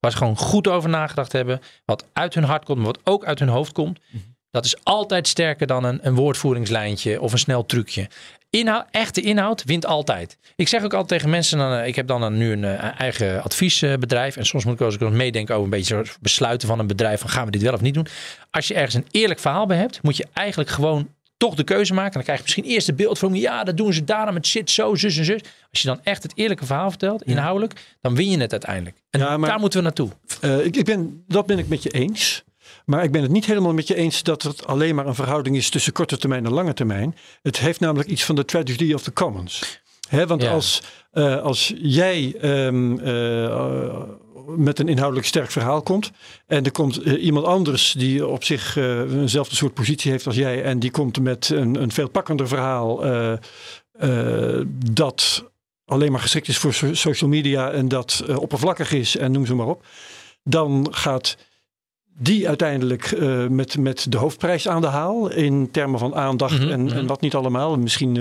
[0.00, 3.24] waar ze gewoon goed over nagedacht hebben, wat uit hun hart komt, maar wat ook
[3.24, 4.22] uit hun hoofd komt, Mhm.
[4.50, 8.08] dat is altijd sterker dan een, een woordvoeringslijntje of een snel trucje.
[8.50, 10.38] Inhoud, echte inhoud wint altijd.
[10.56, 13.00] Ik zeg ook altijd tegen mensen, dan, eh, ik heb dan een- nu een eh,
[13.00, 16.86] eigen adviesbedrijf en soms moet ik ook eens meedenken over een beetje besluiten van een
[16.86, 18.06] bedrijf van gaan we dit wel of niet doen.
[18.50, 21.92] Als je ergens een eerlijk verhaal bij hebt, moet je eigenlijk gewoon toch de keuze
[21.94, 22.06] maken.
[22.10, 23.42] En dan krijg je misschien eerst de beeldvorming.
[23.42, 24.34] Ja, dat doen ze daarom.
[24.34, 25.40] Het zit zo, zus en zus.
[25.70, 28.96] Als je dan echt het eerlijke verhaal vertelt, inhoudelijk, dan win je het uiteindelijk.
[29.10, 30.08] En Ja, maar- daar moeten we naartoe.
[30.40, 32.44] Eh, ik, ik ben, dat ben ik met je eens.
[32.84, 35.56] Maar ik ben het niet helemaal met je eens dat het alleen maar een verhouding
[35.56, 37.16] is tussen korte termijn en lange termijn.
[37.42, 39.80] Het heeft namelijk iets van de tragedy of the commons.
[40.08, 40.50] Hè, want Ja.
[40.50, 40.82] als,
[41.12, 44.00] eh, als jij ehm, eh,
[44.46, 46.10] met een inhoudelijk sterk verhaal komt.
[46.46, 50.36] en er komt eh, iemand anders die op zich eh, eenzelfde soort positie heeft als
[50.36, 50.62] jij.
[50.62, 53.04] en die komt met een, een veel pakkender verhaal.
[53.04, 53.32] eh,
[54.92, 55.44] dat
[55.84, 57.70] alleen maar geschikt is voor so- social media.
[57.70, 59.84] en dat oppervlakkig is en noem ze maar op.
[60.42, 61.36] dan gaat
[62.18, 63.16] die uiteindelijk
[63.50, 65.30] met, met de hoofdprijs aan de haal.
[65.30, 66.96] In termen van aandacht Mhm, en, mhm.
[66.96, 67.78] en wat niet allemaal.
[67.78, 68.12] Misschien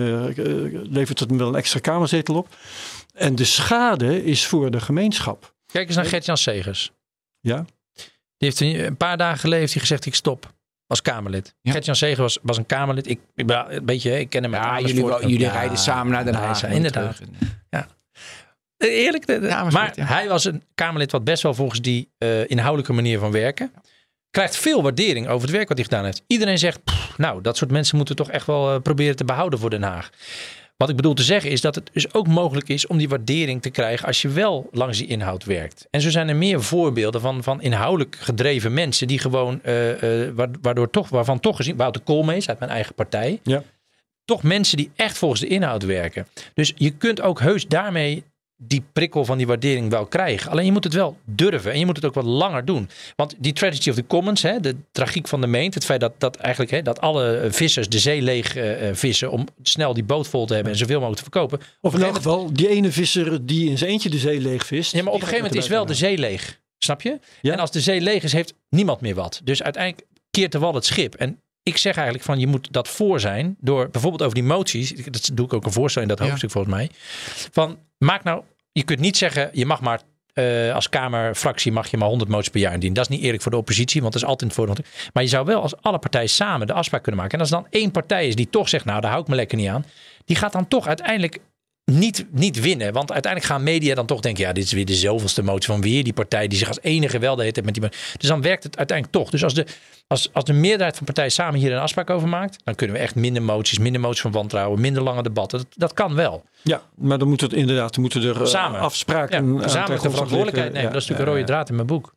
[0.92, 2.48] levert het hem wel een extra kamerzetel op.
[3.14, 5.55] En de schade is voor de gemeenschap.
[5.76, 6.92] Kijk eens naar Gert-Jan Segers.
[7.40, 8.06] Ja, Die
[8.38, 10.54] heeft een een paar dagen geleden heeft hij gezegd, ik stop.
[10.88, 11.56] Als Kamerlid.
[11.62, 11.72] Ja.
[11.72, 13.08] Gert-Jan Segers was, was een Kamerlid.
[13.10, 16.12] Ik, ik ben een beetje, ik ken hem Ja, jullie, wel- jullie Ja, rijden samen
[16.14, 16.64] naar Den Haag.
[16.66, 17.16] Inderdaad.
[17.16, 17.30] terug.
[18.78, 21.54] Eh, Eerlijk, de- de- Ja, maar maar goed, hij was een Kamerlid wat best wel
[21.54, 23.72] volgens die eh, inhoudelijke manier van werken.
[24.30, 26.24] Krijgt veel waardering over het werk wat hij gedaan heeft.
[26.28, 29.60] Iedereen zegt, "Pff, nou, dat soort mensen moeten toch echt wel eh, proberen te behouden
[29.60, 30.10] voor Den Haag.
[30.78, 33.62] Wat ik bedoel te zeggen is dat het dus ook mogelijk is om die waardering
[33.62, 35.88] te krijgen als je wel langs die inhoud werkt.
[35.90, 40.36] En zo zijn er meer voorbeelden van, van inhoudelijk gedreven mensen die gewoon, eh, eh,
[40.36, 43.64] wa- waardoor toch, waarvan toch gezien, Wouter Koolmees uit mijn eigen partij, Ja.
[44.26, 46.28] toch mensen die echt volgens de inhoud werken.
[46.54, 48.24] Dus je kunt ook heus daarmee
[48.58, 50.52] die prikkel van die waardering wel krijgen.
[50.52, 52.90] Alleen je moet het wel durven en je moet het ook wat langer doen.
[53.16, 56.14] Want die tragedy of the commons, hè, de tragiek van de meent, het feit dat,
[56.18, 59.94] dat eigenlijk hè, dat alle eh, vissers de zee leeg eh, eh, vissen om snel
[59.94, 61.60] die boot vol te hebben en zoveel mogelijk te verkopen.
[61.82, 64.92] of in elk geval die ene visser die in zijn eentje de zee leeg vist.
[64.92, 66.60] Ja, maar op een gegeven moment is wel de zee leeg.
[66.78, 67.20] Snap je?
[67.42, 67.54] Ja.
[67.54, 69.42] En als de zee leeg is, heeft niemand meer wat.
[69.44, 71.16] Dus uiteindelijk keert de wal het schip.
[71.16, 74.94] En ik zeg eigenlijk van je moet dat voor zijn door bijvoorbeeld over die moties.
[75.06, 76.26] Dat doe ik ook een voorstel in dat Ja.
[76.26, 76.90] hoofdstuk volgens mij.
[77.52, 80.02] Van maak nou, je kunt niet zeggen je mag maar
[80.34, 82.96] eh, als Kamerfractie mag je maar 100 moties per jaar indienen.
[82.98, 84.68] Dat is niet eerlijk voor de oppositie, want dat is altijd voor.
[85.14, 87.36] Maar je zou wel als alle partijen samen de afspraak kunnen maken.
[87.38, 89.58] En als dan één partij is die toch zegt, nou daar hou ik me lekker
[89.58, 89.86] niet aan.
[90.26, 91.40] Die gaat dan toch uiteindelijk
[91.92, 92.94] niet, niet winnen.
[92.94, 94.44] Want uiteindelijk gaan media dan toch denken...
[94.44, 96.48] ja, dit is weer de zoveelste motie van weer die partij...
[96.48, 97.90] die zich als enige wel tijd met die...
[98.18, 99.30] Dus dan werkt het uiteindelijk toch.
[99.30, 99.66] Dus als de,
[100.08, 102.58] als, als de meerderheid van partijen samen hier een afspraak over maakt...
[102.64, 104.82] dan kunnen we echt minder moties, minder moties van wantrouwen...
[104.82, 105.60] minder lange debatten.
[105.60, 106.44] Dat, dat kan wel.
[106.62, 108.80] Ja, maar dan moet het inderdaad moeten er eh, Samen.
[108.80, 109.46] afspraken.
[109.46, 110.92] Ja, ten gezamenlijk de verantwoordelijkheid nemen.
[110.92, 112.14] dat is Ja, natuurlijk een rode ja, draad in mijn boek.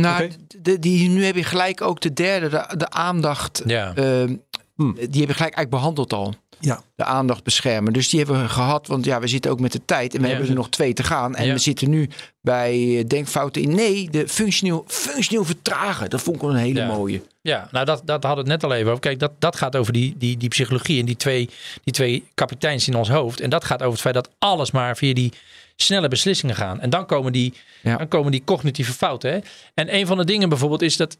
[0.00, 0.34] Nou, Oké.
[0.62, 3.62] de, die, nu heb je gelijk ook de derde, de, de aandacht.
[3.66, 3.94] Ja.
[3.94, 4.36] ehm,
[4.74, 4.94] Hmm.
[4.94, 6.34] Die hebben gelijk eigenlijk behandeld al.
[6.60, 6.82] Ja.
[6.96, 7.92] De aandacht beschermen.
[7.92, 8.86] Dus die hebben we gehad.
[8.86, 10.14] Want ja, we zitten ook met de tijd.
[10.14, 10.32] En we Ja.
[10.32, 11.34] hebben er nog twee te gaan.
[11.34, 11.52] En Ja.
[11.52, 12.08] we zitten nu
[12.40, 13.74] bij eh, denkfouten in.
[13.74, 16.10] Nee, de functioneel, functioneel vertragen.
[16.10, 16.86] Dat vond ik wel een hele Ja.
[16.86, 17.22] mooie.
[17.40, 19.00] Ja, nou dat, dat we het net al even over.
[19.00, 21.50] Kijk, dat, dat gaat over die, die, die psychologie en die twee,
[21.84, 23.40] die twee kapiteins in ons hoofd.
[23.40, 25.32] En dat gaat over het feit dat alles maar via die
[25.76, 26.80] snelle beslissingen gaan.
[26.80, 27.96] En dan komen die, Ja.
[27.96, 29.30] dan komen die cognitieve fouten.
[29.32, 29.38] Hè?
[29.74, 31.16] En een van de dingen bijvoorbeeld is dat...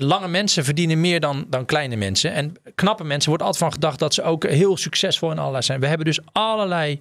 [0.00, 2.32] Lange mensen verdienen meer dan, dan kleine mensen.
[2.32, 5.80] En knappe mensen wordt altijd van gedacht dat ze ook heel succesvol in allerlei zijn.
[5.80, 7.00] We hebben dus allerlei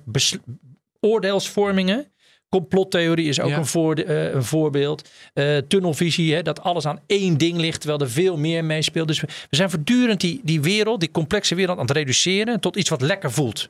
[1.00, 2.12] oordeelsvormingen.
[2.50, 3.58] Complottheorie is ook Ja.
[3.58, 5.10] een, voorde- eh, een voorbeeld.
[5.34, 9.08] Eh, tunnelvisie, hè, dat alles aan één ding ligt, terwijl er veel meer meespeelt.
[9.08, 12.76] Dus we, we zijn voortdurend die, die wereld, die complexe wereld aan het reduceren tot
[12.76, 13.70] iets wat lekker voelt.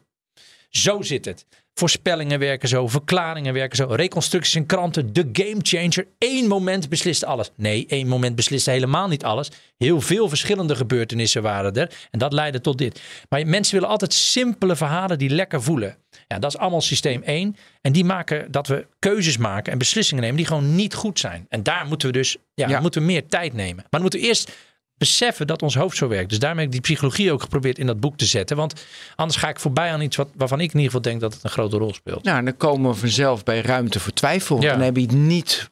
[0.69, 1.45] Zo zit het.
[1.79, 6.07] Voorspellingen werken zo, verklaringen werken zo, reconstructies in kranten, de game changer.
[6.17, 7.51] Eén moment beslist alles.
[7.55, 9.51] Nee, één moment besliste helemaal niet alles.
[9.77, 11.91] Heel veel verschillende gebeurtenissen waren er.
[12.11, 13.01] En dat leidde tot dit.
[13.29, 15.97] Maar mensen willen altijd simpele verhalen die lekker voelen.
[16.27, 17.55] Ja, dat is allemaal systeem 1.
[17.81, 21.45] En die maken dat we keuzes maken en beslissingen nemen die gewoon niet goed zijn.
[21.49, 22.79] En daar moeten we dus ja, Ja.
[22.79, 23.75] moeten we meer tijd nemen.
[23.75, 24.51] Maar dan moeten we eerst
[24.97, 26.29] beseffen dat ons hoofd zo werkt.
[26.29, 28.57] Dus daarmee heb ik die psychologie ook geprobeerd in dat boek te zetten.
[28.57, 28.85] Want
[29.15, 31.43] anders ga ik voorbij aan iets wat, waarvan ik in ieder geval denk dat het
[31.43, 32.23] een grote rol speelt.
[32.23, 34.61] Nou, dan komen we vanzelf bij ruimte voor twijfel.
[34.61, 34.71] Ja.
[34.71, 35.69] Dan heb je het niet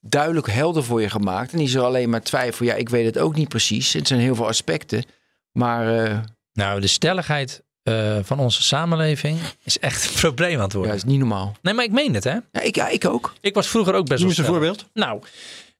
[0.00, 1.52] duidelijk helder voor je gemaakt.
[1.52, 2.72] En die zal alleen maar twijfelen.
[2.72, 3.92] Ja, ik weet het ook niet precies.
[3.92, 5.04] Het zijn heel veel aspecten.
[5.52, 6.18] Maar eh,
[6.52, 10.96] Nou, de stelligheid eh, van onze samenleving is echt een probleem aan het ja, worden.
[10.96, 11.56] dat is niet normaal.
[11.62, 12.36] Nee, maar ik meen het, hè?
[12.52, 13.34] Ja, ik, ja, ik ook.
[13.40, 14.86] Ik was vroeger ook best Noem wel eens een voorbeeld.
[14.92, 15.22] Nou,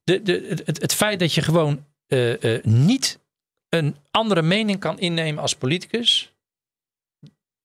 [0.04, 3.18] de, de, het, het feit dat je gewoon eh, eh, niet
[3.68, 6.30] een andere mening kan innemen als politicus.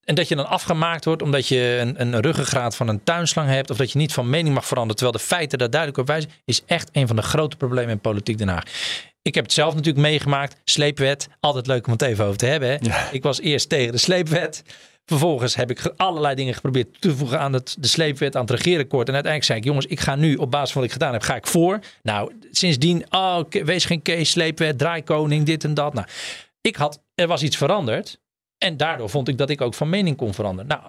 [0.04, 3.70] En dat je dan afgemaakt wordt omdat je een, een ruggengraat van een tuinslang hebt.
[3.70, 4.96] Of dat je niet van mening mag veranderen.
[4.96, 6.32] Terwijl de feiten daar duidelijk op wijzen.
[6.46, 8.64] Is echt een van de grote problemen in politiek Den Haag.
[9.22, 10.62] Ik heb het zelf natuurlijk meegemaakt.
[10.64, 11.28] Sleepwet.
[11.40, 12.70] Altijd leuk om het even over te hebben.
[12.70, 12.78] Hè?
[13.12, 14.64] Ik was eerst tegen de sleepwet.
[15.12, 18.52] Vervolgens heb ik allerlei dingen geprobeerd toe te voegen aan het, de sleepwet, aan het
[18.52, 19.08] regeerakkoord.
[19.08, 21.22] En uiteindelijk zei ik, jongens, ik ga nu op basis van wat ik gedaan heb,
[21.22, 21.80] ga ik voor.
[22.02, 25.94] Nou, sindsdien, oh, wees geen Kees, sleepwet, draaikoning, dit en dat.
[25.94, 26.08] Nou,
[26.62, 28.20] ik had, er was iets veranderd.
[28.58, 30.68] En daardoor vond ik dat ik ook van mening kon veranderen.
[30.68, 30.82] Nou,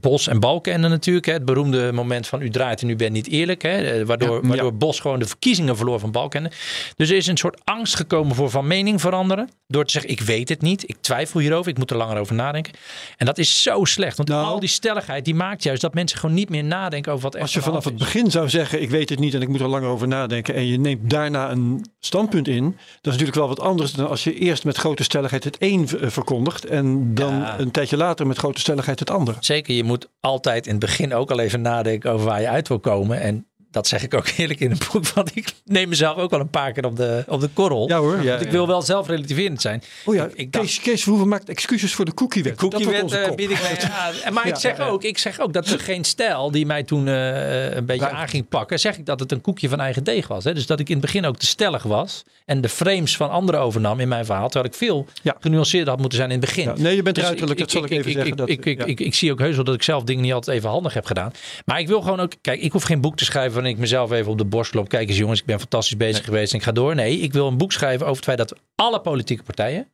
[0.00, 1.26] Bos en Balkenende natuurlijk.
[1.26, 3.62] Hè, het beroemde moment van u draait en u bent niet eerlijk.
[3.62, 6.56] Hè, eh, waardoor, Ja, waardoor Bos gewoon de verkiezingen verloor van Balkenende.
[6.96, 9.48] Dus er is een soort angst gekomen voor van mening veranderen.
[9.68, 10.88] Door te zeggen, ik weet het niet.
[10.88, 11.70] Ik twijfel hierover.
[11.70, 12.72] Ik moet er langer over nadenken.
[13.16, 14.16] En dat is zo slecht.
[14.16, 14.46] Want Nou.
[14.46, 17.42] al die stelligheid die maakt juist dat mensen gewoon niet meer nadenken over wat echt
[17.42, 19.68] Als je vanaf het begin zou zeggen, ik weet het niet en ik moet er
[19.68, 20.54] langer over nadenken.
[20.54, 22.64] En je neemt daarna een standpunt in.
[22.64, 25.88] Dat is natuurlijk wel wat anders dan als je eerst met grote stelligheid het een
[26.00, 26.64] eh, verkondigt.
[26.64, 27.58] En dan Ja.
[27.58, 29.10] een tijdje later met grote stelligheid het
[29.40, 32.68] Zeker, je moet altijd in het begin ook al even nadenken over waar je uit
[32.68, 33.20] wil komen.
[33.20, 33.46] En
[33.76, 35.06] dat zeg ik ook eerlijk in het boek.
[35.08, 37.88] Want ik neem mezelf ook wel een paar keer op de, op de korrel.
[37.88, 38.22] Ja hoor.
[38.22, 39.82] Ja, want ik wil wel zelf relativerend zijn.
[40.04, 42.60] Oh ja, Ik- ik dacht- Kees, Kees Verhoeven maakt excuses voor de cookiewet.
[42.60, 43.36] Wordt Cookiewet kop.
[43.36, 44.14] bied ik mij aan.
[44.24, 47.08] En Maar ik zeg, ook, ik zeg ook dat er geen stijl die mij toen
[47.08, 48.78] eh, een beetje aan ging pakken.
[48.80, 50.44] Zeg ik dat het een koekje van eigen deeg was.
[50.44, 50.54] Hè?
[50.54, 52.24] Dus dat ik in het begin ook te stellig was.
[52.44, 54.48] En de frames van anderen overnam in mijn verhaal.
[54.48, 55.36] Terwijl ik veel Ja.
[55.40, 56.64] genuanceerder had moeten zijn in het begin.
[56.64, 58.30] Ja, nee, je bent Dus ruiterlijk, dat zal ik, even ik, zeggen.
[58.30, 58.84] Ik, dat, ik, ik, ja.
[58.84, 61.04] ik, ik zie ook heus wel dat ik zelf dingen niet altijd even handig heb
[61.06, 61.32] gedaan.
[61.64, 62.32] Maar ik wil gewoon ook...
[62.40, 64.88] Kijk, ik hoef geen boek te schrijven ik mezelf even op de borst klop.
[64.88, 66.94] Kijk eens jongens, ik ben fantastisch bezig geweest en ik ga door.
[66.94, 69.88] Nee, ik wil een boek schrijven over het feit dat alle politieke partijen...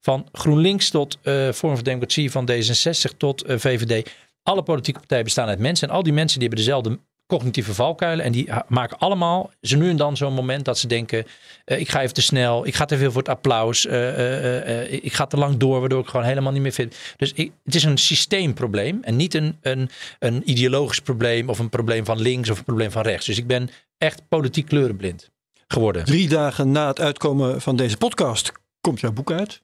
[0.00, 4.10] van GroenLinks tot eh Vorm van Democratie, van D66 tot eh, VVD...
[4.42, 5.88] alle politieke partijen bestaan uit mensen.
[5.88, 6.98] En al die mensen die hebben dezelfde
[7.28, 8.24] cognitieve valkuilen.
[8.24, 11.26] En die ha- maken allemaal zo nu en dan zo'n moment dat ze denken...
[11.64, 13.86] eh, ik ga even te snel, ik ga te veel voor het applaus...
[13.86, 16.96] eh, eh, ik ga te lang door, waardoor ik gewoon helemaal niet meer vind.
[17.16, 21.48] Dus ik, het is een systeemprobleem en niet een, een, een ideologisch probleem...
[21.48, 23.26] of een probleem van links of een probleem van rechts.
[23.26, 25.30] Dus ik ben echt politiek kleurenblind
[25.66, 26.04] geworden.
[26.04, 29.62] Drie dagen na het uitkomen van deze podcast komt jouw boek uit.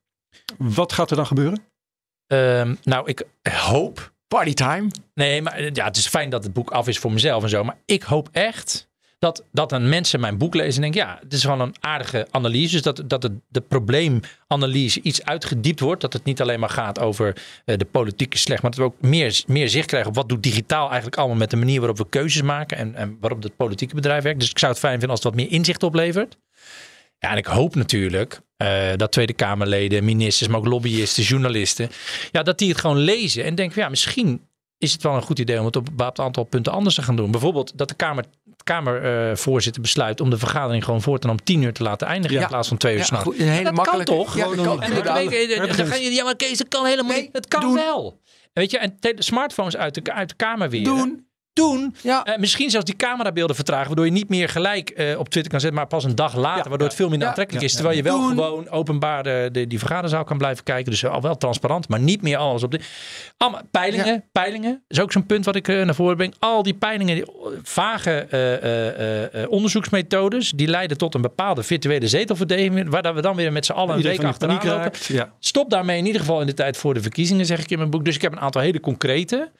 [0.58, 1.64] Wat gaat er dan gebeuren?
[2.26, 4.86] Ehm, nou, ik hoop Partytime.
[5.14, 7.48] Nee, maar eh, ja, het is fijn dat het boek af is voor mezelf en
[7.48, 7.64] zo.
[7.64, 11.10] Maar ik hoop echt dat, dat dan mensen mijn boek lezen en denken...
[11.10, 12.72] ja, het is gewoon een aardige analyse.
[12.72, 16.00] Dus dat, dat de probleemanalyse iets uitgediept wordt.
[16.00, 18.62] Dat het niet alleen maar gaat over eh, de politieke slecht...
[18.62, 21.36] maar dat we ook meer, meer zicht krijgen op wat doet digitaal eigenlijk allemaal...
[21.36, 24.40] met de manier waarop we keuzes maken en, en waarop het politieke bedrijf werkt.
[24.40, 26.36] Dus ik zou het fijn vinden als het wat meer inzicht oplevert.
[27.18, 31.90] Ja, en ik hoop natuurlijk eh, dat Tweede Kamerleden, ministers, maar ook lobbyisten, journalisten,
[32.30, 34.40] ja, dat die het gewoon lezen en denken, ja, misschien
[34.78, 37.02] is het wel een goed idee om het op een bepaald aantal punten anders te
[37.02, 37.30] gaan doen.
[37.30, 38.24] Bijvoorbeeld dat de Kamer,
[38.64, 42.42] Kamervoorzitter besluit om de vergadering gewoon voortaan om tien uur te laten eindigen Ja.
[42.42, 43.36] in plaats van twee uur Ja, s'nachts.
[43.38, 44.36] hele dat kan toch?
[44.36, 44.82] Ja, dat kan.
[44.82, 47.32] En dan, dan ga je, ja, maar Kees, dat kan helemaal Nee, niet.
[47.32, 47.74] Het kan doen.
[47.74, 48.20] wel.
[48.52, 50.84] Weet je, en smartphones uit de, uit de kamer weer.
[50.84, 51.26] Doen.
[51.54, 51.94] Doen.
[52.02, 52.24] Ja.
[52.24, 55.60] Eh, misschien zelfs die camerabeelden vertragen, waardoor je niet meer gelijk eh, op Twitter kan
[55.60, 57.72] zetten, maar pas een dag later, waardoor het veel minder aantrekkelijk is.
[57.74, 60.90] Terwijl je wel gewoon openbaar de, de, die vergaderzaal kan blijven kijken.
[60.90, 62.80] Dus al wel transparant, maar niet meer alles op de.
[63.36, 66.34] Allemaal peilingen, peilingen is ook zo'n punt wat ik eh, naar voren breng.
[66.38, 67.30] Al die peilingen, die, eh,
[67.62, 73.20] vage eh, eh, eh, eh, onderzoeksmethodes, die leiden tot een bepaalde virtuele zetelverdeling, waar we
[73.20, 74.92] dan weer met z'n allen een week achteraan lopen.
[75.38, 77.90] Stop daarmee in ieder geval in de tijd voor de verkiezingen, zeg ik in mijn
[77.90, 78.04] boek.
[78.04, 79.50] Dus ik heb een aantal hele concrete.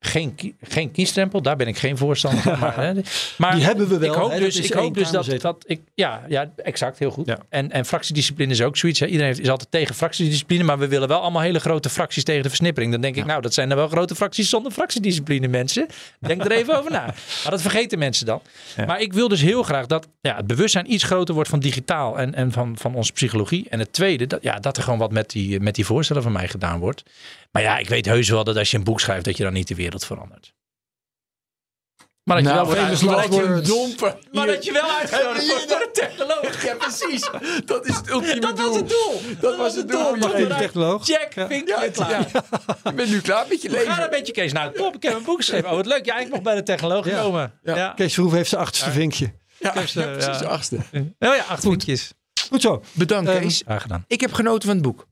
[0.00, 2.58] Geen, geen kiesstempel, daar ben ik geen voorstander van.
[2.58, 2.92] Maar, hè,
[3.38, 5.80] maar Die hebben we wel, Ik hoop hè, dus, ik hoop dus dat, dat ik.
[5.94, 7.26] Ja, ja, exact, heel goed.
[7.26, 7.38] Ja.
[7.48, 9.00] En, en fractiediscipline is ook zoiets.
[9.00, 9.06] Hè.
[9.06, 12.48] Iedereen is altijd tegen fractiediscipline, maar we willen wel allemaal hele grote fracties tegen de
[12.48, 12.92] versnippering.
[12.92, 15.86] Dan denk ik, nou, dat zijn dan wel grote fracties zonder fractiediscipline, mensen.
[16.20, 17.04] Denk er even over na.
[17.42, 18.42] Maar dat vergeten mensen dan.
[18.86, 22.18] Maar ik wil dus heel graag dat ja, het bewustzijn iets groter wordt van digitaal
[22.18, 23.66] en, en van, van onze psychologie.
[23.68, 26.32] En het tweede, dat, ja, dat er gewoon wat met die, met die voorstellen van
[26.32, 27.02] mij gedaan wordt.
[27.58, 29.52] Maar ja, ik weet heus wel dat als je een boek schrijft, dat je dan
[29.52, 30.52] niet de wereld verandert.
[32.24, 33.06] Maar dat je Nou, wel wordt maar dat je-.
[34.72, 36.62] Maar dat wel uitgenodigd wordt door de technoloog.
[36.64, 37.30] Ja, precies.
[37.64, 38.66] Dat is het ultieme Dat doel.
[38.66, 39.20] was het doel.
[39.40, 40.16] Dat was het doel.
[40.16, 41.04] Mag even technoloog.
[41.04, 42.10] Check, vinkje, Ja, klaar.
[42.10, 42.26] ja.
[42.84, 44.10] Je bent nu klaar met je Ga een leven.
[44.10, 44.52] beetje, Kees.
[44.52, 44.94] Nou, top.
[44.94, 45.68] Ik heb een boek geschreven.
[45.70, 46.04] Oh, wat leuk.
[46.04, 47.20] Ja, ik mocht bij de technoloog Ja.
[47.22, 47.52] komen.
[47.62, 47.74] Ja.
[47.74, 47.80] Ja.
[47.80, 47.92] Ja.
[47.92, 49.32] Kees Verhoeven heeft zijn achtste vinkje.
[49.58, 50.26] Ja, Kees, ja, eh, precies.
[50.32, 50.38] ja.
[50.38, 50.76] De achtste.
[51.18, 52.12] Oh ja, acht vinkjes.
[52.48, 52.82] Goed zo.
[52.92, 53.62] Bedankt, Ehm, Kees.
[53.64, 54.04] Graag gedaan.
[54.06, 55.06] Ik heb genoten van het boek.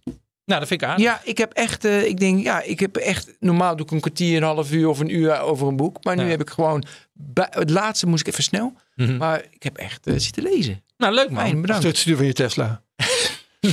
[0.47, 0.99] Nou, dat vind ik aan.
[1.01, 4.01] Ja, ik heb echt, eh, ik denk, ja, ik heb echt, normaal doe ik een
[4.01, 6.05] kwartier, een half uur of een uur over een boek.
[6.05, 6.28] Maar nu Ja.
[6.28, 8.72] heb ik gewoon, bij- het laatste moest ik even snel.
[8.94, 9.16] Mhm.
[9.16, 10.84] Maar ik heb echt eh, zitten lezen.
[10.97, 11.42] Nou, leuk man.
[11.42, 11.82] Fijn, bedankt.
[11.84, 12.82] het stuur van je Tesla.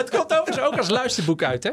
[0.00, 1.70] het komt overigens ook als luisterboek uit, hè?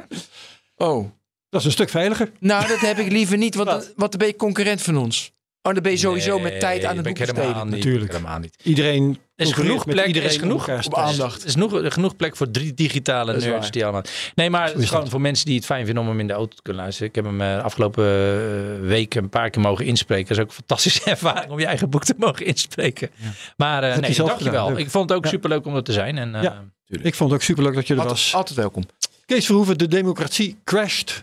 [0.75, 1.09] Oh,
[1.49, 2.32] Dat is een stuk veiliger.
[2.39, 3.93] nou dat heb ik liever niet, want, Wat?
[4.11, 5.32] dan ben je concurrent van ons.
[5.62, 7.68] Oh, dan ben je sowieso met tijd aan het boek ik helemaal besteden.
[7.68, 7.76] niet.
[7.86, 8.12] Natuurlijk.
[8.12, 8.55] Helemaal niet.
[8.64, 11.41] Iedereen Er is genoeg plek, iedereen is genoeg op aandacht.
[11.41, 13.72] Er is genoeg, genoeg plek voor drie digitale nerds waar.
[13.72, 14.01] die allemaal.
[14.36, 16.34] Nee, maar het is gewoon voor mensen die het fijn vinden om hem in de
[16.34, 17.10] auto te kunnen luisteren.
[17.10, 20.28] Ik heb hem eh, afgelopen eh, week een paar keer mogen inspreken.
[20.28, 23.10] Dat is ook een fantastische ervaring om je eigen boek te mogen inspreken.
[23.58, 24.68] Maar eh je nee, dankjewel.
[24.70, 24.78] leuk.
[24.78, 25.30] Ik vond het ook Ja.
[25.30, 26.18] superleuk om er te zijn.
[26.18, 26.64] En, eh, Ja.
[26.86, 28.34] Ik vond het ook superleuk dat je er Altijd, was.
[28.34, 28.84] altijd welkom.
[29.26, 31.22] Kees Verhoeven, de democratie crasht.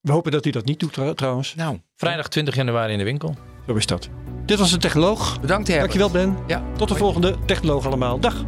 [0.00, 1.54] We hopen dat hij dat niet doet trouw- trouwens.
[1.54, 3.36] Nou, Vrijdag 20 januari in de winkel.
[3.66, 4.08] Zo is dat.
[4.44, 5.40] Dit was de Technoloog.
[5.40, 5.98] bedankt Herbert.
[5.98, 6.44] Dankjewel Ben.
[6.46, 6.98] Ja, Tot de hoi.
[6.98, 8.20] volgende Technoloog allemaal.
[8.20, 8.44] Dag.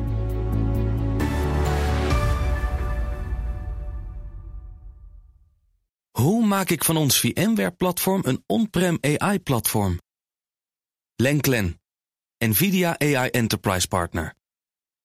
[6.10, 10.00] Hoe maak ik van ons VMware-platform een on-prem AI-platform?
[11.16, 11.80] Lenklen,
[12.38, 14.34] NVIDIA AI Enterprise Partner.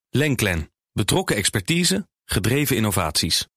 [0.09, 3.47] Lenklen, betrokken expertise, gedreven innovaties.